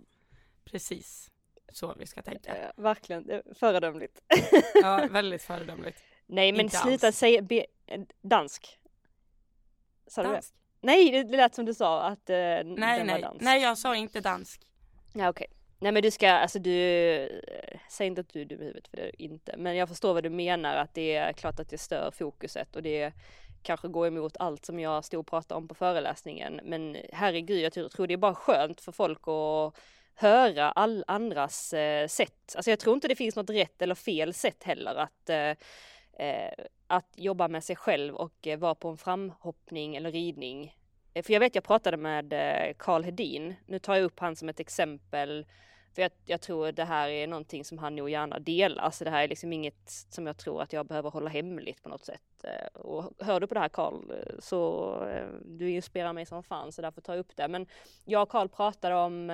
Precis 0.65 1.29
så 1.71 1.93
vi 1.97 2.05
ska 2.05 2.21
tänka. 2.21 2.57
Ja, 2.57 2.71
verkligen, 2.83 3.41
föredömligt. 3.55 4.21
ja, 4.73 5.07
väldigt 5.11 5.43
föredömligt. 5.43 6.03
Nej 6.25 6.51
men 6.51 6.61
inte 6.61 6.77
sluta 6.77 7.07
alls. 7.07 7.17
säga 7.17 7.41
be, 7.41 7.65
dansk. 8.21 8.79
Sa 10.07 10.23
dansk? 10.23 10.53
Nej, 10.81 11.23
det 11.23 11.37
lät 11.37 11.55
som 11.55 11.65
du 11.65 11.73
sa 11.73 12.03
att 12.03 12.29
uh, 12.29 12.35
nej, 12.35 12.63
den 12.63 12.75
nej. 12.85 13.07
var 13.07 13.19
dansk. 13.19 13.41
Nej, 13.41 13.61
jag 13.61 13.77
sa 13.77 13.95
inte 13.95 14.19
dansk. 14.19 14.61
Ja, 15.13 15.29
okej. 15.29 15.47
Okay. 15.47 15.57
Nej 15.79 15.91
men 15.91 16.03
du 16.03 16.11
ska, 16.11 16.29
alltså 16.29 16.59
du, 16.59 17.41
säg 17.89 18.07
inte 18.07 18.21
att 18.21 18.29
du 18.29 18.41
är 18.41 18.45
dum 18.45 18.61
i 18.61 18.65
huvudet 18.65 18.87
för 18.87 18.97
det 18.97 19.03
är 19.03 19.21
inte, 19.21 19.57
men 19.57 19.75
jag 19.75 19.89
förstår 19.89 20.13
vad 20.13 20.23
du 20.23 20.29
menar 20.29 20.75
att 20.75 20.93
det 20.93 21.15
är 21.15 21.33
klart 21.33 21.59
att 21.59 21.69
det 21.69 21.77
stör 21.77 22.11
fokuset 22.11 22.75
och 22.75 22.83
det 22.83 23.13
kanske 23.63 23.87
gå 23.87 24.07
emot 24.07 24.37
allt 24.39 24.65
som 24.65 24.79
jag 24.79 25.05
stod 25.05 25.19
och 25.19 25.27
pratade 25.27 25.57
om 25.57 25.67
på 25.67 25.75
föreläsningen. 25.75 26.59
Men 26.63 26.97
herregud, 27.13 27.59
jag 27.59 27.91
tror 27.91 28.07
det 28.07 28.13
är 28.13 28.17
bara 28.17 28.35
skönt 28.35 28.81
för 28.81 28.91
folk 28.91 29.27
att 29.27 29.79
höra 30.15 30.71
all 30.71 31.03
andras 31.07 31.73
eh, 31.73 32.07
sätt. 32.07 32.53
Alltså 32.55 32.69
jag 32.69 32.79
tror 32.79 32.95
inte 32.95 33.07
det 33.07 33.15
finns 33.15 33.35
något 33.35 33.49
rätt 33.49 33.81
eller 33.81 33.95
fel 33.95 34.33
sätt 34.33 34.63
heller 34.63 34.95
att 34.95 35.29
eh, 35.29 35.55
eh 36.27 36.53
att 36.87 37.13
jobba 37.15 37.47
med 37.47 37.63
sig 37.63 37.75
själv 37.75 38.15
och 38.15 38.47
eh, 38.47 38.59
vara 38.59 38.75
på 38.75 38.89
en 38.89 38.97
framhoppning 38.97 39.95
eller 39.95 40.11
ridning. 40.11 40.75
Eh, 41.13 41.23
för 41.23 41.33
jag 41.33 41.39
vet, 41.39 41.55
jag 41.55 41.63
pratade 41.63 41.97
med 41.97 42.33
eh, 42.33 42.73
Karl 42.77 43.03
Hedin. 43.03 43.55
Nu 43.65 43.79
tar 43.79 43.95
jag 43.95 44.03
upp 44.03 44.19
han 44.19 44.35
som 44.35 44.49
ett 44.49 44.59
exempel. 44.59 45.45
För 45.93 46.01
jag, 46.01 46.11
jag, 46.25 46.41
tror 46.41 46.71
det 46.71 46.85
här 46.85 47.09
är 47.09 47.27
någonting 47.27 47.65
som 47.65 47.77
han 47.77 47.95
nog 47.95 48.09
gärna 48.09 48.39
delar. 48.39 48.91
Så 48.91 49.03
det 49.03 49.09
här 49.09 49.23
är 49.23 49.27
liksom 49.27 49.53
inget 49.53 49.89
som 50.09 50.27
jag 50.27 50.37
tror 50.37 50.61
att 50.61 50.73
jag 50.73 50.85
behöver 50.85 51.09
hålla 51.09 51.29
hemligt 51.29 51.83
på 51.83 51.89
något 51.89 52.05
sätt. 52.05 52.21
Eh, 52.43 52.81
och 52.81 53.11
hör 53.19 53.39
du 53.39 53.47
på 53.47 53.53
det 53.53 53.59
här 53.59 53.69
Karl 53.69 54.11
eh, 54.11 54.39
så 54.39 54.93
eh, 55.05 55.27
du 55.45 55.69
inspirerar 55.69 56.13
mig 56.13 56.25
som 56.25 56.43
fan 56.43 56.71
så 56.71 56.81
därför 56.81 57.01
tar 57.01 57.13
jag 57.13 57.19
upp 57.19 57.35
det. 57.35 57.47
Men 57.47 57.67
jag 58.05 58.23
och 58.23 58.29
Karl 58.29 58.47
pratade 58.47 58.95
om, 58.95 59.29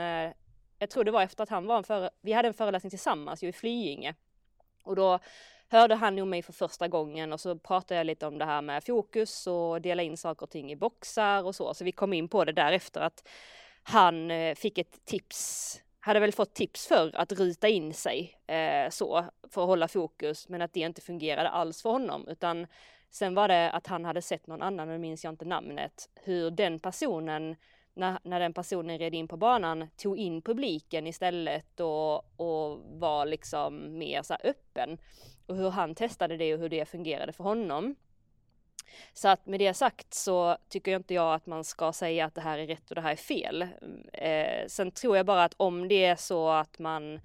jag 0.80 0.90
tror 0.90 1.04
det 1.04 1.12
var 1.12 1.22
efter 1.22 1.44
att 1.44 1.50
han 1.50 1.66
var 1.66 1.78
en 1.78 1.84
före, 1.84 2.10
vi 2.22 2.34
hade 2.34 2.48
en 2.48 2.54
föreläsning 2.54 2.90
tillsammans 2.90 3.44
ju 3.44 3.48
i 3.48 3.54
Flyinge. 3.54 4.16
Och 4.84 4.96
då 4.96 5.20
hörde 5.70 5.96
han 5.96 6.16
nog 6.16 6.28
mig 6.28 6.42
för 6.42 6.54
första 6.54 6.88
gången 6.88 7.34
och 7.34 7.40
så 7.40 7.58
pratade 7.58 7.98
jag 7.98 8.06
lite 8.06 8.28
om 8.28 8.38
det 8.38 8.46
här 8.46 8.62
med 8.62 8.84
fokus 8.84 9.48
och 9.48 9.82
dela 9.82 10.04
in 10.04 10.18
saker 10.18 10.44
och 10.44 10.50
ting 10.50 10.72
i 10.72 10.76
boxar 10.76 11.44
och 11.44 11.56
så. 11.56 11.74
Så 11.74 11.84
vi 11.84 11.92
kom 11.92 12.14
in 12.14 12.30
på 12.30 12.46
det 12.46 12.52
därefter 12.52 13.02
att 13.02 13.28
han 13.84 14.32
fick 14.56 14.78
ett 14.78 15.06
tips 15.06 15.82
hade 16.00 16.20
väl 16.20 16.32
fått 16.32 16.54
tips 16.54 16.88
för 16.88 17.16
att 17.16 17.32
ruta 17.32 17.68
in 17.68 17.94
sig 17.94 18.38
eh, 18.48 18.90
så 18.90 19.26
för 19.50 19.62
att 19.62 19.68
hålla 19.68 19.88
fokus 19.88 20.50
men 20.50 20.62
att 20.62 20.74
det 20.74 20.80
inte 20.80 21.02
fungerade 21.02 21.50
alls 21.50 21.82
för 21.82 21.90
honom 21.90 22.28
utan 22.28 22.68
sen 23.10 23.36
var 23.36 23.48
det 23.48 23.72
att 23.72 23.88
han 23.88 24.06
hade 24.06 24.22
sett 24.22 24.48
någon 24.48 24.62
annan, 24.62 24.88
nu 24.88 24.98
minns 24.98 25.24
jag 25.24 25.34
inte 25.34 25.46
namnet, 25.46 26.10
hur 26.24 26.52
den 26.52 26.80
personen 26.80 27.56
när, 27.94 28.20
när 28.24 28.40
den 28.40 28.54
personen 28.54 28.98
red 28.98 29.16
in 29.16 29.28
på 29.28 29.38
banan 29.38 29.88
tog 29.98 30.18
in 30.18 30.42
publiken 30.42 31.08
istället 31.08 31.80
och, 31.80 32.40
och 32.40 32.80
var 33.00 33.26
liksom 33.26 33.98
mer 33.98 34.24
så 34.24 34.34
öppen 34.44 34.98
och 35.48 35.56
hur 35.56 35.70
han 35.70 35.96
testade 35.96 36.38
det 36.38 36.54
och 36.54 36.60
hur 36.60 36.70
det 36.70 36.86
fungerade 36.86 37.34
för 37.34 37.44
honom. 37.44 37.96
Så 39.14 39.28
att 39.28 39.46
med 39.46 39.60
det 39.60 39.74
sagt 39.74 40.14
så 40.14 40.58
tycker 40.70 40.92
jag 40.92 41.00
inte 41.00 41.14
jag 41.14 41.34
att 41.34 41.46
man 41.46 41.64
ska 41.64 41.94
säga 41.94 42.26
att 42.26 42.36
det 42.36 42.42
här 42.42 42.58
är 42.58 42.68
rätt 42.68 42.90
och 42.90 42.96
det 42.96 43.02
här 43.02 43.12
är 43.12 43.16
fel. 43.16 43.68
Mm, 43.82 44.10
eh, 44.14 44.68
sen 44.68 44.92
tror 44.92 45.18
jag 45.18 45.26
bara 45.26 45.44
att 45.44 45.54
om 45.58 45.88
det 45.88 46.06
är 46.06 46.16
så 46.16 46.50
att 46.50 46.80
man 46.80 47.20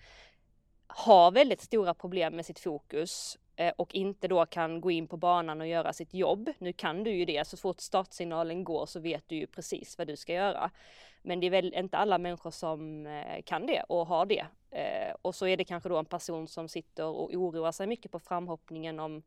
har 0.86 1.30
väldigt 1.30 1.60
stora 1.60 1.94
problem 1.94 2.36
med 2.36 2.46
sitt 2.46 2.58
fokus 2.58 3.38
eh, 3.56 3.72
och 3.76 3.94
inte 3.94 4.28
då 4.28 4.46
kan 4.46 4.80
gå 4.80 4.90
in 4.90 5.06
på 5.06 5.16
banan 5.16 5.60
och 5.60 5.66
göra 5.66 5.92
sitt 5.92 6.14
jobb. 6.14 6.50
Nu 6.58 6.72
kan 6.72 7.04
du 7.04 7.10
ju 7.10 7.24
det, 7.24 7.46
så 7.46 7.56
fort 7.56 7.80
startsignalen 7.80 8.64
går 8.64 8.86
så 8.86 9.00
vet 9.00 9.24
du 9.26 9.36
ju 9.36 9.46
precis 9.46 9.98
vad 9.98 10.06
du 10.06 10.16
ska 10.16 10.32
göra. 10.32 10.70
Men 11.22 11.40
det 11.40 11.46
är 11.46 11.50
väl 11.50 11.74
inte 11.74 11.96
alla 11.96 12.18
människor 12.18 12.50
som 12.50 13.06
eh, 13.06 13.42
kan 13.42 13.66
det 13.66 13.82
och 13.88 14.06
har 14.06 14.26
det. 14.26 14.46
Eh, 14.70 15.14
och 15.22 15.34
så 15.34 15.46
är 15.46 15.56
det 15.56 15.64
kanske 15.64 15.88
då 15.88 15.96
en 15.96 16.04
person 16.04 16.48
som 16.48 16.68
sitter 16.68 17.04
och 17.04 17.34
oroar 17.34 17.72
sig 17.72 17.86
mycket 17.86 18.12
på 18.12 18.18
framhoppningen 18.18 19.00
om 19.00 19.22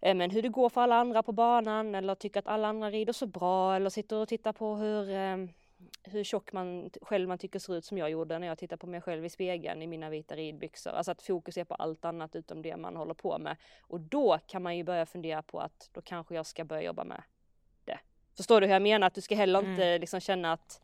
men 0.00 0.30
hur 0.30 0.42
det 0.42 0.48
går 0.48 0.68
för 0.68 0.80
alla 0.80 0.96
andra 0.96 1.22
på 1.22 1.32
banan 1.32 1.94
eller 1.94 2.14
tycker 2.14 2.40
att 2.40 2.46
alla 2.46 2.68
andra 2.68 2.90
rider 2.90 3.12
så 3.12 3.26
bra 3.26 3.76
eller 3.76 3.90
sitter 3.90 4.16
och 4.16 4.28
tittar 4.28 4.52
på 4.52 4.76
hur, 4.76 5.06
hur 6.02 6.24
tjock 6.24 6.52
man 6.52 6.90
själv 7.02 7.28
man 7.28 7.38
tycker 7.38 7.58
ser 7.58 7.76
ut 7.76 7.84
som 7.84 7.98
jag 7.98 8.10
gjorde 8.10 8.38
när 8.38 8.46
jag 8.46 8.58
tittar 8.58 8.76
på 8.76 8.86
mig 8.86 9.00
själv 9.00 9.24
i 9.24 9.30
spegeln 9.30 9.82
i 9.82 9.86
mina 9.86 10.10
vita 10.10 10.36
ridbyxor. 10.36 10.90
Alltså 10.90 11.12
att 11.12 11.22
fokus 11.22 11.56
är 11.56 11.64
på 11.64 11.74
allt 11.74 12.04
annat 12.04 12.36
utom 12.36 12.62
det 12.62 12.76
man 12.76 12.96
håller 12.96 13.14
på 13.14 13.38
med. 13.38 13.56
Och 13.82 14.00
då 14.00 14.38
kan 14.46 14.62
man 14.62 14.76
ju 14.76 14.84
börja 14.84 15.06
fundera 15.06 15.42
på 15.42 15.60
att 15.60 15.90
då 15.92 16.00
kanske 16.02 16.34
jag 16.34 16.46
ska 16.46 16.64
börja 16.64 16.82
jobba 16.82 17.04
med 17.04 17.22
det. 17.84 17.98
Förstår 18.36 18.60
du 18.60 18.66
hur 18.66 18.74
jag 18.74 18.82
menar? 18.82 19.06
Att 19.06 19.14
du 19.14 19.20
ska 19.20 19.34
heller 19.34 19.58
inte 19.58 19.84
mm. 19.84 20.00
liksom 20.00 20.20
känna 20.20 20.52
att 20.52 20.80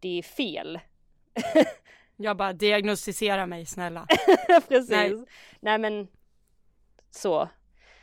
det 0.00 0.18
är 0.18 0.22
fel. 0.22 0.80
jag 2.16 2.36
bara 2.36 2.52
diagnostisera 2.52 3.46
mig 3.46 3.66
snälla. 3.66 4.06
Precis. 4.68 4.90
Nej. 4.90 5.24
Nej 5.60 5.78
men 5.78 6.08
så. 7.10 7.48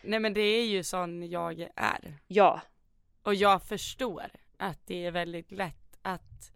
Nej 0.08 0.20
men 0.20 0.34
det 0.34 0.42
är 0.42 0.66
ju 0.66 0.84
sån 0.84 1.30
jag 1.30 1.68
är. 1.76 2.18
Ja. 2.28 2.62
Och 3.24 3.36
jag 3.36 3.64
förstår 3.64 4.30
att 4.58 4.80
det 4.86 5.06
är 5.06 5.12
väldigt 5.12 5.52
lätt 5.52 5.98
att 6.02 6.52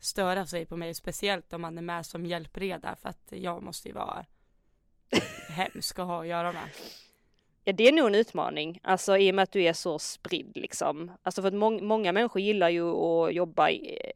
störa 0.00 0.46
sig 0.46 0.66
på 0.66 0.76
mig, 0.76 0.94
speciellt 0.94 1.52
om 1.52 1.60
man 1.60 1.78
är 1.78 1.82
med 1.82 2.06
som 2.06 2.26
hjälpreda 2.26 2.96
för 2.96 3.08
att 3.08 3.32
jag 3.36 3.62
måste 3.62 3.88
ju 3.88 3.94
vara 3.94 4.24
hemsk 5.48 5.98
att 5.98 6.06
ha 6.06 6.20
att 6.20 6.26
göra 6.26 6.52
med. 6.52 6.68
Ja 7.64 7.72
det 7.72 7.88
är 7.88 7.92
nog 7.92 8.06
en 8.06 8.14
utmaning, 8.14 8.80
alltså 8.82 9.18
i 9.18 9.30
och 9.30 9.34
med 9.34 9.42
att 9.42 9.52
du 9.52 9.62
är 9.62 9.72
så 9.72 9.98
spridd 9.98 10.52
liksom. 10.54 11.12
Alltså 11.22 11.42
för 11.42 11.48
att 11.48 11.54
må 11.54 11.70
många 11.70 12.12
människor 12.12 12.42
gillar 12.42 12.68
ju 12.68 12.90
att 12.90 13.34
jobba, 13.34 13.70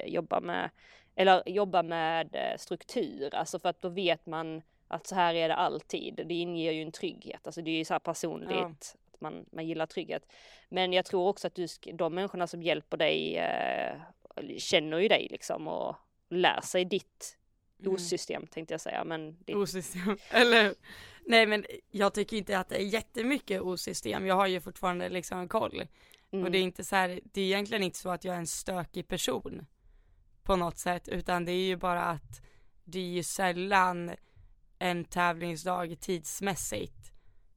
jobba 0.06 0.40
med, 0.40 0.70
eller 1.14 1.48
jobba 1.48 1.82
med 1.82 2.28
eh, 2.32 2.58
struktur, 2.58 3.34
alltså 3.34 3.58
för 3.58 3.68
att 3.68 3.80
då 3.80 3.88
vet 3.88 4.26
man 4.26 4.62
att 4.94 5.06
så 5.06 5.14
här 5.14 5.34
är 5.34 5.48
det 5.48 5.54
alltid. 5.54 6.14
Det 6.26 6.34
inger 6.34 6.72
ju 6.72 6.82
en 6.82 6.92
trygghet, 6.92 7.46
alltså 7.46 7.62
det 7.62 7.70
är 7.70 7.76
ju 7.76 7.84
så 7.84 7.94
här 7.94 7.98
personligt, 7.98 8.50
ja. 8.50 8.66
att 8.66 8.96
man, 9.18 9.44
man 9.52 9.66
gillar 9.66 9.86
trygghet. 9.86 10.32
Men 10.68 10.92
jag 10.92 11.04
tror 11.04 11.28
också 11.28 11.46
att 11.46 11.54
du, 11.54 11.66
de 11.94 12.14
människorna 12.14 12.46
som 12.46 12.62
hjälper 12.62 12.96
dig 12.96 13.36
eh, 13.36 13.96
känner 14.58 14.98
ju 14.98 15.08
dig 15.08 15.28
liksom 15.30 15.68
och 15.68 15.96
lär 16.28 16.60
sig 16.60 16.84
ditt 16.84 17.36
mm. 17.80 17.94
osystem 17.94 18.46
tänkte 18.46 18.74
jag 18.74 18.80
säga 18.80 19.04
men 19.04 19.36
det... 19.44 19.54
Osystem, 19.54 20.18
eller 20.30 20.74
Nej 21.26 21.46
men 21.46 21.64
jag 21.90 22.14
tycker 22.14 22.36
inte 22.36 22.58
att 22.58 22.68
det 22.68 22.76
är 22.76 22.86
jättemycket 22.86 23.62
osystem, 23.62 24.26
jag 24.26 24.34
har 24.34 24.46
ju 24.46 24.60
fortfarande 24.60 25.08
liksom 25.08 25.48
koll. 25.48 25.82
Mm. 26.32 26.44
Och 26.44 26.50
det 26.50 26.58
är 26.58 26.62
inte 26.62 26.84
så 26.84 26.96
här, 26.96 27.20
det 27.24 27.40
är 27.40 27.44
egentligen 27.44 27.82
inte 27.82 27.98
så 27.98 28.10
att 28.10 28.24
jag 28.24 28.34
är 28.34 28.38
en 28.38 28.46
stökig 28.46 29.08
person 29.08 29.66
på 30.42 30.56
något 30.56 30.78
sätt 30.78 31.08
utan 31.08 31.44
det 31.44 31.52
är 31.52 31.66
ju 31.66 31.76
bara 31.76 32.02
att 32.02 32.42
det 32.84 32.98
är 32.98 33.08
ju 33.08 33.22
sällan 33.22 34.10
en 34.78 35.04
tävlingsdag 35.04 36.00
tidsmässigt 36.00 37.12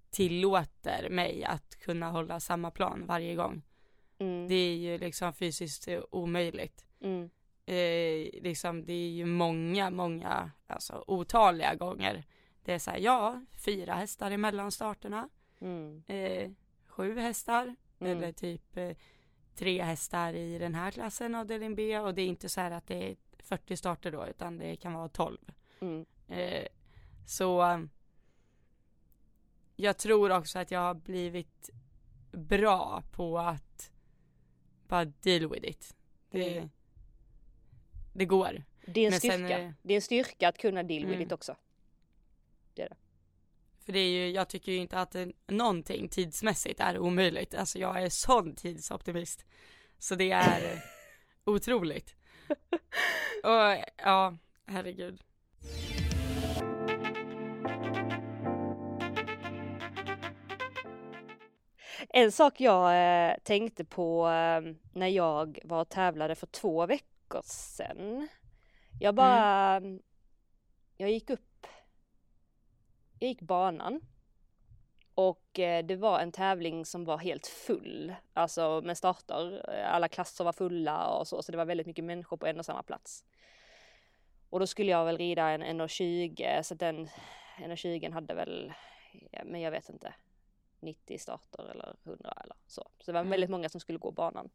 tillåter 0.10 1.10
mig 1.10 1.44
att 1.44 1.80
kunna 1.80 2.12
hålla 2.12 2.40
samma 2.40 2.72
plan 2.72 3.06
varje 3.06 3.36
gång. 3.36 3.62
Mm. 4.20 4.48
Det 4.48 4.56
är 4.56 4.76
ju 4.76 4.98
liksom 4.98 5.34
fysiskt 5.34 5.88
omöjligt. 6.12 6.86
Mm. 7.02 7.30
Eh, 7.66 8.42
liksom 8.44 8.86
det 8.86 8.94
är 8.94 9.10
ju 9.10 9.26
många, 9.26 9.90
många, 9.90 10.52
alltså 10.68 11.04
otaliga 11.08 11.76
gånger. 11.76 12.24
Det 12.64 12.74
är 12.74 12.80
så 12.80 12.92
här, 12.92 12.98
ja, 12.98 13.46
fyra 13.66 13.94
hästar 13.94 14.32
i 14.32 14.38
mellanstarterna. 14.38 15.30
Mm. 15.62 16.04
Eh, 16.08 16.52
sju 16.88 17.20
hästar. 17.20 17.76
Mm. 18.00 18.18
Eller 18.18 18.32
typ 18.32 18.78
eh, 18.78 18.92
tre 19.56 19.82
hästar 19.82 20.34
i 20.34 20.58
den 20.58 20.76
här 20.76 20.92
klassen 20.92 21.36
avdelning 21.36 21.76
B. 21.76 22.00
Och 22.00 22.14
det 22.14 22.22
är 22.22 22.28
inte 22.28 22.50
så 22.50 22.62
här 22.62 22.72
att 22.72 22.88
det 22.88 23.12
är 23.12 23.16
40 23.40 23.78
starter 23.78 24.12
då, 24.12 24.28
utan 24.28 24.58
det 24.58 24.76
kan 24.76 24.94
vara 24.94 25.10
12. 25.10 25.38
Mm. 25.80 26.06
Eh, 26.28 26.68
så 27.28 27.88
jag 29.76 29.98
tror 29.98 30.32
också 30.32 30.60
att 30.60 30.72
jag 30.72 30.80
har 30.80 30.94
blivit 30.94 31.70
bra 32.32 33.04
på 33.12 33.40
att 33.40 33.92
bara 34.88 35.06
deal 35.06 35.50
with 35.50 35.66
it. 35.66 35.96
Det, 36.32 36.58
mm. 36.58 36.70
det 38.14 38.26
går. 38.26 38.64
Det 38.86 39.06
är 39.06 39.12
en 39.12 39.20
styrka. 39.20 39.60
Är... 39.60 39.74
Det 39.82 39.94
är 39.94 39.96
en 39.96 40.02
styrka 40.02 40.50
att 40.50 40.58
kunna 40.58 40.84
deal 40.84 41.06
with 41.06 41.16
mm. 41.16 41.22
it 41.22 41.32
också. 41.32 41.56
Det 42.74 42.82
är 42.82 42.90
det. 42.90 42.98
För 43.80 43.94
det 43.94 44.00
är 44.00 44.10
ju, 44.10 44.32
jag 44.32 44.50
tycker 44.50 44.72
ju 44.72 44.78
inte 44.78 45.00
att 45.00 45.12
det, 45.12 45.32
någonting 45.48 46.10
tidsmässigt 46.10 46.80
är 46.80 47.00
omöjligt. 47.00 47.56
Alltså 47.56 47.80
jag 47.80 48.04
är 48.04 48.10
sån 48.10 48.56
tidsoptimist. 48.56 49.46
Så 50.00 50.16
det 50.16 50.32
är 50.32 50.84
otroligt. 51.44 52.16
Och 53.44 53.84
ja, 53.98 54.38
herregud. 54.66 55.24
En 62.18 62.32
sak 62.32 62.62
jag 62.62 62.90
eh, 63.30 63.36
tänkte 63.44 63.86
på 63.86 64.28
eh, 64.28 64.74
när 64.94 65.08
jag 65.08 65.60
var 65.64 65.82
och 65.82 65.90
tävlade 65.90 66.36
för 66.36 66.48
två 66.48 66.86
veckor 66.86 67.42
sedan. 67.44 68.28
Jag 69.00 69.16
bara, 69.16 69.76
mm. 69.76 70.00
jag 70.98 71.12
gick 71.12 71.30
upp, 71.30 71.68
jag 73.20 73.28
gick 73.28 73.42
banan 73.42 74.02
och 75.16 75.60
eh, 75.60 75.86
det 75.86 75.96
var 75.96 76.20
en 76.20 76.32
tävling 76.32 76.86
som 76.86 77.06
var 77.06 77.18
helt 77.18 77.48
full, 77.48 78.16
alltså 78.34 78.82
med 78.82 78.98
starter. 78.98 79.70
Alla 79.70 80.08
klasser 80.08 80.44
var 80.44 80.54
fulla 80.54 81.08
och 81.08 81.28
så, 81.28 81.42
så 81.42 81.52
det 81.52 81.58
var 81.58 81.66
väldigt 81.66 81.88
mycket 81.88 82.06
människor 82.06 82.38
på 82.38 82.46
en 82.48 82.60
och 82.60 82.66
samma 82.66 82.84
plats. 82.84 83.24
Och 84.50 84.60
då 84.60 84.68
skulle 84.68 84.92
jag 84.92 85.06
väl 85.06 85.18
rida 85.18 85.50
en 85.50 85.64
1,20 85.64 86.62
så 86.62 86.76
den 86.76 87.08
1,20 87.58 88.14
hade 88.14 88.34
väl, 88.34 88.74
men 89.46 89.62
jag 89.62 89.72
vet 89.72 89.90
inte, 89.90 90.14
90 90.80 91.18
starter 91.18 91.70
eller 91.72 91.96
100 92.04 92.34
eller 92.44 92.56
så. 92.68 92.90
Så 93.00 93.06
det 93.06 93.12
var 93.12 93.20
mm. 93.20 93.32
väldigt 93.32 93.50
många 93.50 93.70
som 93.70 93.82
skulle 93.82 94.00
gå 94.00 94.12
banan. 94.12 94.50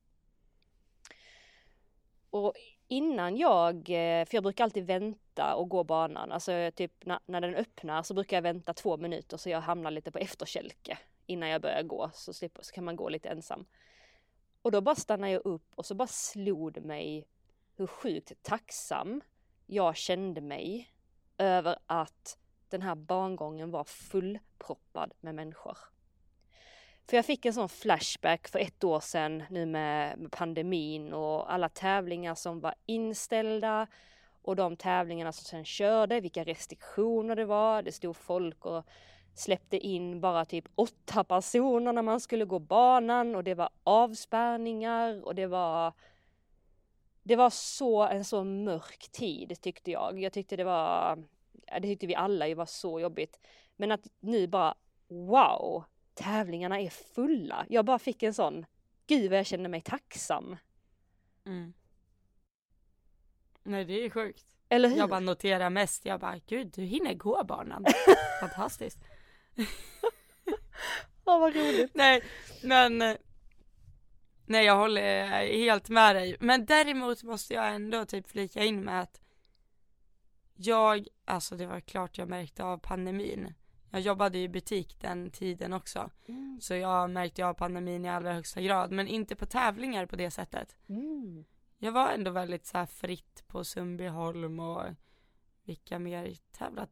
Och 2.31 2.55
innan 2.89 3.37
jag, 3.37 3.77
eh, 3.77 4.25
för 4.25 4.35
jag 4.35 4.43
brukar 4.43 4.65
alltid 4.65 4.87
vänta 4.87 5.55
och 5.55 5.69
gå 5.69 5.85
banan, 5.85 6.33
alltså 6.33 6.71
typ 6.75 7.05
när, 7.05 7.19
när 7.27 7.41
den 7.41 7.55
öppnar 7.55 8.03
så 8.03 8.15
brukar 8.15 8.37
jag 8.37 8.43
vänta 8.43 8.75
två 8.75 8.97
minuter 8.97 9.37
så 9.37 9.51
jag 9.51 9.61
hamnar 9.61 9.91
lite 9.91 10.11
på 10.13 10.19
efterkälke 10.19 10.99
innan 11.27 11.49
jag 11.49 11.63
börjar 11.63 11.83
gå 11.83 12.11
så, 12.15 12.33
slipper, 12.33 12.63
så 12.63 12.73
kan 12.73 12.85
man 12.85 12.97
gå 12.97 13.09
lite 13.09 13.29
ensam. 13.29 13.67
Och 14.63 14.71
då 14.71 14.81
bara 14.81 14.95
stannade 14.95 15.33
jag 15.33 15.47
upp 15.47 15.73
och 15.75 15.87
så 15.87 15.95
bara 15.95 16.09
slog 16.09 16.73
det 16.73 16.81
mig 16.81 17.29
hur 17.77 17.87
sjukt 17.87 18.43
tacksam 18.43 19.21
jag 19.67 19.97
kände 19.97 20.41
mig 20.41 20.93
över 21.39 21.79
att 21.87 22.39
den 22.69 22.83
här 22.83 22.95
bangången 22.95 23.71
var 23.71 23.85
fullproppad 23.85 25.15
med 25.21 25.35
människor. 25.35 25.79
För 27.09 27.17
jag 27.17 27.27
fick 27.27 27.47
en 27.47 27.55
sån 27.55 27.69
flashback 27.69 28.49
för 28.49 28.59
ett 28.59 28.85
år 28.85 29.01
sedan 29.01 29.43
nu 29.51 29.67
med, 29.67 30.29
pandemin 30.33 31.13
och 31.13 31.53
alla 31.53 31.69
tävlingar 31.69 32.35
som 32.35 32.61
var 32.61 32.75
inställda 32.87 33.87
och 34.43 34.57
de 34.57 34.77
tävlingarna 34.77 35.33
som 35.33 35.45
sen 35.45 35.65
körde, 35.65 36.21
vilka 36.21 36.45
restriktioner 36.45 37.37
det 37.37 37.45
var. 37.45 37.83
Det 37.83 37.93
stod 37.93 38.17
folk 38.17 38.67
och 38.67 38.85
släppte 39.35 39.79
in 39.79 40.21
bara 40.21 40.45
typ 40.45 40.65
åtta 40.75 41.25
personer 41.25 41.93
när 41.93 42.03
man 42.03 42.21
skulle 42.21 42.45
gå 42.45 42.59
banan 42.59 43.35
och 43.35 43.45
det 43.45 43.55
var 43.55 43.71
avspärrningar 43.85 45.25
och 45.25 45.35
det 45.35 45.47
var 45.47 45.93
det 47.23 47.37
var 47.37 47.51
så 47.51 48.03
en 48.03 48.25
så 48.25 48.45
mörk 48.45 49.09
tid 49.13 49.61
tyckte 49.61 49.91
jag. 49.91 50.21
Jag 50.21 50.33
tyckte 50.33 50.57
det 50.57 50.65
var, 50.65 51.25
det 51.53 51.81
tyckte 51.81 52.07
vi 52.07 52.15
alla 52.15 52.49
ju 52.49 52.55
var 52.55 52.67
så 52.67 53.01
jobbigt. 53.01 53.41
Men 53.77 53.93
att 53.93 54.09
nu 54.21 54.47
bara 54.47 54.75
wow, 55.09 55.85
tävlingarna 56.15 56.81
är 56.81 56.91
fulla. 56.91 57.67
Jag 57.69 57.85
bara 57.85 57.99
fick 57.99 58.23
en 58.23 58.35
sån, 58.35 58.67
gud 59.07 59.31
vad 59.31 59.39
jag 59.39 59.47
känner 59.47 59.69
mig 59.69 59.81
tacksam. 59.81 60.57
Mm. 61.47 61.73
Nej 63.63 63.85
det 63.85 64.05
är 64.05 64.11
sjukt. 64.11 64.47
Eller 64.69 64.89
hur? 64.89 64.97
Jag 64.97 65.11
bara 65.11 65.21
noterar 65.21 65.71
mest, 65.71 66.05
jag 66.05 66.21
bara 66.21 66.39
gud 66.47 66.73
du 66.75 66.83
hinner 66.83 67.15
gå 67.15 67.45
banan. 67.45 67.85
Fantastiskt. 68.41 68.99
Ja 71.25 71.39
vad 71.39 71.57
roligt. 71.57 71.95
Nej 71.95 72.23
men 72.63 73.17
Nej 74.47 74.65
jag 74.65 74.77
håller 74.77 75.27
helt 75.47 75.89
med 75.89 76.17
dig. 76.17 76.37
Men 76.41 76.67
däremot 76.67 77.23
måste 77.23 77.55
jag 77.55 77.75
ändå 77.75 78.05
typ 78.05 78.29
flika 78.29 78.65
in 78.65 78.85
med 78.85 79.01
att 79.01 79.21
jag, 80.55 81.09
alltså 81.25 81.57
det 81.57 81.67
var 81.67 81.81
klart 81.81 82.19
jag 82.19 82.29
märkte 82.29 82.65
av 82.65 82.79
pandemin. 82.79 83.55
Jag 83.95 84.01
jobbade 84.01 84.39
i 84.39 84.49
butik 84.49 85.01
den 85.01 85.31
tiden 85.31 85.73
också. 85.73 86.11
Mm. 86.27 86.59
Så 86.61 86.75
jag 86.75 87.11
märkte 87.11 87.47
av 87.47 87.55
pandemin 87.55 88.05
i 88.05 88.09
allra 88.09 88.33
högsta 88.33 88.61
grad. 88.61 88.93
Men 88.93 89.09
inte 89.09 89.37
på 89.37 89.47
tävlingar 89.47 90.07
på 90.07 90.17
det 90.17 90.31
sättet. 90.31 90.77
Mm. 90.89 91.45
Jag 91.79 91.93
var 91.93 92.11
ändå 92.11 92.31
väldigt 92.31 92.67
så 92.67 92.87
fritt 92.87 93.45
på 93.47 93.65
Sundbyholm 93.65 94.61
och 94.61 94.83
vilka 95.65 95.99
mer 95.99 96.35
tävlat. 96.51 96.91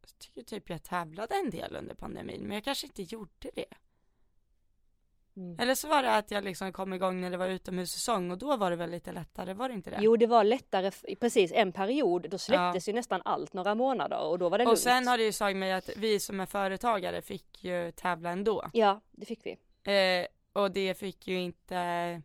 Jag 0.00 0.18
tycker 0.18 0.42
typ 0.42 0.70
jag 0.70 0.82
tävlade 0.82 1.34
en 1.34 1.50
del 1.50 1.76
under 1.76 1.94
pandemin. 1.94 2.42
Men 2.42 2.54
jag 2.54 2.64
kanske 2.64 2.86
inte 2.86 3.02
gjorde 3.02 3.50
det. 3.54 3.74
Mm. 5.36 5.58
Eller 5.58 5.74
så 5.74 5.88
var 5.88 6.02
det 6.02 6.16
att 6.16 6.30
jag 6.30 6.44
liksom 6.44 6.72
kom 6.72 6.92
igång 6.92 7.20
när 7.20 7.30
det 7.30 7.36
var 7.36 7.48
utomhussäsong 7.48 8.30
och 8.30 8.38
då 8.38 8.56
var 8.56 8.70
det 8.70 8.76
väl 8.76 8.90
lite 8.90 9.12
lättare, 9.12 9.54
var 9.54 9.68
det 9.68 9.74
inte 9.74 9.90
det? 9.90 9.98
Jo 10.00 10.16
det 10.16 10.26
var 10.26 10.44
lättare, 10.44 10.90
precis 11.20 11.52
en 11.52 11.72
period, 11.72 12.30
då 12.30 12.38
släpptes 12.38 12.88
ja. 12.88 12.90
ju 12.90 12.94
nästan 12.94 13.22
allt 13.24 13.52
några 13.52 13.74
månader 13.74 14.18
och 14.18 14.38
då 14.38 14.48
var 14.48 14.58
det 14.58 14.64
Och 14.64 14.68
lugnt. 14.68 14.80
sen 14.80 15.06
har 15.06 15.18
det 15.18 15.24
ju 15.24 15.32
sagt 15.32 15.56
mig 15.56 15.72
att 15.72 15.90
vi 15.96 16.20
som 16.20 16.40
är 16.40 16.46
företagare 16.46 17.22
fick 17.22 17.64
ju 17.64 17.92
tävla 17.92 18.30
ändå. 18.30 18.70
Ja, 18.72 19.00
det 19.10 19.26
fick 19.26 19.46
vi. 19.46 19.56
Eh, 19.92 20.26
och 20.52 20.70
det 20.70 20.94
fick 20.94 21.26
ju 21.26 21.40
inte, 21.40 22.22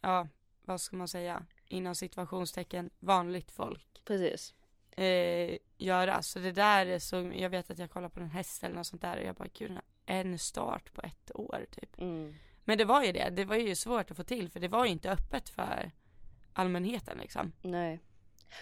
ja 0.00 0.28
vad 0.64 0.80
ska 0.80 0.96
man 0.96 1.08
säga, 1.08 1.46
inom 1.68 1.94
situationstecken 1.94 2.90
vanligt 2.98 3.52
folk. 3.52 4.02
Precis. 4.04 4.54
Eh, 4.96 5.58
göra, 5.76 6.22
så 6.22 6.38
det 6.38 6.52
där 6.52 6.86
är 6.86 6.98
så, 6.98 7.32
jag 7.34 7.50
vet 7.50 7.70
att 7.70 7.78
jag 7.78 7.90
kollar 7.90 8.08
på 8.08 8.20
en 8.20 8.30
häst 8.30 8.64
eller 8.64 8.74
något 8.74 8.86
sånt 8.86 9.02
där 9.02 9.16
och 9.16 9.24
jag 9.24 9.34
bara 9.34 9.48
gud 9.52 9.70
den 9.70 9.80
en 10.06 10.38
start 10.38 10.92
på 10.92 11.02
ett 11.02 11.30
år 11.34 11.66
typ. 11.70 12.00
Mm. 12.00 12.34
Men 12.64 12.78
det 12.78 12.84
var 12.84 13.04
ju 13.04 13.12
det, 13.12 13.30
det 13.30 13.44
var 13.44 13.56
ju 13.56 13.74
svårt 13.74 14.10
att 14.10 14.16
få 14.16 14.24
till 14.24 14.50
för 14.50 14.60
det 14.60 14.68
var 14.68 14.84
ju 14.84 14.90
inte 14.90 15.10
öppet 15.10 15.48
för 15.48 15.90
allmänheten 16.52 17.18
liksom. 17.18 17.52
Nej. 17.62 18.00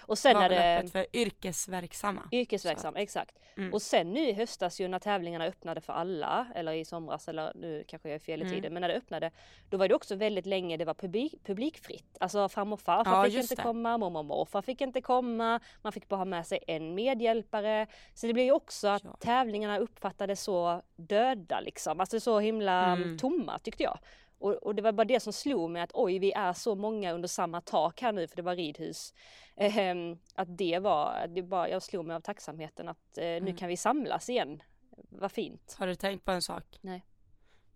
Och 0.01 0.18
sen 0.18 0.34
var 0.34 0.41
när 0.41 0.49
det... 0.49 0.78
öppet 0.78 0.93
för 0.93 1.07
yrkesverksamma. 1.12 2.22
Yrkesverksamma, 2.32 2.99
exakt. 2.99 3.38
Mm. 3.57 3.74
Och 3.74 3.82
sen 3.82 4.12
nu 4.12 4.20
i 4.20 4.32
höstas 4.32 4.80
ju 4.80 4.88
när 4.88 4.99
tävlingarna 4.99 5.45
öppnade 5.45 5.80
för 5.80 5.93
alla, 5.93 6.47
eller 6.55 6.72
i 6.72 6.84
somras, 6.84 7.28
eller 7.28 7.53
nu 7.55 7.84
kanske 7.88 8.09
jag 8.09 8.14
är 8.14 8.18
fel 8.18 8.41
i 8.41 8.43
mm. 8.43 8.55
tiden, 8.55 8.72
men 8.72 8.80
när 8.80 8.88
det 8.88 8.95
öppnade, 8.95 9.30
då 9.68 9.76
var 9.76 9.88
det 9.88 9.95
också 9.95 10.14
väldigt 10.14 10.47
länge 10.47 10.76
det 10.76 10.84
var 10.84 10.95
publik, 10.95 11.34
publikfritt. 11.45 12.16
Alltså 12.20 12.49
farmor 12.49 12.74
och 12.74 12.80
farfar 12.80 13.16
ja, 13.16 13.24
fick 13.24 13.34
inte 13.34 13.55
det. 13.55 13.62
komma, 13.62 13.99
mormor 13.99 14.20
och 14.20 14.24
morfar 14.24 14.62
fick 14.62 14.80
inte 14.80 15.01
komma, 15.01 15.61
man 15.82 15.93
fick 15.93 16.09
bara 16.09 16.16
ha 16.16 16.24
med 16.24 16.47
sig 16.47 16.59
en 16.66 16.95
medhjälpare. 16.95 17.86
Så 18.14 18.26
det 18.26 18.32
blev 18.32 18.47
ju 18.47 18.53
också 18.53 18.88
att 18.88 19.05
ja. 19.05 19.16
tävlingarna 19.20 19.78
uppfattades 19.78 20.43
så 20.43 20.82
döda 20.97 21.61
liksom, 21.61 22.01
alltså 22.01 22.20
så 22.20 22.38
himla 22.38 22.93
mm. 22.93 23.18
tomma 23.18 23.59
tyckte 23.59 23.82
jag. 23.82 23.99
Och, 24.41 24.53
och, 24.53 24.74
det 24.74 24.82
var 24.82 24.93
bara 24.93 25.05
det 25.05 25.20
som 25.20 25.32
slog 25.32 25.70
mig 25.70 25.82
att 25.82 25.91
oj, 25.95 26.18
vi 26.18 26.32
är 26.32 26.53
så 26.53 26.74
många 26.74 27.12
under 27.12 27.28
samma 27.28 27.61
tak 27.61 28.01
här 28.01 28.12
nu 28.12 28.28
för 28.28 28.36
det 28.36 28.43
var 28.43 28.57
ridhus. 28.57 29.14
Eh, 29.57 29.97
att 30.34 30.59
det 30.59 30.78
var, 30.78 31.26
det 31.26 31.43
bara, 31.43 31.68
jag 31.68 31.82
slog 31.82 32.07
mig 32.07 32.16
av 32.16 32.20
tacksamheten 32.20 32.88
att 32.88 33.18
eh, 33.18 33.24
mm. 33.24 33.45
nu 33.45 33.57
kan 33.57 33.68
vi 33.68 33.76
samlas 33.76 34.30
igen. 34.30 34.62
Vad 35.09 35.32
fint. 35.32 35.76
Har 35.78 35.86
du 35.86 35.95
tänkt 35.95 36.24
på 36.24 36.30
en 36.30 36.43
sak? 36.43 36.78
Nej. 36.80 37.07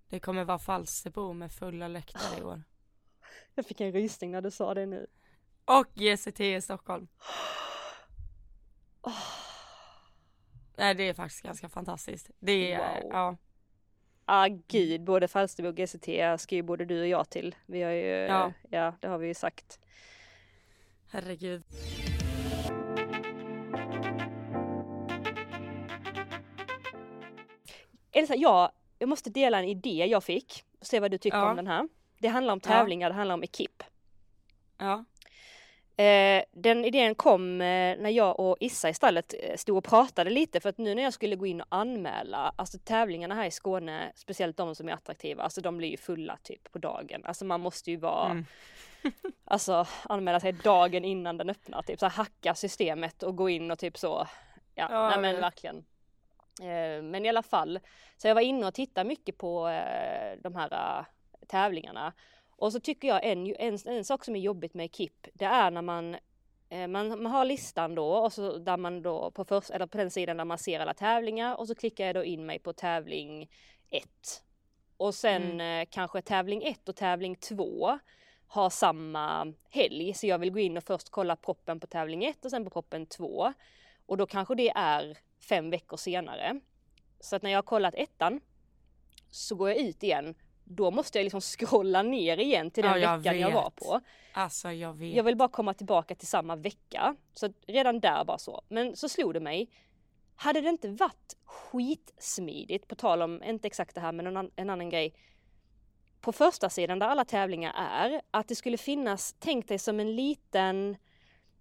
Det 0.09 0.21
kommer 0.21 0.45
vara 0.45 0.59
Falsterbo 0.59 1.33
med 1.33 1.53
fulla 1.53 1.89
läktare 1.89 2.41
i 2.41 2.43
år. 2.43 2.63
Jag 3.55 3.67
fick 3.67 3.81
en 3.81 3.93
rysning 3.93 4.31
när 4.31 4.41
du 4.41 4.51
sa 4.51 4.75
det 4.75 4.87
nu. 4.87 5.07
Och 5.65 5.87
GCT 5.95 6.41
i 6.41 6.61
Stockholm. 6.61 7.09
Nej 10.77 10.95
det 10.95 11.09
är 11.09 11.15
faktiskt 11.15 11.43
ganska 11.43 11.69
fantastiskt. 11.69 12.31
Det 12.39 12.73
är, 12.73 13.03
Wow. 13.03 13.11
ja. 13.13 13.37
Ah 14.27 14.49
gud, 14.69 15.05
både 15.05 15.29
Falsterbo 15.29 15.69
och 15.69 15.77
GCT 15.77 16.41
ska 16.41 16.55
ju 16.55 16.63
både 16.63 16.85
du 16.85 17.01
och 17.01 17.07
jag 17.09 17.31
till. 17.31 17.55
Vi 17.67 17.83
har 17.83 17.91
ju, 17.91 18.07
Ja. 18.07 18.53
ja 18.71 18.95
det 19.01 19.09
har 19.09 19.19
vi 19.19 19.27
ju 19.27 19.35
sagt. 19.35 19.79
Herregud. 21.11 21.63
Elsa, 28.13 28.35
jag, 28.37 28.71
jag 28.99 29.09
måste 29.09 29.31
dela 29.31 29.59
en 29.59 29.65
idé 29.65 30.07
jag 30.11 30.25
fick 30.25 30.65
och 30.81 30.87
se 30.87 31.01
vad 31.01 31.11
du 31.11 31.19
tycker 31.19 31.39
Ja. 31.39 31.51
om 31.51 31.57
den 31.57 31.67
här. 31.67 31.89
Det 32.19 32.29
handlar 32.29 32.53
om 32.53 32.61
Ja. 32.65 32.69
tävlingar, 32.71 33.09
det 33.11 33.15
handlar 33.15 33.35
om 33.35 33.43
ekip. 33.43 33.83
Ja. 34.79 35.05
Eh, 35.97 36.45
den 36.53 36.85
idén 36.85 37.15
kom 37.15 37.61
eh, 37.61 37.97
när 37.99 38.11
jag 38.11 38.41
och 38.41 38.57
Issa 38.61 38.89
i 38.89 38.95
stallet 38.95 39.35
eh, 39.43 39.57
stod 39.57 39.77
och 39.77 39.85
pratade 39.85 40.31
lite 40.31 40.61
för 40.61 40.69
att 40.69 40.79
nu 40.79 40.95
när 40.95 41.03
jag 41.03 41.13
skulle 41.13 41.37
gå 41.37 41.47
in 41.47 41.61
och 41.61 41.67
anmäla, 41.71 42.53
alltså 42.57 42.79
tävlingarna 42.79 43.35
här 43.35 43.47
i 43.47 43.51
Skåne, 43.51 44.13
speciellt 44.15 44.57
de 44.57 44.75
som 44.75 44.89
är 44.89 44.93
attraktiva, 44.93 45.43
alltså 45.43 45.61
de 45.61 45.77
blir 45.77 45.89
ju 45.89 45.97
fulla 45.97 46.39
typ 46.43 46.73
på 46.73 46.79
dagen. 46.79 47.25
Alltså 47.25 47.45
man 47.45 47.61
måste 47.61 47.91
ju 47.91 47.97
vara, 47.97 48.31
Mm. 48.31 48.45
alltså 49.45 49.87
anmäla 50.03 50.41
sig 50.41 50.53
dagen 50.53 51.05
innan 51.05 51.37
den 51.37 51.51
öppnar, 51.51 51.83
typ 51.83 51.99
så 51.99 52.07
här 52.07 52.17
hacka 52.17 52.55
systemet 52.55 53.23
och 53.23 53.37
gå 53.37 53.49
in 53.49 53.71
och 53.71 53.79
typ 53.79 53.99
så, 53.99 54.27
ja, 54.75 54.89
Ja, 54.91 55.09
nej 55.09 55.19
men 55.19 55.41
verkligen. 55.41 55.77
Eh, 56.61 57.03
men 57.03 57.25
i 57.25 57.29
alla 57.29 57.43
fall, 57.43 57.81
så 58.17 58.29
jag 58.29 58.35
var 58.35 58.43
inne 58.43 58.67
och 58.67 58.75
tittade 58.75 59.09
mycket 59.09 59.39
på 59.39 59.65
de 60.39 60.55
här 60.57 61.05
tävlingarna. 61.49 62.13
Och 62.57 62.73
så 62.73 62.81
tycker 62.81 63.09
jag 63.09 63.25
en, 63.25 63.57
en, 63.59 63.79
en 63.87 64.05
sak 64.05 64.25
som 64.25 64.37
är 64.37 64.41
jobbigt 64.41 64.75
med 64.75 64.95
KIP, 64.95 65.27
det 65.33 65.45
är 65.45 65.71
när 65.71 65.83
man 65.83 66.17
eh, 66.69 66.89
man, 66.89 67.09
man 67.09 67.27
har 67.27 67.45
listan 67.45 67.95
då 67.95 68.09
och 68.09 68.33
så 68.33 68.59
där 68.59 68.77
man 68.77 69.03
då 69.03 69.31
på, 69.31 69.45
först, 69.45 69.71
eller 69.71 69.87
på 69.87 69.99
den 69.99 70.11
sidan 70.11 70.37
där 70.37 70.45
man 70.45 70.59
ser 70.59 70.81
alla 70.81 70.95
tävlingar 70.95 71.57
och 71.57 71.69
så 71.69 71.75
klickar 71.75 72.07
jag 72.07 72.15
då 72.15 72.25
in 72.25 72.47
mig 72.47 72.59
på 72.59 72.73
tävling 72.73 73.51
1. 73.91 74.05
Och 74.97 75.15
sen 75.15 75.61
eh, 75.61 75.87
kanske 75.91 76.23
tävling 76.23 76.63
1 76.63 76.89
och 76.89 76.97
tävling 76.97 77.37
2 77.37 77.99
har 78.47 78.71
samma 78.71 79.53
helg 79.71 80.15
så 80.15 80.27
jag 80.27 80.39
vill 80.39 80.51
gå 80.51 80.59
in 80.59 80.77
och 80.77 80.85
först 80.85 81.11
kolla 81.11 81.37
proppen 81.37 81.81
på 81.81 81.87
tävling 81.87 82.25
1 82.25 82.45
och 82.45 82.51
sen 82.51 82.65
på 82.65 82.71
proppen 82.71 83.07
2. 83.07 83.53
Och 84.07 84.17
då 84.17 84.27
kanske 84.27 84.55
det 84.55 84.71
är 84.71 85.19
fem 85.49 85.71
veckor 85.71 85.97
senare. 85.97 86.61
Så 87.21 87.37
att 87.37 87.43
när 87.43 87.51
jag 87.51 87.59
har 87.59 87.63
kollat 87.63 87.95
ettan 87.95 88.41
så 89.31 89.55
går 89.55 89.69
jag 89.69 89.79
ut 89.79 90.03
igen. 90.03 90.35
Då 90.65 90.91
måste 90.91 91.19
jag 91.19 91.25
liksom 91.25 91.41
scrolla 91.41 92.03
ner 92.03 92.41
igen 92.41 92.71
till 92.71 92.83
den 92.83 92.93
Ja, 92.93 92.99
jag 92.99 93.19
veckan 93.19 93.39
jag 93.39 93.51
var 93.51 93.65
vet. 93.65 93.77
på. 93.77 94.01
Alltså 94.33 94.73
jag 94.73 94.93
vet. 94.95 95.17
Jag 95.17 95.25
vill 95.25 95.37
bara 95.37 95.49
komma 95.49 95.75
tillbaka 95.75 96.15
till 96.15 96.27
samma 96.27 96.57
vecka. 96.57 97.17
Så 97.35 97.49
redan 97.67 98.01
där 98.01 98.25
bara 98.25 98.39
så. 98.39 98.63
Men 98.69 98.97
så 98.97 99.09
slog 99.09 99.35
det 99.35 99.41
mig. 99.41 99.71
Hade 100.37 100.61
det 100.61 100.69
inte 100.69 100.89
varit 100.89 101.37
skitsmidigt, 101.45 102.89
på 102.89 102.95
tal 102.95 103.23
om, 103.23 103.43
inte 103.43 103.67
exakt 103.67 103.95
det 103.95 104.01
här 104.01 104.13
men 104.13 104.37
en, 104.37 104.51
en 104.57 104.71
annan 104.71 104.91
grej. 104.91 105.15
På 106.21 106.33
första 106.33 106.71
sidan 106.71 106.99
där 106.99 107.07
alla 107.07 107.25
tävlingar 107.25 107.73
är, 107.77 108.21
att 108.31 108.49
det 108.49 108.55
skulle 108.55 108.77
finnas, 108.77 109.35
tänk 109.39 109.69
dig 109.69 109.79
som 109.79 110.01
en 110.01 110.17
liten 110.17 110.97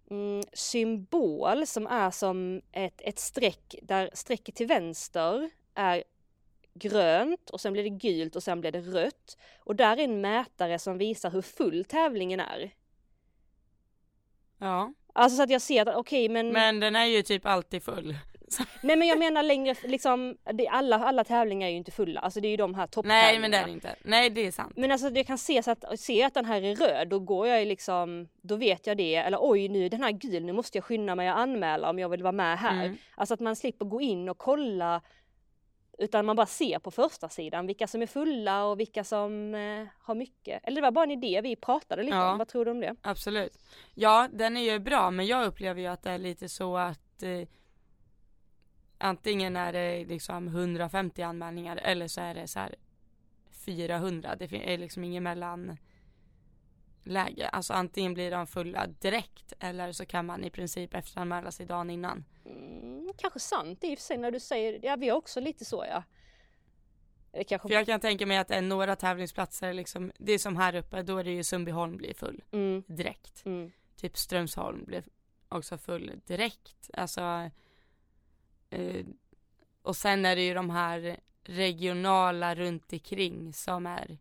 mm, 0.10 0.43
symbol 0.54 1.68
som 1.68 1.88
är 1.88 2.12
som 2.12 2.62
ett, 2.72 3.01
ett 3.01 3.20
streck 3.20 3.76
där 3.82 4.10
strecket 4.14 4.56
till 4.56 4.68
vänster 4.68 5.49
är 5.76 6.04
grönt 6.74 7.50
och 7.50 7.62
sen 7.62 7.74
blir 7.74 7.84
det 7.84 7.90
gult 7.90 8.36
och 8.36 8.44
sen 8.44 8.62
blir 8.62 8.72
det 8.72 8.82
rött. 8.82 9.38
Och 9.60 9.76
där 9.76 9.98
är 9.98 10.04
en 10.04 10.22
mätare 10.22 10.80
som 10.80 10.98
visar 10.98 11.32
hur 11.32 11.42
full 11.42 11.86
tävlingen 11.86 12.40
är. 12.40 12.72
Ja. 14.58 14.94
Alltså 15.14 15.38
så 15.38 15.44
att 15.44 15.50
jag 15.50 15.62
ser 15.62 15.90
att 15.90 15.96
okej 15.96 16.30
men, 16.30 16.50
Men 16.50 16.80
den 16.80 16.96
är 16.96 17.06
ju 17.06 17.22
typ 17.22 17.46
alltid 17.46 17.84
full. 17.84 18.16
nej 18.82 18.96
men 18.96 19.08
jag 19.08 19.20
menar 19.20 19.44
längre 19.44 19.76
liksom, 19.84 20.38
det, 20.54 20.68
alla, 20.68 21.00
alla 21.00 21.24
tävlingar 21.24 21.68
är 21.68 21.72
ju 21.72 21.78
inte 21.78 21.92
fulla, 21.92 22.20
alltså 22.20 22.40
det 22.40 22.48
är 22.48 22.50
ju 22.50 22.58
de 22.58 22.76
här 22.76 22.88
topptävlingarna. 22.88 23.32
Nej 23.32 23.40
men 23.40 23.52
det 23.52 23.58
är 23.58 23.66
det 23.66 23.72
inte. 23.72 23.96
Nej 24.04 24.30
det 24.30 24.48
är 24.48 24.52
sant. 24.52 24.74
Men 24.76 24.92
alltså 24.92 25.10
jag 25.10 25.28
kan 25.28 25.38
se 25.38 25.64
så 25.64 25.72
att, 25.72 26.00
se 26.00 26.24
att 26.24 26.34
den 26.34 26.46
här 26.46 26.62
är 26.62 26.76
röd, 26.76 27.08
då 27.08 27.20
går 27.20 27.48
jag 27.48 27.60
ju 27.60 27.66
liksom, 27.66 28.28
då 28.42 28.56
vet 28.56 28.88
jag 28.88 28.98
det, 28.98 29.16
eller 29.16 29.38
oj 29.42 29.68
nu 29.68 29.86
är 29.86 29.90
den 29.90 30.04
här 30.04 30.12
gul, 30.12 30.46
nu 30.46 30.54
måste 30.54 30.78
jag 30.78 30.86
skynda 30.86 31.16
mig 31.16 31.28
att 31.28 31.38
anmäla 31.38 31.90
om 31.90 32.00
jag 32.00 32.10
vill 32.10 32.24
vara 32.24 32.32
med 32.32 32.60
här. 32.60 32.86
Mm. 32.86 32.98
Alltså 33.16 33.34
att 33.34 33.40
man 33.40 33.56
slipper 33.56 33.86
gå 33.86 34.02
in 34.02 34.30
och 34.30 34.38
kolla 34.38 35.02
utan 35.98 36.26
man 36.26 36.36
bara 36.36 36.46
ser 36.46 36.80
på 36.80 36.91
första 36.91 37.30
sidan 37.30 37.68
vilka 37.68 37.88
som 37.88 38.02
är 38.02 38.08
fulla 38.08 38.66
och 38.66 38.80
vilka 38.80 39.04
som 39.04 39.56
eh, 39.56 39.88
har 40.00 40.16
mycket. 40.16 40.60
Eller 40.64 40.76
det 40.76 40.82
var 40.88 40.91
bara 40.91 41.04
en 41.06 41.12
idé 41.12 41.41
vi 41.44 41.56
pratade 41.56 42.04
lite 42.04 42.18
Ja. 42.18 42.32
om, 42.32 42.38
vad 42.38 42.48
tror 42.48 42.66
du 42.66 42.72
om 42.72 42.80
det? 42.80 42.96
Absolut. 43.02 43.58
Ja 43.94 44.30
den 44.34 44.58
är 44.58 44.62
ju 44.74 44.80
bra 44.80 45.12
men 45.12 45.26
jag 45.26 45.46
upplever 45.46 45.82
ju 45.82 45.88
att 45.88 46.04
det 46.04 46.12
är 46.12 46.18
lite 46.18 46.50
så 46.50 46.78
att 46.78 47.24
eh, 47.24 47.48
antingen 48.98 49.56
är 49.56 49.74
det 49.74 50.06
liksom 50.06 50.48
150 50.48 51.22
anmälningar 51.22 51.78
eller 51.78 52.08
så 52.08 52.22
är 52.22 52.34
det 52.34 52.48
så 52.48 52.60
här 52.60 52.76
400. 53.66 54.36
Det 54.36 54.74
är 54.74 54.78
liksom 54.78 55.04
ingen 55.04 55.24
mellanläge. 57.04 57.47
Alltså 57.47 57.74
antingen 57.74 58.14
blir 58.14 58.32
de 58.32 58.47
fulla 58.47 58.88
direkt 58.88 59.54
eller 59.60 59.91
så 59.91 60.06
kan 60.06 60.26
man 60.26 60.43
i 60.43 60.49
princip 60.49 60.93
efteranmäla 60.93 61.51
sig 61.51 61.66
dagen 61.66 61.89
innan. 61.89 62.26
Mm, 62.45 63.14
kanske 63.18 63.39
sant 63.39 63.84
i 63.84 63.93
och 63.93 63.99
för 63.99 64.04
sig 64.04 64.18
när 64.18 64.32
du 64.32 64.39
säger, 64.39 64.80
ja 64.84 64.95
vi 64.95 65.10
har 65.10 65.18
också 65.18 65.39
lite 65.39 65.66
så 65.66 65.86
ja. 65.89 66.04
Det 67.32 67.43
kanske, 67.43 67.68
För 67.68 67.76
jag 67.76 67.86
kan 67.86 67.99
tänka 67.99 68.26
mig 68.26 68.38
att 68.38 68.47
det 68.47 68.56
är 68.56 68.62
några 68.62 68.95
tävlingsplatser 68.95 69.74
liksom, 69.74 70.12
det 70.18 70.32
är 70.32 70.38
som 70.38 70.58
här 70.58 70.76
uppe, 70.76 71.04
då 71.04 71.18
är 71.18 71.24
det 71.24 71.32
ju 71.32 71.43
Sundbyholm 71.43 71.97
blir 71.97 72.14
full 72.14 72.43
mm, 72.51 72.84
direkt. 72.88 73.45
mm. 73.45 73.72
Typ 73.95 74.18
Strömsholm 74.18 74.86
blev 74.86 75.06
också 75.49 75.78
full 75.78 76.22
direkt. 76.26 76.89
Alltså 76.93 77.49
eh, 78.70 79.06
och 79.82 79.95
sen 79.95 80.26
är 80.26 80.36
det 80.36 80.41
ju 80.41 80.54
de 80.54 80.70
här 80.70 81.20
regionala 81.43 82.56
runt 82.56 82.93
omkring 82.93 83.54
som 83.54 83.86
är 83.86 84.18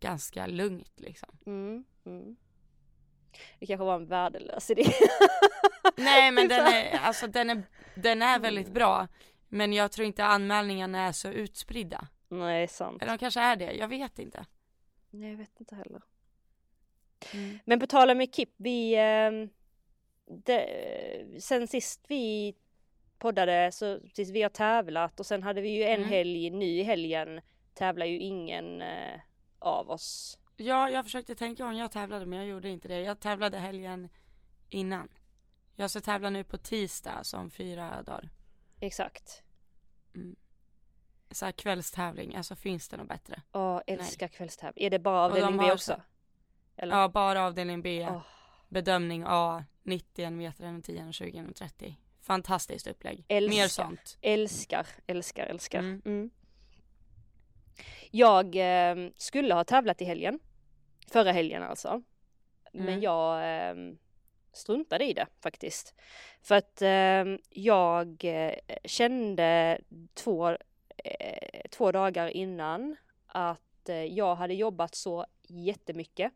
ganska 0.00 0.46
lugnt 0.46 0.92
liksom. 0.96 1.28
Mm, 1.46 1.84
mm. 2.08 2.36
Det 3.58 3.66
kanske 3.66 3.84
var 3.84 3.94
en 3.94 4.06
värdelös 4.06 4.70
idé. 4.70 4.84
Nej 5.96 6.30
men 6.32 6.48
den 6.48 6.66
Så- 6.66 6.72
är, 6.72 6.98
alltså 6.98 7.26
den 7.26 7.50
är, 7.50 7.62
den 7.94 8.22
är 8.22 8.38
väldigt 8.38 8.68
bra. 8.72 9.08
Men 9.48 9.72
jag 9.72 9.92
tror 9.92 10.06
inte 10.06 10.24
anmälningarna 10.24 11.06
är 11.06 11.12
så 11.12 11.28
utspridda. 11.28 12.08
Nej, 12.28 12.68
sant. 12.68 13.02
Eller 13.02 13.12
de 13.12 13.18
kanske 13.18 13.40
är 13.40 13.56
det, 13.56 13.72
jag 13.72 13.88
vet 13.88 14.18
inte. 14.18 14.46
Nej, 15.10 15.30
jag 15.30 15.36
vet 15.38 15.60
inte 15.60 15.74
heller. 15.74 16.02
Mm. 17.34 17.58
Men 17.64 17.80
på 17.80 17.86
tal 17.86 18.10
om 18.10 18.20
Ekip, 18.20 18.50
vi... 18.56 18.94
Eh, 18.94 19.30
det, 20.44 21.40
sen 21.40 21.68
sist 21.68 22.04
vi 22.08 22.54
poddade 23.18 23.72
så 23.72 24.00
precis, 24.00 24.30
vi 24.30 24.42
har 24.42 24.50
tävlat 24.50 25.20
och 25.20 25.26
sen 25.26 25.42
hade 25.42 25.60
vi 25.60 25.68
ju 25.68 25.82
en 25.84 25.96
Mm. 25.96 26.08
helg, 26.08 26.50
nu 26.50 26.64
i 26.66 26.82
helgen 26.82 27.40
tävlar 27.74 28.06
ju 28.06 28.18
ingen 28.18 28.82
eh, 28.82 29.20
av 29.58 29.90
oss. 29.90 30.37
Ja, 30.60 30.90
jag 30.90 31.04
försökte 31.04 31.34
tänka 31.34 31.66
om 31.66 31.76
jag 31.76 31.92
tävlade 31.92 32.26
men 32.26 32.38
jag 32.38 32.48
gjorde 32.48 32.68
inte 32.68 32.88
det. 32.88 33.00
Jag 33.00 33.20
tävlade 33.20 33.58
helgen 33.58 34.08
innan. 34.68 35.08
Jag 35.76 35.90
ska 35.90 36.00
tävla 36.00 36.30
nu 36.30 36.44
på 36.44 36.58
tisdag 36.58 37.24
som 37.24 37.50
fyra 37.50 38.02
dagar. 38.02 38.28
Exakt. 38.80 39.42
Så 41.30 41.44
här 41.44 41.52
kvällstävling, 41.52 42.36
alltså 42.36 42.56
finns 42.56 42.88
det 42.88 42.96
något 42.96 43.08
bättre? 43.08 43.42
Åh, 43.52 43.80
älskar 43.86 44.28
kvällstävling. 44.28 44.86
Är 44.86 44.90
det 44.90 44.98
bara 44.98 45.26
Och 45.26 45.34
de 45.34 45.42
avdelning 45.42 45.66
B 45.66 45.72
också? 45.72 45.92
så- 45.92 46.02
Eller? 46.76 46.96
Ja, 46.96 47.08
bara 47.08 47.46
avdelning 47.46 47.82
B. 47.82 48.06
Åh. 48.10 48.22
Bedömning 48.68 49.24
A, 49.26 49.64
91 49.82 50.32
meter 50.32 50.64
genom 50.64 50.82
10 50.82 51.06
och 51.06 51.14
20 51.14 51.36
genom 51.36 51.52
30. 51.54 51.96
Fantastiskt 52.20 52.86
upplägg. 52.86 53.24
Älskar. 53.28 53.56
Mer 53.56 53.68
sånt. 53.68 54.18
Älskar, 54.20 54.86
älskar, 55.06 55.46
älskar. 55.46 55.78
Mm. 55.78 56.02
Mm. 56.04 56.30
Jag 58.10 58.56
eh, 58.56 59.10
skulle 59.16 59.54
ha 59.54 59.64
tävlat 59.64 60.02
i 60.02 60.04
helgen. 60.04 60.40
Förra 61.08 61.32
helgen 61.32 61.62
alltså. 61.62 62.02
Men 62.72 62.88
Mm. 62.88 63.00
jag 63.00 63.38
eh, 63.68 63.74
struntade 64.52 65.04
i 65.04 65.12
det 65.12 65.26
faktiskt. 65.42 65.94
För 66.42 66.54
att 66.54 66.82
eh, 66.82 67.24
jag 67.50 68.24
kände 68.84 69.80
två, 70.14 70.48
eh, 71.04 71.68
två 71.70 71.92
dagar 71.92 72.28
innan 72.28 72.96
att 73.26 73.88
eh, 73.88 74.04
jag 74.04 74.34
hade 74.34 74.54
jobbat 74.54 74.94
så 74.94 75.26
jättemycket. 75.48 76.32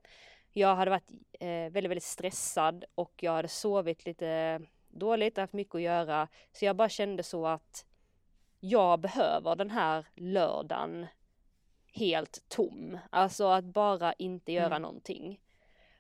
Jag 0.53 0.77
hade 0.77 0.91
varit 0.91 1.11
eh, 1.41 1.49
väldigt, 1.49 1.85
väldigt 1.91 2.03
stressad 2.03 2.85
och 2.95 3.12
jag 3.16 3.33
hade 3.33 3.49
sovit 3.49 4.07
lite 4.07 4.61
dåligt, 4.89 5.37
haft 5.37 5.53
mycket 5.53 5.75
att 5.75 5.81
göra. 5.83 6.29
Så 6.53 6.64
jag 6.64 6.77
bara 6.77 6.89
kände 6.89 7.23
så 7.23 7.47
att 7.47 7.87
jag 8.61 9.01
behöver 9.01 9.57
den 9.57 9.70
här 9.70 10.07
lördagen 10.14 11.07
helt 11.93 12.45
tom. 12.49 12.99
Alltså 13.11 13.47
att 13.47 13.64
bara 13.64 14.12
inte 14.12 14.53
göra 14.53 14.66
Mm. 14.66 14.82
någonting. 14.82 15.40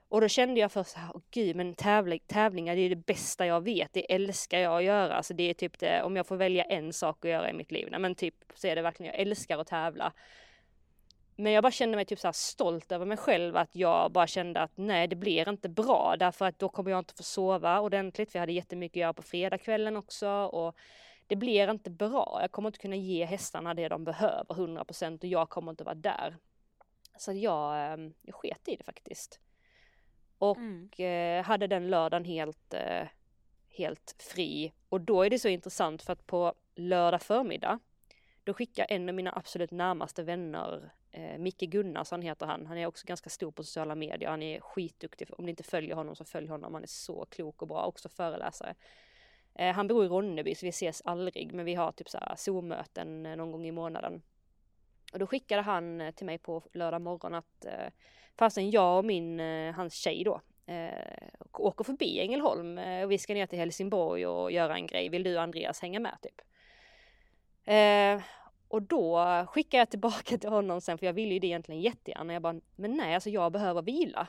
Och 0.08 0.20
då 0.20 0.28
kände 0.28 0.60
jag 0.60 0.72
först 0.72 0.90
så 0.90 0.98
här, 0.98 1.10
åh 1.14 1.22
gud 1.30 1.56
men 1.56 1.74
tävling, 1.74 2.20
tävlingar 2.26 2.76
det 2.76 2.80
är 2.82 2.88
det 2.90 2.96
bästa 3.06 3.46
jag 3.46 3.60
vet, 3.60 3.92
det 3.92 4.12
älskar 4.14 4.58
jag 4.58 4.76
att 4.78 4.84
göra. 4.84 5.14
Alltså 5.14 5.34
det 5.34 5.50
är 5.50 5.54
typ 5.54 5.78
det, 5.78 6.02
om 6.02 6.16
jag 6.16 6.26
får 6.26 6.36
välja 6.36 6.64
en 6.64 6.92
sak 6.92 7.24
att 7.24 7.30
göra 7.30 7.50
i 7.50 7.52
mitt 7.52 7.72
liv, 7.72 7.88
nej 7.90 8.00
men 8.00 8.14
typ 8.14 8.34
så 8.54 8.66
är 8.66 8.76
det 8.76 8.82
verkligen, 8.82 9.12
jag 9.12 9.20
älskar 9.20 9.58
att 9.58 9.66
tävla. 9.66 10.12
men 11.36 11.52
jag 11.52 11.62
bara 11.62 11.72
kände 11.72 11.96
mig 11.96 12.04
typ 12.04 12.18
så 12.20 12.32
stolt 12.32 12.92
över 12.92 13.06
mig 13.06 13.16
själv 13.16 13.56
att 13.56 13.76
jag 13.76 14.12
bara 14.12 14.26
kände 14.26 14.60
att 14.60 14.72
nej, 14.76 15.08
det 15.08 15.16
blir 15.16 15.48
inte 15.48 15.68
bra 15.68 16.16
därför 16.18 16.44
att 16.46 16.58
då 16.58 16.68
kommer 16.68 16.90
jag 16.90 16.98
inte 16.98 17.14
få 17.14 17.22
sova 17.22 17.80
ordentligt. 17.80 18.34
Vi 18.34 18.38
hade 18.38 18.52
jättemycket 18.52 18.96
att 18.96 19.00
göra 19.00 19.12
på 19.12 19.22
fredagskvällen 19.22 19.96
också 19.96 20.28
och 20.28 20.76
det 21.32 21.36
blir 21.36 21.70
inte 21.70 21.90
bra. 21.90 22.38
Jag 22.40 22.52
kommer 22.52 22.68
inte 22.68 22.78
kunna 22.78 22.96
ge 22.96 23.24
hästarna 23.24 23.74
det 23.74 23.88
de 23.88 24.04
behöver 24.04 24.54
100% 24.54 25.18
och 25.18 25.24
jag 25.24 25.48
kommer 25.48 25.72
inte 25.72 25.84
vara 25.84 25.94
där. 25.94 26.36
Så 27.16 27.32
jag, 27.32 27.92
ehm, 27.92 28.14
jag 28.22 28.34
sket 28.34 28.68
i 28.68 28.76
det 28.76 28.84
faktiskt. 28.84 29.40
Och 30.38 30.56
mm. 30.56 30.90
Eh, 30.98 31.44
hade 31.44 31.66
den 31.66 31.90
lördagen 31.90 32.24
helt, 32.24 32.74
eh, 32.74 33.08
helt 33.68 34.16
fri. 34.18 34.72
Och 34.88 35.00
då 35.00 35.22
är 35.22 35.30
det 35.30 35.38
så 35.38 35.48
intressant 35.48 36.02
för 36.02 36.12
att 36.12 36.26
på 36.26 36.54
lördag 36.74 37.22
förmiddag 37.22 37.78
då 38.44 38.54
skickar 38.54 38.86
en 38.88 39.08
av 39.08 39.14
mina 39.14 39.32
absolut 39.32 39.70
närmaste 39.70 40.22
vänner, 40.22 40.92
eh, 41.10 41.38
Micke 41.38 41.60
Gunnarsson 41.70 42.22
heter 42.22 42.46
han, 42.46 42.66
han 42.66 42.78
är 42.78 42.86
också 42.86 43.06
ganska 43.06 43.30
stor 43.30 43.52
på 43.52 43.64
sociala 43.64 43.94
medier, 43.94 44.30
han 44.30 44.42
är 44.42 44.60
skitduktig, 44.60 45.28
om 45.38 45.44
ni 45.44 45.50
inte 45.50 45.62
följer 45.62 45.94
honom 45.94 46.16
så 46.16 46.24
följ 46.24 46.48
honom, 46.48 46.74
han 46.74 46.82
är 46.82 46.88
så 46.88 47.24
klok 47.24 47.62
och 47.62 47.68
bra, 47.68 47.84
också 47.84 48.08
föreläsare. 48.08 48.74
Eh, 49.54 49.74
han 49.74 49.88
bor 49.88 50.04
i 50.04 50.08
Ronneby 50.08 50.54
så 50.54 50.66
vi 50.66 50.70
ses 50.70 51.02
aldrig, 51.04 51.52
men 51.52 51.64
vi 51.64 51.74
har 51.74 51.92
typ 51.92 52.08
såhär 52.08 52.34
Zoom-möten 52.36 53.26
eh, 53.26 53.36
någon 53.36 53.52
gång 53.52 53.66
i 53.66 53.72
månaden. 53.72 54.22
Och 55.12 55.18
då 55.18 55.26
skickade 55.26 55.62
han 55.62 56.00
eh, 56.00 56.14
till 56.14 56.26
mig 56.26 56.38
på 56.38 56.62
lördag 56.72 57.02
morgon 57.02 57.34
att 57.34 57.64
eh, 57.64 57.92
fastän 58.36 58.70
jag 58.70 58.98
och 58.98 59.04
min, 59.04 59.40
eh, 59.40 59.74
hans 59.74 59.94
tjej 59.94 60.24
då, 60.24 60.40
eh, 60.66 61.28
åker 61.52 61.84
förbi 61.84 62.20
Ängelholm 62.20 62.78
eh, 62.78 63.04
och 63.04 63.10
vi 63.10 63.18
ska 63.18 63.34
ner 63.34 63.46
till 63.46 63.58
Helsingborg 63.58 64.26
och 64.26 64.52
göra 64.52 64.74
en 64.74 64.86
grej. 64.86 65.08
Vill 65.08 65.22
du 65.22 65.38
Andreas 65.38 65.80
hänga 65.80 66.00
med 66.00 66.18
typ? 66.22 66.40
Eh, 67.64 68.22
och 68.68 68.82
då 68.82 69.26
skickar 69.48 69.78
jag 69.78 69.90
tillbaka 69.90 70.38
till 70.38 70.50
honom 70.50 70.80
sen 70.80 70.98
för 70.98 71.06
jag 71.06 71.12
ville 71.12 71.34
ju 71.34 71.40
det 71.40 71.46
egentligen 71.46 71.80
jättegärna. 71.80 72.32
Jag 72.32 72.42
bara, 72.42 72.60
men 72.76 72.96
nej 72.96 73.14
alltså 73.14 73.30
jag 73.30 73.52
behöver 73.52 73.82
vila. 73.82 74.28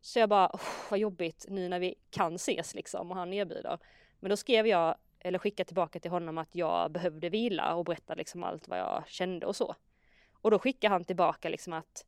Så 0.00 0.18
jag 0.18 0.28
bara, 0.28 0.58
vad 0.90 0.98
jobbigt 0.98 1.46
nu 1.48 1.68
när 1.68 1.78
vi 1.78 1.94
kan 2.10 2.34
ses 2.34 2.74
liksom 2.74 3.10
och 3.10 3.16
han 3.16 3.32
erbjuder. 3.32 3.78
Men 4.24 4.30
då 4.30 4.36
skrev 4.36 4.66
jag, 4.66 4.94
eller 5.20 5.38
skickade 5.38 5.66
tillbaka 5.66 6.00
till 6.00 6.10
honom 6.10 6.38
att 6.38 6.54
jag 6.54 6.92
behövde 6.92 7.28
vila 7.28 7.74
och 7.74 7.84
berätta 7.84 8.14
liksom 8.14 8.44
allt 8.44 8.68
vad 8.68 8.78
jag 8.78 9.04
kände 9.08 9.46
och 9.46 9.56
så. 9.56 9.74
Och 10.32 10.50
då 10.50 10.58
skickar 10.58 10.90
han 10.90 11.04
tillbaka 11.04 11.48
liksom 11.48 11.72
att 11.72 12.06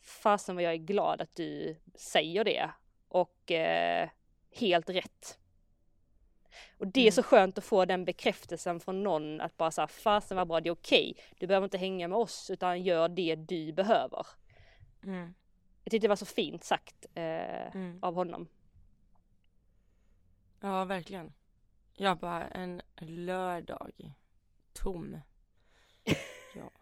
fasen 0.00 0.54
vad 0.54 0.64
jag 0.64 0.72
är 0.72 0.76
glad 0.76 1.20
att 1.20 1.34
du 1.34 1.76
säger 1.94 2.44
det 2.44 2.70
och 3.08 3.52
eh, 3.52 4.08
helt 4.50 4.90
rätt. 4.90 5.38
Och 6.78 6.86
det 6.86 7.00
är 7.00 7.04
mm. 7.04 7.12
så 7.12 7.22
skönt 7.22 7.58
att 7.58 7.64
få 7.64 7.84
den 7.84 8.04
bekräftelsen 8.04 8.80
från 8.80 9.02
någon 9.02 9.40
att 9.40 9.56
bara 9.56 9.70
säga 9.70 9.86
fasen 9.86 10.36
vad 10.36 10.48
bra, 10.48 10.60
det 10.60 10.68
är 10.68 10.72
okej. 10.72 11.12
Okay. 11.16 11.24
Du 11.38 11.46
behöver 11.46 11.64
inte 11.64 11.78
hänga 11.78 12.08
med 12.08 12.18
oss 12.18 12.50
utan 12.50 12.82
gör 12.82 13.08
det 13.08 13.34
du 13.34 13.72
behöver. 13.72 14.26
Mm. 15.04 15.34
Jag 15.84 15.90
tyckte 15.90 16.04
det 16.04 16.08
var 16.08 16.16
så 16.16 16.26
fint 16.26 16.64
sagt 16.64 17.06
eh, 17.14 17.74
mm. 17.74 17.98
av 18.02 18.14
honom. 18.14 18.48
Ja, 20.60 20.84
verkligen. 20.84 21.32
Jag 21.98 22.18
bara 22.18 22.48
en 22.48 22.82
lördag. 22.96 24.14
Tom. 24.72 25.20
Ja. 26.54 26.72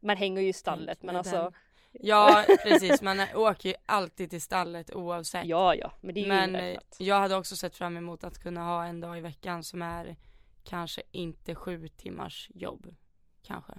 Man 0.00 0.16
hänger 0.16 0.42
ju 0.42 0.48
i 0.48 0.52
stallet 0.52 1.02
men 1.02 1.16
alltså. 1.16 1.36
Den. 1.36 1.52
Ja 1.92 2.44
precis, 2.62 3.02
man 3.02 3.20
åker 3.34 3.68
ju 3.68 3.74
alltid 3.86 4.30
till 4.30 4.42
stallet 4.42 4.94
oavsett. 4.94 5.46
Ja 5.46 5.74
ja, 5.74 5.92
men 6.00 6.14
det 6.14 6.20
är 6.20 6.22
ju 6.22 6.28
Men 6.28 6.56
eh, 6.56 6.78
jag 6.98 7.20
hade 7.20 7.36
också 7.36 7.56
sett 7.56 7.76
fram 7.76 7.96
emot 7.96 8.24
att 8.24 8.38
kunna 8.38 8.60
ha 8.64 8.84
en 8.84 9.00
dag 9.00 9.18
i 9.18 9.20
veckan 9.20 9.64
som 9.64 9.82
är 9.82 10.16
kanske 10.64 11.02
inte 11.10 11.54
sju 11.54 11.88
timmars 11.88 12.50
jobb. 12.54 12.94
Kanske. 13.42 13.72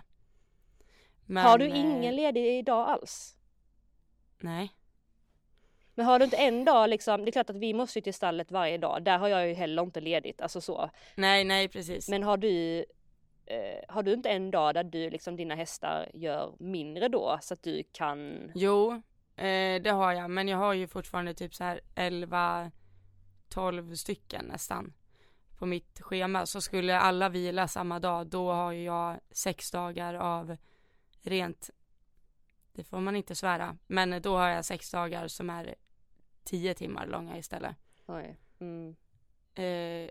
Men, 1.25 1.45
har 1.45 1.57
du 1.57 1.67
ingen 1.67 2.03
eh, 2.03 2.13
ledig 2.13 2.65
dag 2.65 2.89
alls? 2.89 3.37
Nej. 4.39 4.73
Men 5.95 6.05
har 6.05 6.19
du 6.19 6.25
inte 6.25 6.37
en 6.37 6.65
dag 6.65 6.89
liksom, 6.89 7.25
det 7.25 7.29
är 7.29 7.31
klart 7.31 7.49
att 7.49 7.55
vi 7.55 7.73
måste 7.73 7.99
ju 7.99 8.03
till 8.03 8.13
stallet 8.13 8.51
varje 8.51 8.77
dag, 8.77 9.03
där 9.03 9.17
har 9.17 9.27
jag 9.27 9.47
ju 9.47 9.53
heller 9.53 9.83
inte 9.83 10.01
ledigt, 10.01 10.41
alltså 10.41 10.61
så. 10.61 10.89
Nej, 11.15 11.43
nej 11.43 11.67
precis. 11.67 12.09
Men 12.09 12.23
har 12.23 12.37
du 12.37 12.85
eh, 13.45 13.79
har 13.87 14.03
du 14.03 14.13
inte 14.13 14.29
en 14.29 14.51
dag 14.51 14.73
där 14.73 14.83
du 14.83 15.09
liksom 15.09 15.35
dina 15.35 15.55
hästar 15.55 16.09
gör 16.13 16.55
mindre 16.59 17.07
då 17.07 17.37
så 17.41 17.53
att 17.53 17.63
du 17.63 17.83
kan? 17.91 18.51
Jo, 18.55 18.91
eh, 19.35 19.81
det 19.81 19.91
har 19.91 20.13
jag, 20.13 20.29
men 20.29 20.47
jag 20.47 20.57
har 20.57 20.73
ju 20.73 20.87
fortfarande 20.87 21.33
typ 21.33 21.55
så 21.55 21.63
här 21.63 21.81
11 21.95 22.71
12 23.49 23.95
stycken 23.95 24.45
nästan 24.45 24.93
på 25.57 25.65
mitt 25.65 26.01
schema. 26.01 26.45
Så 26.45 26.61
skulle 26.61 26.99
alla 26.99 27.29
vila 27.29 27.67
samma 27.67 27.99
dag, 27.99 28.27
då 28.27 28.51
har 28.51 28.71
jag 28.71 29.19
sex 29.31 29.71
dagar 29.71 30.13
av 30.13 30.57
rent, 31.21 31.69
det 32.71 32.83
får 32.83 32.99
man 32.99 33.15
inte 33.15 33.35
svära, 33.35 33.77
men 33.87 34.21
då 34.21 34.37
har 34.37 34.49
jag 34.49 34.65
sex 34.65 34.91
dagar 34.91 35.27
som 35.27 35.49
är 35.49 35.75
tio 36.43 36.73
timmar 36.73 37.07
långa 37.07 37.37
istället. 37.37 37.75
Oj. 38.05 38.37
Mm. 38.59 38.95
Eh, 39.55 40.09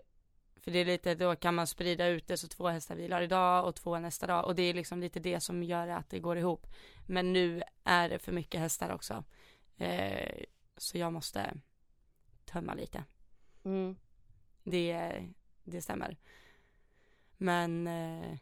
för 0.55 0.71
det 0.71 0.79
är 0.79 0.85
lite, 0.85 1.15
då 1.15 1.35
kan 1.35 1.55
man 1.55 1.67
sprida 1.67 2.07
ut 2.07 2.27
det 2.27 2.37
så 2.37 2.47
två 2.47 2.67
hästar 2.67 2.95
vilar 2.95 3.21
idag 3.21 3.67
och 3.67 3.75
två 3.75 3.99
nästa 3.99 4.27
dag 4.27 4.45
och 4.45 4.55
det 4.55 4.63
är 4.63 4.73
liksom 4.73 4.99
lite 4.99 5.19
det 5.19 5.39
som 5.39 5.63
gör 5.63 5.87
att 5.87 6.09
det 6.09 6.19
går 6.19 6.37
ihop. 6.37 6.67
Men 7.07 7.33
nu 7.33 7.63
är 7.83 8.09
det 8.09 8.19
för 8.19 8.31
mycket 8.31 8.61
hästar 8.61 8.89
också. 8.89 9.23
Eh, 9.77 10.43
så 10.77 10.97
jag 10.97 11.13
måste 11.13 11.53
tömma 12.45 12.73
lite. 12.73 13.03
Mm. 13.63 13.95
Det, 14.63 15.23
det 15.63 15.81
stämmer. 15.81 16.17
Men 17.37 17.87
eh, 17.87 18.37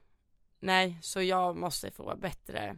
nej, 0.59 0.99
så 1.01 1.21
jag 1.21 1.57
måste 1.57 1.91
få 1.91 2.15
bättre 2.15 2.77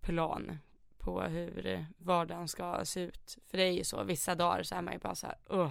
plan 0.00 0.58
på 1.04 1.22
hur 1.22 1.86
vardagen 1.98 2.48
ska 2.48 2.84
se 2.84 3.00
ut. 3.00 3.38
För 3.46 3.58
det 3.58 3.64
är 3.64 3.72
ju 3.72 3.84
så, 3.84 4.02
vissa 4.04 4.34
dagar 4.34 4.62
så 4.62 4.74
är 4.74 4.82
man 4.82 4.94
ju 4.94 4.98
bara 4.98 5.14
så 5.14 5.26
här, 5.26 5.36
åh, 5.48 5.70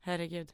herregud. 0.00 0.52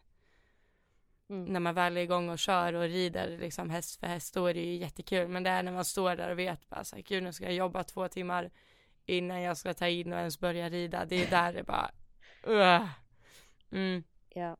Mm. 1.28 1.44
När 1.44 1.60
man 1.60 1.74
väl 1.74 1.96
är 1.96 2.00
igång 2.00 2.28
och 2.28 2.38
kör 2.38 2.72
och 2.72 2.82
rider 2.82 3.38
liksom 3.38 3.70
häst 3.70 4.00
för 4.00 4.06
häst, 4.06 4.34
då 4.34 4.46
är 4.46 4.54
det 4.54 4.60
ju 4.60 4.76
jättekul. 4.76 5.28
Men 5.28 5.42
det 5.42 5.50
är 5.50 5.62
när 5.62 5.72
man 5.72 5.84
står 5.84 6.16
där 6.16 6.30
och 6.30 6.38
vet 6.38 6.68
bara 6.68 6.84
så 6.84 6.96
här, 6.96 7.02
gud 7.02 7.22
nu 7.22 7.32
ska 7.32 7.44
jag 7.44 7.54
jobba 7.54 7.84
två 7.84 8.08
timmar 8.08 8.50
innan 9.06 9.42
jag 9.42 9.56
ska 9.56 9.74
ta 9.74 9.88
in 9.88 10.12
och 10.12 10.18
ens 10.18 10.40
börja 10.40 10.68
rida. 10.68 11.04
Det 11.04 11.24
är 11.24 11.30
där 11.30 11.52
det 11.52 11.62
bara, 11.62 11.90
uh. 12.46 12.88
mm. 13.72 14.04
Ja. 14.28 14.56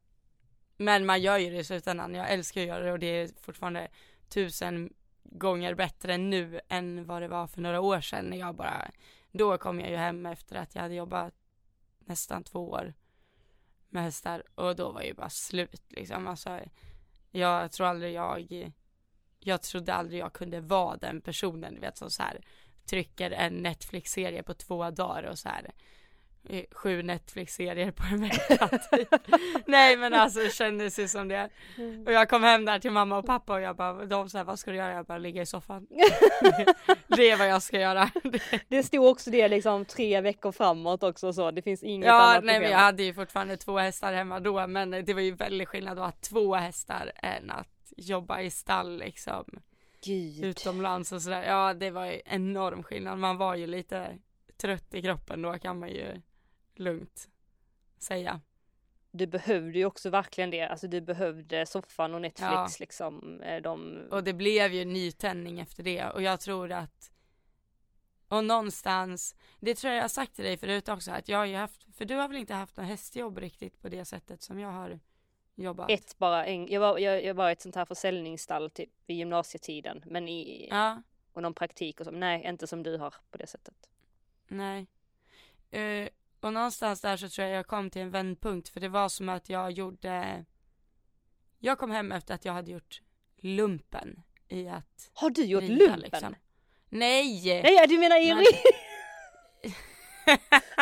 Men 0.76 1.07
man 1.07 1.22
gör 1.22 1.38
ju 1.38 1.51
det 1.51 1.57
i 1.57 1.64
slutändan. 1.64 2.14
Jag 2.14 2.30
älskar 2.30 2.61
att 2.61 2.66
göra 2.66 2.84
det 2.84 2.93
och 2.93 2.99
det 2.99 3.07
är 3.07 3.30
fortfarande 3.40 3.88
tusen 4.28 4.93
gånger 5.22 5.74
bättre 5.74 6.18
nu 6.18 6.61
än 6.68 7.05
vad 7.05 7.22
det 7.22 7.28
var 7.28 7.47
för 7.47 7.61
några 7.61 7.80
år 7.80 8.01
sedan 8.01 8.24
när 8.24 8.36
jag 8.36 8.55
bara, 8.55 8.90
då 9.33 9.59
kom 9.59 9.80
jag 9.80 9.91
ju 9.91 9.97
hem 9.97 10.26
efter 10.26 10.57
att 10.57 10.74
jag 10.74 10.83
hade 10.83 10.95
jobbat 10.95 11.35
nästan 11.99 12.45
två 12.45 12.70
år 12.70 12.95
med 13.89 14.03
hästar 14.03 14.43
och 14.55 14.76
då 14.76 14.93
var 14.93 15.03
ju 15.03 15.14
bara 15.14 15.30
slut 15.30 15.83
liksom. 15.89 16.28
Alltså, 16.28 16.61
jag 17.30 17.72
tror 17.72 17.87
aldrig 17.87 18.12
jag, 18.12 18.72
jag 19.39 19.62
trodde 19.62 19.95
aldrig 19.95 20.20
jag 20.20 20.33
kunde 20.33 20.61
vara 20.61 20.97
den 20.97 21.20
personen, 21.20 21.74
du 21.74 21.80
vet 21.80 21.97
som 21.97 22.11
så 22.11 22.22
här 22.22 22.41
trycker 22.85 23.30
en 23.30 23.55
Netflix-serie 23.55 24.43
på 24.43 24.55
två 24.55 24.91
dagar 24.91 25.22
och 25.22 25.39
så 25.39 25.49
här 25.49 25.72
sju 26.72 27.03
Netflix-serier 27.03 27.90
på 27.90 28.03
en 28.12 28.20
vecka 28.20 28.68
typ. 28.68 29.09
Nej 29.66 29.97
men 29.97 30.14
alltså 30.14 30.40
det 30.40 30.55
kändes 30.55 30.99
ju 30.99 31.09
som 31.09 31.28
det. 31.28 31.49
Mm. 31.76 32.07
Och 32.07 32.12
jag 32.12 32.28
kom 32.28 32.43
hem 32.43 32.64
där 32.64 32.78
till 32.78 32.90
mamma 32.90 33.18
och 33.18 33.26
pappa 33.26 33.55
och 33.55 33.61
jag 33.61 33.76
bara, 33.76 34.07
de 34.07 34.30
sa 34.30 34.45
vad 34.45 34.59
ska 34.59 34.70
du 34.70 34.76
göra? 34.76 34.93
Jag 34.93 35.07
bara 35.07 35.18
ligga 35.18 35.43
i 35.43 35.47
soffan. 35.47 35.86
det 37.07 37.30
är 37.30 37.36
vad 37.36 37.49
jag 37.49 37.62
ska 37.62 37.80
göra. 37.80 38.11
det 38.68 38.82
stod 38.82 39.07
också 39.07 39.30
det 39.30 39.49
liksom 39.49 39.84
tre 39.84 40.20
veckor 40.20 40.53
framåt 40.53 41.03
också 41.03 41.32
så, 41.32 41.51
det 41.51 41.62
finns 41.62 41.82
inget 41.82 42.07
ja, 42.07 42.22
annat 42.22 42.34
Ja 42.34 42.40
nej 42.40 42.61
men 42.61 42.70
jag 42.70 42.78
hade 42.78 43.03
ju 43.03 43.14
fortfarande 43.14 43.57
två 43.57 43.78
hästar 43.78 44.12
hemma 44.12 44.40
då 44.40 44.66
men 44.66 44.90
det 44.90 45.14
var 45.14 45.20
ju 45.20 45.34
väldigt 45.34 45.68
skillnad 45.68 45.99
att 45.99 46.05
ha 46.05 46.12
två 46.12 46.55
hästar 46.55 47.12
än 47.16 47.51
att 47.51 47.93
jobba 47.97 48.40
i 48.40 48.51
stall 48.51 48.99
liksom. 48.99 49.45
Gud. 50.05 50.45
Utomlands 50.45 51.12
och 51.12 51.22
sådär. 51.22 51.43
Ja 51.43 51.74
det 51.74 51.90
var 51.90 52.07
ju 52.07 52.20
enorm 52.24 52.82
skillnad. 52.82 53.18
Man 53.18 53.36
var 53.36 53.55
ju 53.55 53.66
lite 53.66 54.18
trött 54.57 54.95
i 54.95 55.03
kroppen 55.03 55.43
då 55.43 55.59
kan 55.59 55.78
man 55.78 55.88
ju 55.88 56.22
lugnt 56.78 57.28
säga. 57.98 58.40
Du 59.10 59.26
behövde 59.26 59.78
ju 59.78 59.84
också 59.84 60.10
verkligen 60.10 60.50
det, 60.50 60.62
alltså 60.62 60.88
du 60.88 61.00
behövde 61.00 61.66
soffan 61.66 62.14
och 62.14 62.20
Netflix 62.20 62.50
ja. 62.50 62.68
liksom. 62.78 63.40
Eh, 63.40 63.62
de... 63.62 64.02
Och 64.10 64.24
det 64.24 64.32
blev 64.32 64.72
ju 64.72 64.84
nytändning 64.84 65.60
efter 65.60 65.82
det 65.82 66.04
och 66.04 66.22
jag 66.22 66.40
tror 66.40 66.72
att 66.72 67.12
och 68.32 68.44
någonstans, 68.44 69.34
det 69.60 69.74
tror 69.74 69.90
jag 69.90 69.98
jag 69.98 70.04
har 70.04 70.08
sagt 70.08 70.34
till 70.34 70.44
dig 70.44 70.56
förut 70.56 70.88
också 70.88 71.10
att 71.10 71.28
jag 71.28 71.38
har 71.38 71.44
ju 71.44 71.56
haft, 71.56 71.96
för 71.96 72.04
du 72.04 72.14
har 72.14 72.28
väl 72.28 72.36
inte 72.36 72.54
haft 72.54 72.76
något 72.76 72.86
hästjobb 72.86 73.38
riktigt 73.38 73.80
på 73.82 73.88
det 73.88 74.04
sättet 74.04 74.42
som 74.42 74.58
jag 74.58 74.68
har 74.68 75.00
jobbat? 75.54 75.90
Ett 75.90 76.18
bara, 76.18 76.46
en, 76.46 76.68
jag 76.68 76.80
var, 76.80 76.98
jag, 76.98 77.24
jag 77.24 77.34
var 77.34 77.50
ett 77.50 77.60
sånt 77.60 77.74
här 77.74 77.84
försäljningsstall 77.84 78.70
typ 78.70 78.90
vid 79.06 79.16
gymnasietiden 79.16 80.02
men 80.06 80.28
i, 80.28 80.68
ja. 80.70 81.02
och 81.32 81.42
någon 81.42 81.54
praktik 81.54 82.00
och 82.00 82.06
så, 82.06 82.10
nej 82.12 82.44
inte 82.44 82.66
som 82.66 82.82
du 82.82 82.96
har 82.96 83.14
på 83.30 83.38
det 83.38 83.46
sättet. 83.46 83.88
Nej. 84.48 84.86
Uh, 85.74 86.08
och 86.45 86.53
någonstans 86.53 87.01
där 87.01 87.16
så 87.16 87.28
tror 87.28 87.49
jag 87.49 87.57
jag 87.59 87.66
kom 87.66 87.90
till 87.90 88.03
en 88.03 88.11
vändpunkt 88.11 88.68
för 88.68 88.80
det 88.80 88.88
var 88.88 89.09
som 89.09 89.28
att 89.28 89.49
jag 89.49 89.70
gjorde 89.70 90.45
Jag 91.59 91.78
kom 91.78 91.90
hem 91.90 92.12
efter 92.12 92.34
att 92.34 92.45
jag 92.45 92.53
hade 92.53 92.70
gjort 92.70 93.03
lumpen 93.36 94.22
i 94.49 94.68
att 94.68 95.11
Har 95.14 95.30
du 95.30 95.45
gjort 95.45 95.62
rida, 95.62 95.74
lumpen? 95.74 96.01
Liksom. 96.01 96.34
Nej! 96.88 97.61
Nej 97.62 97.86
du 97.88 97.99
menar 97.99 98.20
i 98.20 98.34
Men- 98.34 98.45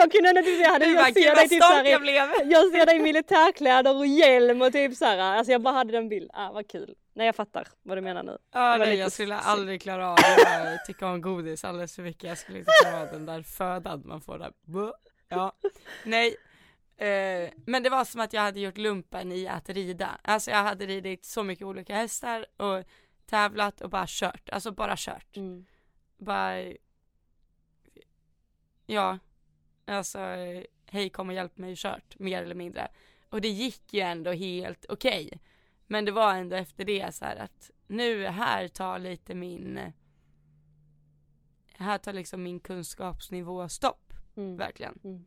Jag 0.00 0.12
kunde 0.12 0.28
ändå 0.28 0.42
typ, 0.42 0.60
jag 0.60 0.72
hade, 0.72 0.86
Du 0.86 0.94
bara, 0.94 1.08
jag 1.08 1.14
ser 1.14 1.34
dig 1.34 1.48
typ 1.48 1.62
såhär, 1.62 1.84
jag 1.84 2.00
blev! 2.00 2.28
jag 2.44 2.70
ser 2.72 2.86
dig 2.86 2.96
i 2.96 3.00
militärkläder 3.00 3.96
och 3.96 4.06
hjälm 4.06 4.62
och 4.62 4.72
typ 4.72 4.94
såhär, 4.96 5.18
alltså 5.18 5.52
jag 5.52 5.62
bara 5.62 5.74
hade 5.74 5.92
den 5.92 6.08
bilden, 6.08 6.30
ah 6.32 6.52
vad 6.52 6.68
kul. 6.68 6.94
Nej 7.14 7.26
jag 7.26 7.36
fattar 7.36 7.68
vad 7.82 7.96
du 7.96 8.00
menar 8.00 8.22
nu. 8.22 8.38
Ja, 8.52 8.76
nej, 8.78 8.94
jag 8.96 9.12
skulle 9.12 9.34
s- 9.34 9.42
aldrig 9.46 9.82
klara 9.82 10.10
av. 10.10 10.18
Jag 10.64 10.84
tycker 10.86 11.06
om 11.06 11.20
godis 11.20 11.64
alldeles 11.64 11.94
för 11.96 12.02
mycket. 12.02 12.22
Jag 12.24 12.38
skulle 12.38 12.58
inte 12.58 12.70
klara 12.82 13.00
av 13.02 13.08
den 13.12 13.26
där 13.26 13.42
födan 13.42 14.02
man 14.06 14.20
får 14.20 14.38
där. 14.38 14.52
Ja, 15.28 15.52
nej. 16.04 16.36
Eh, 16.98 17.50
men 17.66 17.82
det 17.82 17.90
var 17.90 18.04
som 18.04 18.20
att 18.20 18.32
jag 18.32 18.42
hade 18.42 18.60
gjort 18.60 18.78
lumpen 18.78 19.32
i 19.32 19.48
att 19.48 19.68
rida. 19.68 20.10
Alltså 20.22 20.50
jag 20.50 20.58
hade 20.62 20.86
ridit 20.86 21.24
så 21.24 21.42
mycket 21.42 21.64
olika 21.66 21.94
hästar 21.94 22.46
och 22.56 22.84
tävlat 23.26 23.80
och 23.80 23.90
bara 23.90 24.04
kört. 24.08 24.50
Alltså 24.52 24.70
bara 24.70 24.94
kört. 24.96 25.36
Mm. 25.36 25.66
Bara, 26.18 26.62
ja, 28.86 29.18
alltså 29.86 30.18
hej 30.86 31.10
kom 31.10 31.28
och 31.28 31.34
hjälp 31.34 31.58
mig 31.58 31.74
kört, 31.76 32.18
mer 32.18 32.42
eller 32.42 32.54
mindre. 32.54 32.88
Och 33.28 33.40
det 33.40 33.48
gick 33.48 33.94
ju 33.94 34.00
ändå 34.00 34.32
helt 34.32 34.86
okej. 34.88 35.40
Men 35.86 36.04
det 36.04 36.12
var 36.12 36.34
ändå 36.34 36.56
efter 36.56 36.84
det 36.84 37.14
så 37.14 37.24
här 37.24 37.36
att 37.36 37.70
nu 37.86 38.26
här 38.26 38.68
tar 38.68 38.98
lite 38.98 39.34
min, 39.34 39.92
här 41.72 41.98
tar 41.98 42.12
liksom 42.12 42.42
min 42.42 42.60
kunskapsnivå 42.60 43.68
stopp, 43.68 44.12
Mm. 44.36 44.56
verkligen. 44.56 44.98
Mm. 45.04 45.24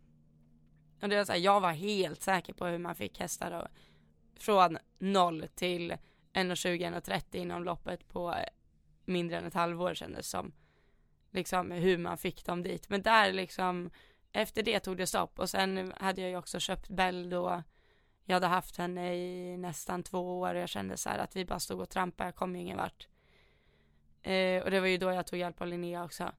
Och 1.02 1.10
det 1.10 1.16
var 1.18 1.26
så 1.26 1.32
här, 1.32 1.40
jag 1.40 1.62
var 1.62 1.72
helt 1.72 2.22
säker 2.22 2.54
på 2.54 2.66
hur 2.66 2.78
man 2.78 2.96
fick 2.96 3.20
hästar 3.20 3.52
och 3.52 3.68
från 4.42 4.78
0 4.98 5.48
till 5.56 5.92
1,20 6.34 7.02
1,30 7.02 7.36
inom 7.38 7.64
loppet 7.64 8.08
på 8.08 8.36
mindre 9.06 9.38
än 9.38 9.46
ett 9.46 9.54
halvår 9.54 9.94
kändes 9.94 10.30
som. 10.30 10.52
Liksom 11.32 11.72
hur 11.72 11.98
man 11.98 12.18
fick 12.18 12.46
dem 12.46 12.64
dit. 12.64 12.90
Men 12.90 13.02
där 13.02 13.34
liksom, 13.34 13.90
efter 14.32 14.64
det 14.64 14.80
tog 14.80 14.98
det 14.98 15.08
stopp 15.08 15.40
och 15.40 15.50
sen 15.50 15.94
hade 15.98 16.22
jag 16.22 16.30
ju 16.30 16.38
också 16.38 16.60
köpt 16.60 16.90
Bell 16.90 17.30
då. 17.30 17.64
Jag 18.26 18.34
hade 18.34 18.48
haft 18.48 18.78
henne 18.78 19.16
i 19.16 19.58
nästan 19.58 20.04
två 20.04 20.40
år 20.40 20.56
och 20.56 20.62
jag 20.62 20.70
kände 20.70 20.98
så 20.98 21.10
här 21.10 21.20
att 21.20 21.36
vi 21.36 21.46
bara 21.46 21.60
stod 21.60 21.82
och 21.82 21.90
trampade, 21.90 22.28
jag 22.28 22.36
kom 22.36 22.56
ju 22.56 22.62
ingen 22.62 22.78
vart. 22.78 23.08
Eh, 24.22 24.64
och 24.64 24.72
det 24.72 24.80
var 24.80 24.88
ju 24.88 24.98
då 24.98 25.12
jag 25.12 25.28
tog 25.28 25.40
hjälp 25.40 25.62
av 25.62 25.68
Linnea 25.68 26.04
också. 26.04 26.32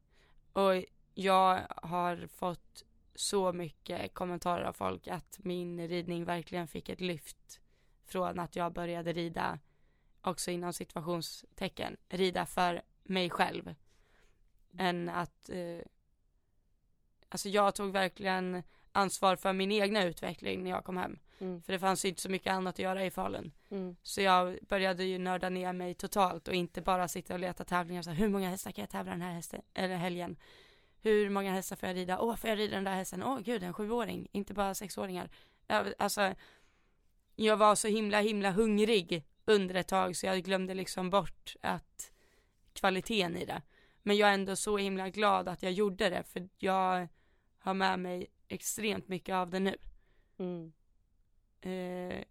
Och 0.53 0.85
jag 1.15 1.61
har 1.69 2.27
fått 2.27 2.85
så 3.15 3.53
mycket 3.53 4.15
kommentarer 4.15 4.65
av 4.65 4.73
folk 4.73 5.09
att 5.09 5.39
min 5.39 5.89
ridning 5.89 6.25
verkligen 6.25 6.69
fick 6.69 6.89
ett 6.89 7.01
lyft 7.01 7.61
från 8.05 8.39
att 8.39 8.57
jag 8.57 8.73
började 8.73 9.13
rida 9.13 9.59
också 10.23 10.51
inom 10.51 10.73
situationstecken 10.73 11.97
rida 12.09 12.47
för 12.47 12.83
mig 13.03 13.31
själv 13.31 13.75
än 14.79 15.09
att 15.09 15.49
eh, 15.49 15.87
alltså 17.31 17.49
jag 17.49 17.75
tog 17.75 17.93
verkligen 17.93 18.63
ansvar 18.93 19.37
för 19.37 19.53
min 19.53 19.73
egna 19.73 20.05
utveckling 20.05 20.63
när 20.65 20.71
jag 20.71 20.85
kom 20.85 20.97
hem 20.97 21.19
Mm. 21.43 21.63
för 21.63 21.73
det 21.73 21.79
fanns 21.79 22.05
ju 22.05 22.09
inte 22.09 22.21
så 22.21 22.29
mycket 22.29 22.53
annat 22.53 22.75
att 22.75 22.79
göra 22.79 23.05
i 23.05 23.11
Falun 23.11 23.53
Mm. 23.71 23.97
så 24.03 24.21
jag 24.21 24.59
började 24.69 25.05
ju 25.05 25.19
nörda 25.19 25.49
ner 25.49 25.73
mig 25.73 25.95
totalt 25.95 26.49
och 26.49 26.55
inte 26.55 26.81
bara 26.83 27.09
sitta 27.09 27.35
och 27.35 27.41
leta 27.41 27.65
tävlingar 27.65 28.03
så 28.03 28.11
här, 28.11 28.17
hur 28.17 28.29
många 28.29 28.51
hästar 28.51 28.71
kan 28.73 28.83
jag 28.83 28.91
tävla 28.91 29.13
den 29.13 29.23
här 29.23 29.33
hästen, 29.33 29.63
eller 29.75 29.97
helgen 29.97 30.37
hur 31.03 31.31
många 31.31 31.53
hästar 31.53 31.77
får 31.77 31.89
jag 31.89 31.97
rida? 31.97 32.21
Åh, 32.21 32.37
får 32.37 32.51
jag 32.51 32.59
rida 32.59 32.75
den 32.75 32.85
där 32.85 32.95
hästen? 32.95 33.23
Åh 33.23 33.39
gud, 33.41 33.63
en 33.63 33.73
sjuåring, 33.75 34.29
inte 34.33 34.55
bara 34.55 34.75
sexåringar. 34.75 35.31
Alltså, 35.99 36.35
jag 37.37 37.57
var 37.57 37.75
så 37.75 37.89
himla, 37.89 38.21
himla 38.21 38.51
hungrig 38.51 39.25
under 39.45 39.75
ett 39.75 39.89
tag 39.89 40.17
så 40.17 40.27
jag 40.27 40.43
glömde 40.43 40.75
liksom 40.75 41.11
bort 41.11 41.57
att 41.61 42.13
kvaliteten 42.73 43.37
i 43.37 43.45
det. 43.45 43.63
Men 44.03 44.17
jag 44.17 44.29
är 44.31 44.35
ändå 44.35 44.57
så 44.57 44.79
himla 44.79 45.09
glad 45.09 45.49
att 45.49 45.63
jag 45.63 45.73
gjorde 45.73 46.09
det 46.11 46.23
för 46.23 46.49
jag 46.59 47.09
har 47.61 47.75
med 47.75 47.99
mig 47.99 48.27
extremt 48.49 49.09
mycket 49.09 49.35
av 49.35 49.51
det 49.51 49.61
nu. 49.61 49.77
Mm. 50.39 50.73
Eh, 51.61 52.25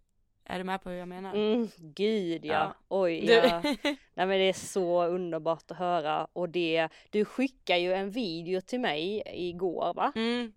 är 0.44 0.58
du 0.58 0.64
med 0.64 0.82
på 0.82 0.90
hur 0.90 0.96
jag 0.96 1.08
menar? 1.08 1.34
Mm. 1.34 1.68
Gud 1.76 2.44
ja. 2.44 2.52
Ja. 2.52 2.74
Oj 2.88 3.20
Du, 3.26 3.32
ja. 3.32 3.62
Nej 4.14 4.26
men 4.26 4.28
det 4.28 4.48
är 4.48 4.52
så 4.52 5.04
underbart 5.06 5.70
att 5.70 5.76
höra 5.76 6.26
och 6.32 6.48
det, 6.48 6.88
du 7.10 7.24
skickar 7.24 7.76
ju 7.76 7.92
en 7.92 8.10
video 8.10 8.60
till 8.60 8.80
mig 8.80 9.22
igår 9.26 9.94
va? 9.94 10.12
mm. 10.14 10.52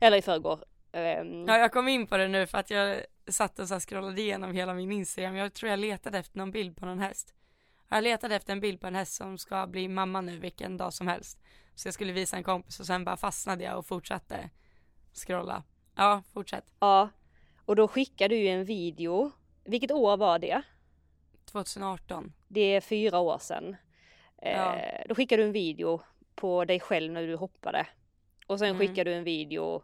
Eller 0.00 0.16
i 0.16 0.22
förrgår. 0.22 0.64
Ehm, 0.92 1.46
Ja, 1.48 1.58
jag 1.58 1.72
kom 1.72 1.88
in 1.88 2.06
på 2.06 2.16
det 2.16 2.28
nu 2.28 2.46
för 2.46 2.58
att 2.58 2.70
jag 2.70 3.00
satt 3.26 3.58
och 3.58 3.68
så 3.68 3.80
scrollade 3.80 4.20
igenom 4.20 4.52
hela 4.52 4.74
min 4.74 4.92
Instagram. 4.92 5.36
Jag 5.36 5.54
tror 5.54 5.70
jag 5.70 5.78
letade 5.78 6.18
efter 6.18 6.38
någon 6.38 6.50
bild 6.50 6.76
på 6.76 6.86
någon 6.86 6.98
häst. 6.98 7.34
Jag 7.88 8.04
letade 8.04 8.36
efter 8.36 8.52
en 8.52 8.60
bild 8.60 8.80
på 8.80 8.86
en 8.86 8.94
häst 8.94 9.14
som 9.14 9.38
ska 9.38 9.66
bli 9.66 9.88
mamma 9.88 10.20
nu 10.20 10.38
vilken 10.38 10.76
dag 10.76 10.92
som 10.92 11.08
helst. 11.08 11.38
Så 11.74 11.86
jag 11.88 11.94
skulle 11.94 12.12
visa 12.12 12.36
en 12.36 12.42
kompis 12.42 12.80
och 12.80 12.86
sen 12.86 13.04
bara 13.04 13.16
fastnade 13.16 13.64
jag 13.64 13.78
och 13.78 13.86
fortsatte 13.86 14.50
scrolla. 15.14 15.62
Ja, 15.96 16.22
fortsätt. 16.32 16.64
Ja. 16.80 17.08
Och 17.64 17.76
då 17.76 17.88
skickar 17.88 18.28
du 18.28 18.48
en 18.48 18.64
video. 18.64 19.30
Vilket 19.64 19.90
år 19.90 20.16
var 20.16 20.38
det? 20.38 20.62
2018. 21.44 22.32
Det 22.48 22.60
är 22.60 22.80
fyra 22.80 23.18
år 23.18 23.38
sedan. 23.38 23.76
Ja. 24.42 24.76
Eh, 24.76 25.02
då 25.08 25.14
skickar 25.14 25.36
du 25.36 25.44
en 25.44 25.52
video 25.52 26.00
på 26.34 26.64
dig 26.64 26.80
själv 26.80 27.12
när 27.12 27.22
du 27.26 27.36
hoppade. 27.36 27.86
Och 28.46 28.58
sen 28.58 28.68
Mm. 28.68 28.78
skickar 28.78 29.04
du 29.04 29.14
en 29.14 29.24
video 29.24 29.82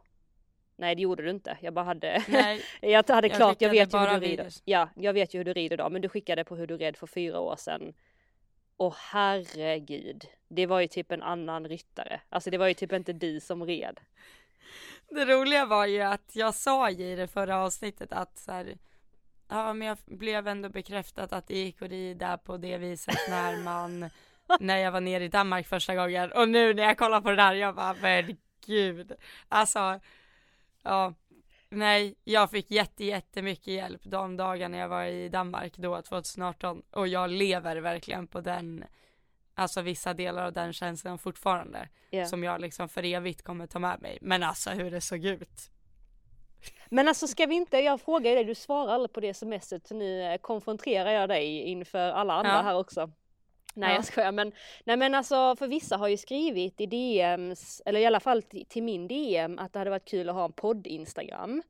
Nej 0.76 0.94
det 0.94 1.02
gjorde 1.02 1.22
du 1.22 1.30
inte. 1.30 1.58
Jag 1.60 1.74
bara 1.74 1.84
hade 1.84 2.22
Jag 2.80 3.08
hade 3.08 3.28
Jag 3.28 3.36
klart, 3.36 3.60
jag 3.60 3.70
vet 3.70 3.94
ju 3.94 3.98
hur 3.98 4.06
du 4.06 4.12
rider. 4.14 4.28
videos. 4.28 4.62
Ja, 4.64 4.88
jag 4.96 5.12
vet 5.12 5.34
ju 5.34 5.38
hur 5.38 5.44
du 5.44 5.52
rider 5.52 5.74
idag, 5.74 5.92
men 5.92 6.02
du 6.02 6.08
skickade 6.08 6.44
på 6.44 6.56
hur 6.56 6.66
du 6.66 6.76
red 6.76 6.96
för 6.96 7.06
fyra 7.06 7.40
år 7.40 7.56
sedan. 7.56 7.94
Och 8.76 8.94
herregud, 8.94 10.24
det 10.48 10.66
var 10.66 10.80
ju 10.80 10.88
typ 10.88 11.12
en 11.12 11.22
annan 11.22 11.68
ryttare. 11.68 12.20
Alltså 12.28 12.50
det 12.50 12.58
var 12.58 12.66
ju 12.66 12.74
typ 12.74 12.92
inte 12.92 13.12
du 13.12 13.40
som 13.40 13.64
red. 13.66 14.00
det 15.08 15.24
roliga 15.24 15.66
var 15.66 15.86
ju 15.86 16.00
att 16.02 16.30
jag 16.32 16.54
sa 16.54 16.90
i 16.90 17.14
det 17.16 17.28
förra 17.28 17.56
avsnittet 17.64 18.12
att 18.12 18.38
så 18.38 18.52
här, 18.52 18.78
ja 19.48 19.72
men 19.72 19.88
jag 19.88 19.98
blev 20.06 20.48
ändå 20.48 20.68
bekräftat 20.68 21.32
att 21.32 21.46
det 21.48 21.54
gick 21.58 21.82
att 21.82 21.90
rida 21.90 22.38
på 22.38 22.56
det 22.56 22.78
viset 22.78 23.18
när 23.28 23.56
man, 23.56 24.10
när 24.60 24.76
jag 24.78 24.92
var 24.92 25.00
nere 25.00 25.24
i 25.24 25.28
Danmark 25.28 25.66
första 25.66 25.94
gången 25.94 26.32
och 26.32 26.48
nu 26.48 26.74
när 26.74 26.82
jag 26.82 26.98
kollar 26.98 27.20
på 27.20 27.30
det 27.30 27.36
där, 27.36 27.54
jag 27.54 27.74
bara 27.74 27.96
men 28.02 28.36
gud, 28.66 29.12
alltså, 29.48 30.00
ja, 30.84 31.14
nej, 31.68 32.14
jag 32.24 32.50
fick 32.50 32.70
jätte, 32.70 33.04
jättemycket 33.04 33.66
hjälp 33.74 34.00
de 34.04 34.36
dagarna 34.36 34.76
jag 34.76 34.88
var 34.88 35.04
i 35.04 35.28
Danmark 35.28 35.76
då 35.76 36.02
2018 36.02 36.82
och 36.90 37.08
jag 37.08 37.30
lever 37.30 37.76
verkligen 37.76 38.26
på 38.26 38.40
den, 38.40 38.84
alltså 39.54 39.80
vissa 39.82 40.14
delar 40.14 40.46
av 40.46 40.52
den 40.52 40.72
känslan 40.72 41.18
fortfarande 41.18 41.88
Ja. 42.10 42.26
som 42.26 42.44
jag 42.44 42.60
liksom 42.60 42.88
för 42.88 43.02
evigt 43.04 43.42
kommer 43.42 43.66
ta 43.66 43.78
med 43.78 44.02
mig. 44.02 44.18
Men 44.20 44.42
alltså 44.42 44.70
hur 44.70 44.90
det 44.90 45.00
såg 45.00 45.24
ut. 45.24 45.70
Men 46.88 47.08
alltså 47.08 47.26
ska 47.26 47.46
vi 47.46 47.54
inte, 47.54 47.78
jag 47.78 48.00
frågar 48.00 48.34
dig, 48.34 48.44
du 48.44 48.54
svarar 48.54 48.92
aldrig 48.94 49.12
på 49.12 49.20
det 49.20 49.34
smset 49.34 49.86
så 49.86 49.94
nu 49.94 50.22
eh, 50.22 50.38
konfronterar 50.38 51.10
jag 51.10 51.28
dig 51.28 51.58
inför 51.62 52.10
alla 52.10 52.34
andra 52.34 52.50
Ja. 52.52 52.62
här 52.62 52.76
också. 52.76 53.10
Nej 53.74 53.88
Ja. 53.90 53.94
jag 53.94 54.04
skojar 54.04 54.32
men, 54.32 54.52
nej 54.84 54.96
men 54.96 55.14
alltså 55.14 55.56
för 55.56 55.66
vissa 55.68 55.96
har 55.96 56.08
ju 56.08 56.16
skrivit 56.16 56.80
i 56.80 56.86
DMs, 56.86 57.82
eller 57.86 58.00
i 58.00 58.06
alla 58.06 58.20
fall 58.20 58.42
till, 58.42 58.82
min 58.82 59.08
DM 59.08 59.58
att 59.58 59.72
det 59.72 59.78
hade 59.78 59.90
varit 59.90 60.08
kul 60.08 60.28
att 60.28 60.34
ha 60.34 60.44
en 60.44 60.52
podd-instagram. 60.52 61.62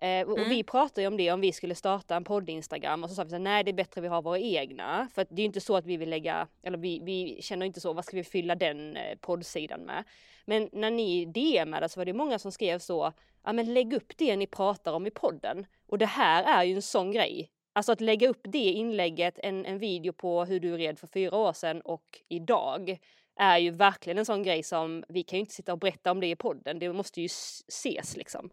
Eh, 0.00 0.26
och 0.28 0.38
Mm. 0.38 0.50
vi 0.50 0.62
pratade 0.62 1.00
ju 1.00 1.06
om 1.06 1.16
det 1.16 1.32
om 1.32 1.40
vi 1.40 1.52
skulle 1.52 1.74
starta 1.74 2.16
en 2.16 2.24
podd-instagram 2.24 3.04
och 3.04 3.10
så 3.10 3.14
sa 3.16 3.24
vi 3.24 3.30
så 3.30 3.38
nej 3.38 3.64
det 3.64 3.70
är 3.70 3.72
bättre 3.72 4.00
vi 4.00 4.08
har 4.08 4.22
våra 4.22 4.38
egna. 4.38 5.08
För 5.14 5.24
det 5.30 5.34
är 5.34 5.38
ju 5.40 5.44
inte 5.44 5.60
så 5.60 5.76
att 5.76 5.86
vi 5.86 5.96
vill 5.96 6.10
lägga, 6.10 6.48
eller 6.62 6.78
vi, 6.78 7.00
vi 7.04 7.42
känner 7.42 7.66
inte 7.66 7.80
så, 7.80 7.92
vad 7.92 8.04
ska 8.04 8.16
vi 8.16 8.24
fylla 8.24 8.54
den 8.54 8.96
eh, 8.96 9.16
poddsidan 9.20 9.80
med? 9.80 10.04
Men 10.44 10.68
när 10.72 10.90
ni 10.90 11.24
DMade 11.26 11.88
så 11.88 12.00
var 12.00 12.04
det 12.04 12.12
många 12.12 12.38
som 12.38 12.52
skrev 12.52 12.78
så, 12.78 13.12
ja 13.44 13.52
men 13.52 13.74
lägg 13.74 13.92
upp 13.92 14.12
det 14.16 14.36
ni 14.36 14.46
pratar 14.46 14.92
om 14.92 15.06
i 15.06 15.10
podden. 15.10 15.66
Och 15.88 15.98
det 15.98 16.06
här 16.06 16.60
är 16.60 16.64
ju 16.64 16.74
en 16.74 16.82
sån 16.82 17.12
grej. 17.12 17.50
Alltså 17.76 17.92
att 17.92 18.00
lägga 18.00 18.28
upp 18.28 18.40
det 18.42 18.58
inlägget, 18.58 19.38
en, 19.42 19.66
en 19.66 19.78
video 19.78 20.12
på 20.12 20.44
hur 20.44 20.60
du 20.60 20.76
red 20.76 20.98
för 20.98 21.06
fyra 21.06 21.36
år 21.36 21.52
sedan 21.52 21.80
och 21.80 22.22
idag 22.28 22.98
är 23.38 23.58
ju 23.58 23.70
verkligen 23.70 24.18
en 24.18 24.24
sån 24.26 24.42
grej 24.42 24.62
som 24.62 25.04
vi 25.08 25.22
kan 25.22 25.36
ju 25.36 25.40
inte 25.40 25.54
sitta 25.54 25.72
och 25.72 25.78
berätta 25.78 26.10
om 26.10 26.20
det 26.20 26.26
i 26.26 26.36
podden. 26.36 26.78
Det 26.78 26.92
måste 26.92 27.20
ju 27.20 27.26
ses 27.26 28.16
liksom. 28.16 28.50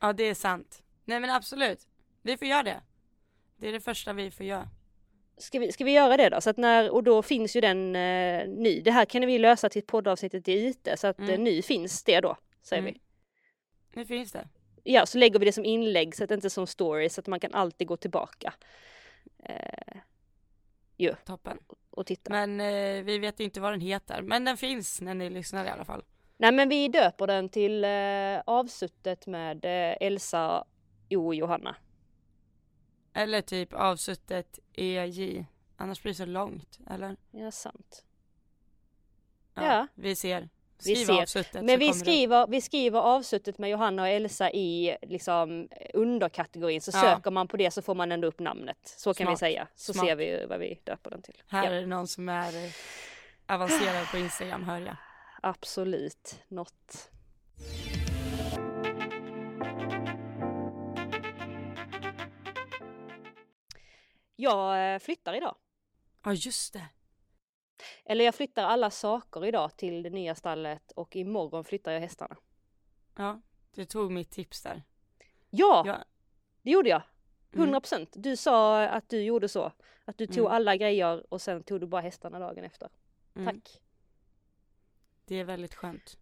Ja 0.00 0.12
det 0.12 0.24
är 0.24 0.34
sant. 0.34 0.82
Nej 1.04 1.20
men 1.20 1.30
absolut. 1.30 1.86
Vi 2.22 2.36
får 2.36 2.48
göra 2.48 2.62
det. 2.62 2.80
Det 3.56 3.68
är 3.68 3.72
det 3.72 3.80
första 3.80 4.12
vi 4.12 4.30
får 4.30 4.46
göra. 4.46 4.68
Ska 5.38 5.58
vi, 5.58 5.72
ska 5.72 5.84
vi 5.84 5.92
göra 5.92 6.16
det 6.16 6.28
då? 6.28 6.40
Så 6.40 6.50
att 6.50 6.56
när, 6.56 6.90
och 6.90 7.02
då 7.04 7.22
finns 7.22 7.56
ju 7.56 7.60
den 7.60 7.96
eh, 7.96 8.48
ny. 8.48 8.80
Det 8.80 8.90
här 8.90 9.04
kan 9.04 9.26
vi 9.26 9.38
lösa 9.38 9.68
till 9.68 9.82
poddavsnittet 9.82 10.48
i 10.48 10.52
IT 10.66 10.88
så 10.96 11.06
att 11.06 11.18
Mm. 11.18 11.30
eh, 11.30 11.38
nu 11.40 11.62
finns 11.62 12.04
det 12.04 12.20
då, 12.20 12.36
säger 12.62 12.82
Mm. 12.82 12.94
vi. 12.94 13.00
Nu 14.00 14.06
finns 14.06 14.32
det. 14.32 14.48
Ja, 14.90 15.06
så 15.06 15.18
lägger 15.18 15.38
vi 15.38 15.44
det 15.44 15.52
som 15.52 15.64
inlägg 15.64 16.16
så 16.16 16.24
att 16.24 16.28
det 16.28 16.34
inte 16.34 16.46
är 16.46 16.50
som 16.50 16.66
story 16.66 17.08
så 17.08 17.20
att 17.20 17.26
man 17.26 17.40
kan 17.40 17.54
alltid 17.54 17.86
gå 17.86 17.96
tillbaka. 17.96 18.54
Eh, 19.38 19.96
ju, 20.96 21.14
Toppen. 21.24 21.58
och 21.90 22.06
titta. 22.06 22.30
Men 22.30 22.60
eh, 22.60 23.04
vi 23.04 23.18
vet 23.18 23.40
ju 23.40 23.44
inte 23.44 23.60
vad 23.60 23.72
den 23.72 23.80
heter. 23.80 24.22
Men 24.22 24.44
den 24.44 24.56
finns 24.56 25.00
när 25.00 25.14
ni 25.14 25.30
lyssnar 25.30 25.64
i 25.64 25.68
alla 25.68 25.84
fall. 25.84 26.04
Nej 26.36 26.52
men 26.52 26.68
vi 26.68 26.88
döper 26.88 27.26
den 27.26 27.48
till 27.48 27.84
eh, 27.84 28.40
avsuttet 28.46 29.26
med 29.26 29.64
eh, 29.64 29.96
Elsa 30.00 30.64
O 31.10 31.34
Johanna. 31.34 31.76
Eller 33.14 33.40
typ 33.40 33.72
avsuttet 33.72 34.58
EJ 34.72 35.46
Annars 35.80 36.02
blir 36.02 36.12
det 36.12 36.16
så 36.16 36.24
långt, 36.26 36.78
eller? 36.90 37.16
Ja, 37.30 37.50
sant. 37.50 38.04
Ja. 39.54 39.86
Vi 39.94 40.16
ser. 40.16 40.48
Vi 40.84 40.94
Skriv 40.94 41.06
ser. 41.06 41.22
avsuttet 41.22 41.52
så 41.52 41.58
Men 41.62 41.66
vi 41.66 41.72
kommer 41.86 41.92
det 41.92 41.98
skriver, 41.98 42.46
vi 42.46 42.60
skriver 42.60 43.00
avsuttet 43.00 43.58
med 43.58 43.70
Johanna 43.70 44.02
och 44.02 44.08
Elsa 44.08 44.50
i 44.50 44.96
liksom 45.02 45.68
underkategorin 45.94 46.80
så 46.80 46.90
Ja. 46.94 47.00
söker 47.00 47.30
man 47.30 47.48
på 47.48 47.56
det 47.56 47.70
så 47.70 47.82
får 47.82 47.94
man 47.94 48.12
ändå 48.12 48.28
upp 48.28 48.38
namnet. 48.38 48.78
Så 48.96 49.14
kan 49.14 49.30
vi 49.30 49.36
säga. 49.36 49.68
Så 49.74 49.92
Smart. 49.92 50.06
ser 50.06 50.16
vi 50.16 50.46
vad 50.48 50.58
vi 50.60 50.80
döper 50.84 51.10
den 51.10 51.22
till. 51.22 51.42
Här 51.48 51.64
Ja, 51.64 51.70
är 51.70 51.80
det 51.80 51.86
någon 51.86 52.08
som 52.08 52.28
är 52.28 52.64
eh, 52.64 52.70
avancerad 53.54 54.06
på 54.10 54.18
Instagram 54.18 54.64
hör 54.64 54.78
jag. 54.80 54.96
absolut. 55.42 56.36
Något. 56.48 57.10
Jag 64.36 64.94
eh, 64.94 64.98
flyttar 64.98 65.34
idag. 65.36 65.54
Ja 66.24 66.32
just 66.32 66.72
det. 66.72 66.86
Eller 68.04 68.24
jag 68.24 68.34
flyttar 68.34 68.62
alla 68.64 68.90
saker 68.90 69.44
idag 69.44 69.76
till 69.76 70.02
det 70.02 70.10
nya 70.10 70.34
stallet 70.34 70.92
och 70.92 71.16
imorgon 71.16 71.64
flyttar 71.64 71.92
jag 71.92 72.00
hästarna. 72.00 72.36
Ja, 73.16 73.40
du 73.74 73.84
tog 73.84 74.12
mitt 74.12 74.30
tips 74.30 74.62
där. 74.62 74.82
Ja, 75.50 75.82
Ja. 75.86 75.98
det 76.62 76.70
gjorde 76.70 76.88
jag. 76.88 77.02
Mm. 77.52 77.64
100 77.64 77.80
procent. 77.80 78.10
Du 78.16 78.36
sa 78.36 78.82
att 78.82 79.08
du 79.08 79.22
gjorde 79.22 79.48
så. 79.48 79.72
Att 80.04 80.18
du 80.18 80.26
tog 80.26 80.38
Mm. 80.46 80.52
alla 80.52 80.76
grejer 80.76 81.32
och 81.32 81.40
sen 81.40 81.62
tog 81.62 81.80
du 81.80 81.86
bara 81.86 82.02
hästarna 82.02 82.38
dagen 82.38 82.64
efter. 82.64 82.88
Mm. 83.36 83.46
Tack. 83.54 83.80
Det 85.24 85.36
är 85.40 85.44
väldigt 85.44 85.74
skönt. 85.74 86.18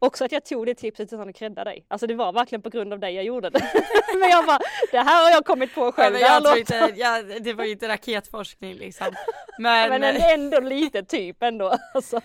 Också 0.00 0.24
att 0.24 0.32
jag 0.32 0.44
tog 0.44 0.66
det 0.66 0.74
tipset 0.74 1.12
utan 1.12 1.28
att 1.28 1.36
credda 1.36 1.64
dig. 1.64 1.84
Alltså 1.88 2.06
det 2.06 2.14
var 2.14 2.32
verkligen 2.32 2.62
på 2.62 2.70
grund 2.70 2.92
av 2.92 2.98
dig 3.00 3.14
jag 3.14 3.24
gjorde 3.24 3.50
det. 3.50 3.58
men 4.20 4.28
jag 4.30 4.46
bara, 4.46 4.58
det 4.90 4.98
här 4.98 5.24
har 5.24 5.30
jag 5.30 5.44
kommit 5.44 5.74
på 5.74 5.80
Ja, 5.80 5.92
själv. 5.92 6.14
här 6.16 6.22
jag 6.22 6.42
låter- 6.42 6.58
inte, 6.58 6.92
ja, 6.96 7.22
det 7.40 7.52
var 7.52 7.64
ju 7.64 7.70
inte 7.72 7.88
raketforskning 7.88 8.74
liksom. 8.74 9.06
Men, 9.58 10.00
men 10.00 10.16
ändå 10.16 10.60
lite 10.60 11.02
typ 11.04 11.42
ändå. 11.42 11.76
Alltså. 11.94 12.20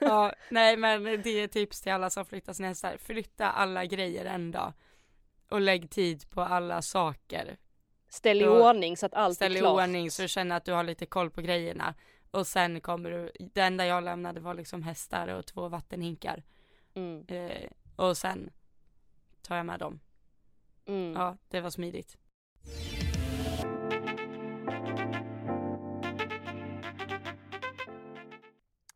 ja, 0.00 0.32
nej 0.48 0.76
men 0.76 1.04
det 1.04 1.30
är 1.42 1.48
tips 1.48 1.80
till 1.80 1.92
alla 1.92 2.10
som 2.10 2.24
flyttar 2.24 2.52
sina 2.52 2.68
hästar. 2.68 2.96
Flytta 3.06 3.50
alla 3.50 3.84
grejer 3.84 4.24
en 4.24 4.50
dag. 4.50 4.72
Och 5.50 5.60
lägg 5.60 5.90
tid 5.90 6.30
på 6.30 6.40
alla 6.42 6.82
saker. 6.82 7.56
Ställ 8.10 8.40
i 8.40 8.44
Ja. 8.44 8.70
ordning 8.70 8.96
så 8.96 9.06
att 9.06 9.14
allt 9.14 9.34
Ställ 9.36 9.52
är 9.52 9.56
i 9.56 9.58
klart. 9.60 9.72
ordning 9.80 10.10
så 10.10 10.22
du 10.22 10.28
känner 10.28 10.56
att 10.56 10.64
du 10.64 10.72
har 10.72 10.84
lite 10.84 11.06
koll 11.06 11.30
på 11.30 11.40
grejerna. 11.40 11.94
Och 12.30 12.46
sen 12.46 12.80
kommer 12.80 13.10
du, 13.10 13.32
det 13.54 13.60
enda 13.60 13.86
jag 13.86 14.04
lämnade 14.04 14.40
var 14.40 14.54
liksom 14.54 14.82
hästar 14.82 15.28
och 15.28 15.46
två 15.46 15.68
vattenhinkar. 15.68 16.42
Mm. 16.98 17.24
Eh, 17.28 17.70
och 17.96 18.16
sen 18.16 18.50
tar 19.42 19.56
jag 19.56 19.66
med 19.66 19.80
dem. 19.80 20.00
Mm. 20.86 21.12
Ja, 21.12 21.36
det 21.48 21.60
var 21.60 21.70
smidigt. 21.70 22.18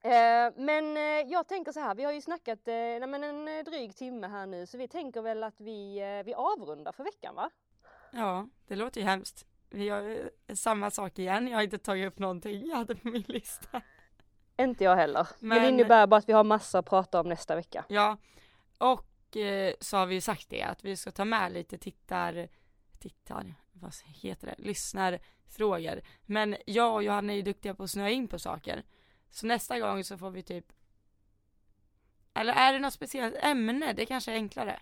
Eh, 0.05 0.53
men 0.57 0.97
eh, 0.97 1.33
jag 1.33 1.49
tänker 1.49 1.73
så 1.73 1.81
här, 1.81 1.95
vi 1.95 2.05
har 2.05 2.13
ju 2.13 2.21
snackat 2.21 2.69
eh, 2.69 2.75
en 2.75 3.65
dryg 3.65 3.97
timme 3.97 4.27
här 4.27 4.47
nu 4.47 4.67
så 4.67 4.79
vi 4.79 4.89
tänker 4.89 5.23
väl 5.23 5.43
att 5.43 5.61
vi, 5.61 6.01
vi 6.25 6.35
avrundar 6.35 6.93
för 6.93 7.05
veckan 7.05 7.35
va? 7.35 7.51
Ja, 8.13 8.49
det 8.67 8.77
låter 8.77 9.01
ju 9.01 9.07
hemskt. 9.07 9.47
Vi 9.71 9.89
eh, 9.89 10.55
samma 10.55 10.91
sak 10.91 11.19
igen. 11.19 11.49
Jag 11.49 11.57
har 11.59 11.63
inte 11.63 11.79
tagit 11.79 12.07
upp 12.07 12.19
någonting 12.19 12.67
jag 12.67 12.77
hade 12.77 12.95
på 12.95 13.09
min 13.09 13.25
lista. 13.27 13.83
Inte 14.63 14.85
jag 14.85 14.97
heller. 14.97 15.27
Men, 15.39 15.49
Men- 15.49 15.63
det 15.63 15.69
innebär 15.69 16.07
bara 16.07 16.17
att 16.17 16.29
vi 16.29 16.33
har 16.33 16.45
massa 16.45 16.79
att 16.79 16.87
prata 16.87 17.21
om 17.21 17.29
nästa 17.29 17.57
vecka. 17.57 17.85
Ja, 17.89 18.17
och 18.79 19.37
eh, 19.37 19.75
så 19.81 19.97
har 19.97 20.07
vi 20.07 20.15
ju 20.15 20.21
sagt 20.21 20.49
det 20.51 20.63
att 20.63 20.85
vi 20.85 20.97
ska 20.97 21.11
ta 21.11 21.25
med 21.25 21.53
lite 21.53 21.79
tittar, 21.79 22.49
tittar, 22.99 23.55
vad 23.73 23.93
heter 24.05 24.47
det, 24.47 24.55
lyssnarfrågor. 24.59 26.01
Men 26.23 26.57
jag 26.67 26.95
och 26.95 27.03
Johanna 27.03 27.33
är 27.33 27.37
ju 27.37 27.43
duktiga 27.43 27.75
på 27.75 27.83
att 27.83 27.91
snöa 27.91 28.11
in 28.11 28.29
på 28.29 28.39
saker. 28.39 28.83
Så 29.31 29.47
nästa 29.47 29.81
gång 29.81 30.05
så 30.05 30.19
får 30.19 30.31
vi 30.31 30.43
typ 30.43 30.73
eller 32.35 32.53
är 32.53 32.73
det 32.73 32.79
något 32.79 32.95
speciellt 32.95 33.35
ämne? 33.35 33.93
Det 33.93 34.07
kanske 34.07 34.33
är 34.33 34.35
enklare. 34.35 34.81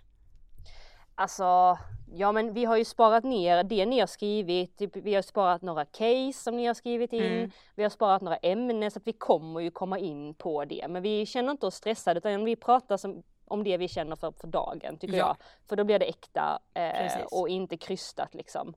Alltså, 1.20 1.78
ja 2.12 2.32
men 2.32 2.52
vi 2.52 2.64
har 2.64 2.76
ju 2.76 2.84
sparat 2.84 3.24
ner 3.24 3.64
det 3.64 3.86
ni 3.86 4.00
har 4.00 4.06
skrivit, 4.06 4.78
typ, 4.78 4.96
vi 4.96 5.14
har 5.14 5.22
sparat 5.22 5.62
några 5.62 5.84
case 5.84 6.32
som 6.32 6.56
ni 6.56 6.66
har 6.66 6.74
skrivit 6.74 7.12
in, 7.12 7.22
Mm. 7.22 7.50
vi 7.74 7.82
har 7.82 7.90
sparat 7.90 8.22
några 8.22 8.36
ämnen 8.36 8.90
så 8.90 8.98
att 8.98 9.06
vi 9.06 9.12
kommer 9.12 9.60
ju 9.60 9.70
komma 9.70 9.98
in 9.98 10.34
på 10.34 10.64
det. 10.64 10.86
Men 10.88 11.02
vi 11.02 11.26
känner 11.26 11.50
inte 11.52 11.66
oss 11.66 11.74
stressade 11.74 12.18
utan 12.18 12.44
vi 12.44 12.56
pratar 12.56 12.96
som, 12.96 13.22
om 13.46 13.64
det 13.64 13.76
vi 13.76 13.88
känner 13.88 14.16
för, 14.16 14.32
för 14.32 14.46
dagen 14.46 14.98
tycker 14.98 15.16
Ja. 15.16 15.26
jag. 15.26 15.36
För 15.68 15.76
då 15.76 15.84
blir 15.84 15.98
det 15.98 16.04
äkta 16.08 16.58
eh, 16.74 17.22
och 17.30 17.48
inte 17.48 17.76
krystat 17.76 18.34
liksom. 18.34 18.74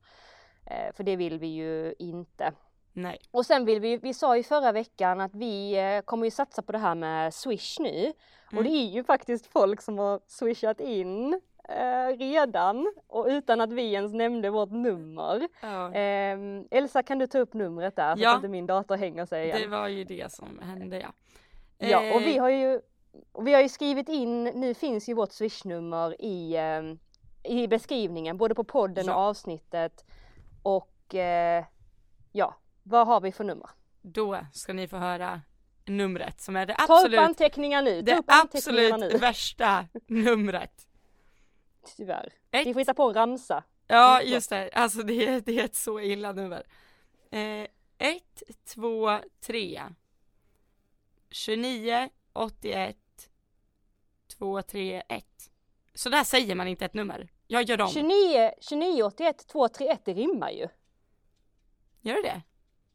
Eh, 0.65 0.93
för 0.93 1.03
det 1.03 1.15
vill 1.15 1.39
vi 1.39 1.47
ju 1.47 1.95
inte. 1.99 2.51
Nej. 2.93 3.17
Och 3.31 3.45
sen 3.45 3.65
vill 3.65 3.79
vi, 3.79 3.97
vi 3.97 4.13
sa 4.13 4.37
ju 4.37 4.43
förra 4.43 4.71
veckan 4.71 5.21
att 5.21 5.35
vi 5.35 5.73
eh, 5.79 6.01
kommer 6.01 6.25
ju 6.25 6.31
satsa 6.31 6.61
på 6.61 6.71
det 6.71 6.77
här 6.77 6.95
med 6.95 7.33
Swish 7.33 7.79
nu. 7.79 8.13
Och 8.47 8.53
Mm. 8.53 8.63
det 8.63 8.69
är 8.69 8.89
ju 8.89 9.03
faktiskt 9.03 9.45
folk 9.47 9.81
som 9.81 9.97
har 9.97 10.19
swishat 10.27 10.79
in 10.79 11.41
eh, 11.69 12.17
redan 12.17 12.93
och 13.07 13.25
utan 13.29 13.61
att 13.61 13.71
vi 13.73 13.93
ens 13.93 14.13
nämnde 14.13 14.49
vårt 14.49 14.71
nummer. 14.71 15.47
Ja, 15.61 15.93
Ehm, 15.93 16.67
Elsa 16.71 17.03
kan 17.03 17.19
du 17.19 17.27
ta 17.27 17.39
upp 17.39 17.53
numret 17.53 17.95
där 17.95 18.15
så 18.15 18.21
Ja. 18.21 18.29
att 18.31 18.35
inte 18.35 18.47
min 18.47 18.65
dator 18.65 18.95
hänger 18.97 19.25
sig 19.25 19.45
igen. 19.45 19.57
det 19.61 19.67
var 19.67 19.87
ju 19.87 20.03
det 20.03 20.31
som 20.31 20.59
hände 20.59 20.99
ja. 20.99 21.13
Ja 21.77 22.15
och 22.15 22.21
vi 22.21 22.35
Eh, 22.37 22.41
har 22.41 22.49
ju 22.49 22.81
och 23.31 23.47
vi 23.47 23.53
har 23.53 23.61
ju 23.61 23.69
skrivit 23.69 24.09
in, 24.09 24.43
nu 24.43 24.73
finns 24.73 25.09
ju 25.09 25.13
vårt 25.13 25.31
swishnummer 25.31 26.21
i, 26.21 26.55
ehm, 26.57 26.99
i 27.43 27.67
beskrivningen 27.67 28.37
både 28.37 28.55
på 28.55 28.63
podden 28.63 29.05
Ja. 29.05 29.15
och 29.15 29.21
avsnittet. 29.21 30.05
Och 30.63 31.15
eh, 31.15 31.65
ja, 32.31 32.55
vad 32.83 33.07
har 33.07 33.21
vi 33.21 33.31
för 33.31 33.43
nummer? 33.43 33.69
Då 34.01 34.37
ska 34.53 34.73
ni 34.73 34.87
få 34.87 34.97
höra 34.97 35.41
numret 35.85 36.41
som 36.41 36.55
är 36.55 36.65
det 36.65 36.73
Ta 36.75 36.83
upp 36.83 36.89
absolut, 36.89 37.19
anteckningar 37.19 37.81
nu, 37.81 38.01
det 38.01 38.17
upp 38.17 38.25
anteckningarna 38.27 38.95
absolut 38.95 39.13
nu. 39.13 39.17
värsta 39.19 39.85
numret. 40.07 40.87
Tyvärr. 41.97 42.33
Ett. 42.51 42.67
Vi 42.67 42.73
får 42.73 42.79
hitta 42.79 42.93
på 42.93 43.03
en 43.03 43.13
ramsa. 43.13 43.63
Ja 43.87 44.21
just 44.21 44.49
det, 44.49 44.69
alltså 44.73 45.03
det 45.03 45.27
är, 45.27 45.41
det 45.41 45.59
är 45.59 45.65
ett 45.65 45.75
så 45.75 45.99
illa 45.99 46.31
nummer. 46.31 46.63
Eh, 47.31 47.67
1, 47.97 48.43
2, 48.65 49.19
3 49.41 49.81
29, 51.29 52.09
81 52.33 52.97
2, 54.37 54.61
3, 54.61 55.03
1 55.09 55.25
Så 55.93 56.09
där 56.09 56.23
säger 56.23 56.55
man 56.55 56.67
inte 56.67 56.85
ett 56.85 56.93
nummer. 56.93 57.29
Jag 57.47 57.63
gör 57.63 57.81
om. 57.81 57.89
29, 57.89 58.51
29 58.61 59.03
81 59.03 59.47
231, 59.47 60.01
det 60.05 60.13
rimmar 60.13 60.49
ju. 60.49 60.67
Gör 62.01 62.15
det 62.15 62.21
det? 62.21 62.41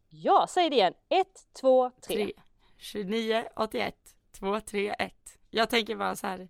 Ja, 0.08 0.46
säg 0.48 0.70
det 0.70 0.76
igen. 0.76 0.94
1, 1.08 1.26
2, 1.60 1.90
3. 1.90 2.16
3 2.16 2.32
29, 2.76 3.44
81 3.56 3.94
2, 4.32 4.60
3, 4.60 4.94
1 4.98 5.38
Jag 5.50 5.70
tänker 5.70 5.96
bara 5.96 6.16
så 6.16 6.26
här. 6.26 6.48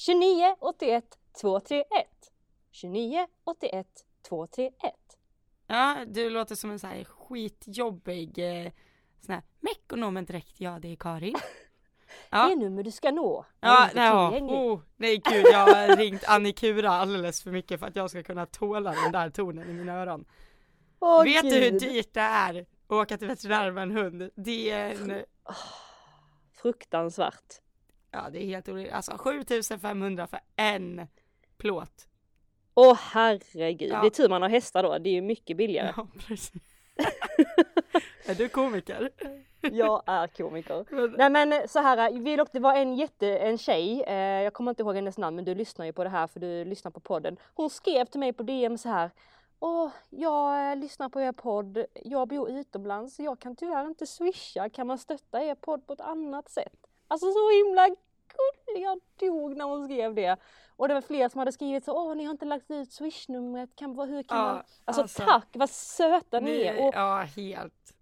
29 0.00 0.56
81 0.60 1.04
231. 1.40 1.84
29 2.70 3.26
81 3.44 3.86
231. 4.28 4.94
Ja, 5.66 6.04
du 6.06 6.30
låter 6.30 6.54
som 6.54 6.70
en 6.70 6.78
så 6.78 6.86
här 6.86 7.04
skitjobbig 7.04 8.38
eh, 8.38 8.72
sån 9.20 9.34
här 9.34 9.42
Mekonomen 9.60 10.24
direkt, 10.24 10.60
ja 10.60 10.78
det 10.78 10.92
är 10.92 10.96
Karin. 10.96 11.36
Ja. 12.30 12.46
Det 12.46 12.52
är 12.52 12.56
nummer 12.56 12.82
du 12.82 12.90
ska 12.90 13.10
nå. 13.10 13.46
Ja, 13.60 13.90
nej, 13.94 14.06
ja. 14.06 14.38
Oh, 14.40 14.80
nej 14.96 15.22
gud, 15.24 15.46
jag 15.52 15.58
har 15.58 15.96
ringt 16.02 16.24
Annikura 16.28 16.90
alldeles 16.90 17.42
för 17.42 17.50
mycket 17.50 17.80
för 17.80 17.86
att 17.86 17.96
jag 17.96 18.10
ska 18.10 18.22
kunna 18.22 18.46
tåla 18.46 18.92
den 18.92 19.12
där 19.12 19.30
tonen 19.30 19.70
i 19.70 19.72
mina 19.72 19.92
öron. 19.92 20.24
Åh, 21.00 21.24
Vet 21.24 21.42
du 21.42 21.54
hur 21.54 21.70
Gud. 21.70 21.80
dyrt 21.80 22.14
det 22.14 22.20
är 22.20 22.60
att 22.60 22.92
åka 22.92 23.18
till 23.18 23.28
veterinären 23.28 23.74
med 23.74 23.82
en 23.82 23.90
hund? 23.90 24.30
Det 24.34 24.70
är 24.70 24.90
en, 24.90 25.24
Fruktansvärt. 26.52 27.60
Ja 28.10 28.28
det 28.32 28.42
är 28.42 28.46
helt 28.46 28.68
orimligt, 28.68 28.92
alltså 28.92 29.12
7500 29.18 30.26
för 30.26 30.40
en 30.56 31.06
plåt. 31.56 32.06
Åh 32.74 32.98
herregud. 33.00 33.90
Ja. 33.92 34.00
Det 34.00 34.06
är 34.06 34.10
tur 34.10 34.28
man 34.28 34.42
har 34.42 34.48
hästar 34.48 34.82
då, 34.82 34.98
det 34.98 35.10
är 35.10 35.14
ju 35.14 35.22
mycket 35.22 35.56
billigare. 35.56 35.92
Ja, 35.96 36.06
precis. 36.26 36.52
är 38.26 38.34
du 38.34 38.48
komiker? 38.48 39.10
Jag 39.60 40.02
är 40.06 40.26
komiker. 40.26 40.84
Men- 40.90 41.14
Nej 41.18 41.30
men 41.46 41.68
så 41.68 41.78
här, 41.78 42.12
vi 42.12 42.36
dock, 42.36 42.48
det 42.52 42.60
var 42.60 42.74
en 42.74 42.94
jätte, 42.94 43.38
en 43.38 43.58
tjej, 43.58 44.02
eh, 44.02 44.14
jag 44.42 44.52
kommer 44.52 44.70
inte 44.70 44.82
ihåg 44.82 44.94
hennes 44.94 45.18
namn 45.18 45.36
men 45.36 45.44
du 45.44 45.54
lyssnar 45.54 45.86
ju 45.86 45.92
på 45.92 46.04
det 46.04 46.10
här 46.10 46.26
för 46.26 46.40
du 46.40 46.64
lyssnar 46.64 46.90
på 46.90 47.00
podden. 47.00 47.36
Hon 47.54 47.70
skrev 47.70 48.04
till 48.04 48.20
mig 48.20 48.32
på 48.32 48.42
DM 48.42 48.78
så 48.78 48.88
här. 48.88 49.10
Åh, 49.62 49.90
jag 50.10 50.70
eh, 50.70 50.76
lyssnar 50.76 51.08
på 51.08 51.20
er 51.20 51.32
podd, 51.32 51.84
jag 52.04 52.28
bor 52.28 52.50
utomlands 52.50 53.18
jag 53.20 53.40
kan 53.40 53.56
tyvärr 53.56 53.86
inte 53.86 54.06
swisha, 54.06 54.68
kan 54.68 54.86
man 54.86 54.98
stötta 54.98 55.42
er 55.42 55.54
podd 55.54 55.86
på 55.86 55.92
ett 55.92 56.00
annat 56.00 56.48
sätt? 56.50 56.79
Alltså 57.10 57.32
så 57.32 57.50
himla 57.50 57.88
gullig, 57.88 58.82
jag 58.84 59.00
dog 59.20 59.56
när 59.56 59.64
hon 59.64 59.84
skrev 59.84 60.14
det. 60.14 60.36
Och 60.76 60.88
det 60.88 60.94
var 60.94 61.00
fler 61.00 61.28
som 61.28 61.38
hade 61.38 61.52
skrivit 61.52 61.84
så, 61.84 61.92
åh 61.92 62.14
ni 62.14 62.24
har 62.24 62.30
inte 62.30 62.44
lagt 62.44 62.70
ut 62.70 62.92
swishnumret, 62.92 63.76
kan, 63.76 63.94
vad- 63.94 64.08
hur 64.08 64.22
kan 64.22 64.38
Ja, 64.38 64.44
man? 64.44 64.56
Alltså, 64.84 65.02
alltså, 65.02 65.22
tack, 65.22 65.46
vad 65.52 65.70
söta 65.70 66.40
ni 66.40 66.50
Ni, 66.50 66.62
är! 66.62 66.86
Och 66.88 66.94
ja, 66.94 67.16
helt. 67.36 67.96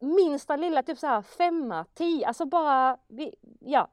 minsta 0.00 0.56
lilla 0.56 0.82
typ 0.82 0.98
så 0.98 1.06
här 1.06 1.22
femma, 1.22 1.84
tio, 1.94 2.26
alltså 2.26 2.44
bara, 2.46 2.98
vi, 3.08 3.34
ja. 3.60 3.88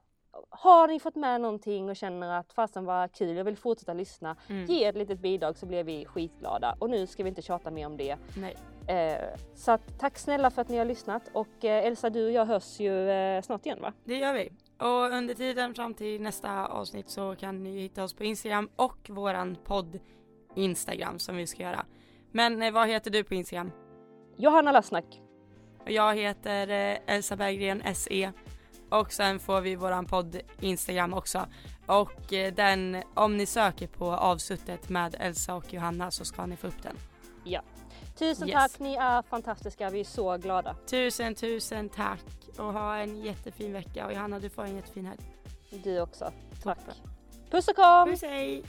har 0.49 0.87
ni 0.87 0.99
fått 0.99 1.15
med 1.15 1.41
någonting 1.41 1.89
och 1.89 1.95
känner 1.95 2.39
att 2.39 2.53
fasen 2.53 2.85
var 2.85 3.07
kul, 3.07 3.37
jag 3.37 3.43
vill 3.43 3.57
fortsätta 3.57 3.93
lyssna, 3.93 4.35
Mm. 4.49 4.65
ge 4.65 4.85
ett 4.85 4.95
litet 4.95 5.19
bidrag 5.19 5.57
så 5.57 5.65
blir 5.65 5.83
vi 5.83 6.05
skitglada. 6.05 6.75
Och 6.79 6.89
nu 6.89 7.07
ska 7.07 7.23
vi 7.23 7.29
inte 7.29 7.41
tjata 7.41 7.71
mer 7.71 7.85
om 7.85 7.97
det. 7.97 8.17
Nej. 8.37 8.57
Eh, 8.87 9.39
så 9.55 9.71
att, 9.71 9.99
tack 9.99 10.17
snälla 10.17 10.49
för 10.49 10.61
att 10.61 10.69
ni 10.69 10.77
har 10.77 10.85
lyssnat 10.85 11.29
och 11.33 11.65
eh, 11.65 11.85
Elsa 11.85 12.09
du 12.09 12.25
och 12.25 12.31
jag 12.31 12.45
hörs 12.45 12.79
ju 12.79 13.09
eh, 13.09 13.41
snart 13.41 13.65
igen 13.65 13.81
va? 13.81 13.93
Det 14.03 14.15
gör 14.15 14.33
vi. 14.33 14.51
Och 14.77 15.17
under 15.17 15.33
tiden 15.33 15.73
fram 15.73 15.93
till 15.93 16.21
nästa 16.21 16.67
avsnitt 16.67 17.09
så 17.09 17.35
kan 17.35 17.63
ni 17.63 17.81
hitta 17.81 18.03
oss 18.03 18.13
på 18.13 18.23
Instagram 18.23 18.69
och 18.75 19.09
våran 19.09 19.57
podd 19.63 19.99
Instagram 20.55 21.19
som 21.19 21.35
vi 21.35 21.47
ska 21.47 21.63
göra. 21.63 21.85
Men 22.31 22.73
vad 22.73 22.87
heter 22.87 23.11
du 23.11 23.23
på 23.23 23.33
Instagram? 23.33 23.71
Johanna 24.37 24.71
Lassnack. 24.71 25.21
Och 25.79 25.91
Jag 25.91 26.15
heter 26.15 26.67
Elsa 27.07 27.35
Berggren 27.35 27.95
SE 27.95 28.31
och 28.89 29.13
sen 29.13 29.39
får 29.39 29.61
vi 29.61 29.75
våran 29.75 30.05
podd 30.05 30.37
Instagram 30.59 31.13
också. 31.13 31.45
Och 31.85 32.21
den, 32.55 33.03
om 33.13 33.37
ni 33.37 33.45
söker 33.45 33.87
på 33.87 34.05
avsuttet 34.05 34.89
med 34.89 35.15
Elsa 35.19 35.55
och 35.55 35.73
Johanna 35.73 36.11
så 36.11 36.25
ska 36.25 36.45
ni 36.45 36.55
få 36.55 36.67
upp 36.67 36.83
den. 36.83 36.97
Tusen 38.17 38.47
Yes. 38.49 38.55
tack, 38.71 38.79
ni 38.79 38.95
är 38.95 39.21
fantastiska, 39.21 39.89
vi 39.89 39.99
är 39.99 40.03
så 40.03 40.37
glada. 40.37 40.75
Tusen 40.89 41.35
tusen 41.35 41.89
tack 41.89 42.25
och 42.57 42.73
ha 42.73 42.97
en 42.97 43.21
jättefin 43.21 43.73
vecka 43.73 44.05
och 44.05 44.13
Johanna 44.13 44.39
du 44.39 44.49
får 44.49 44.63
en 44.63 44.75
jättefin 44.75 45.05
helg. 45.05 45.21
Du 45.83 46.01
också. 46.01 46.31
Tack. 46.63 46.77
Toppen. 46.77 46.95
Puss 47.51 47.67
och 47.67 47.75
kram! 47.75 48.09
Puss 48.09 48.21
hej! 48.21 48.63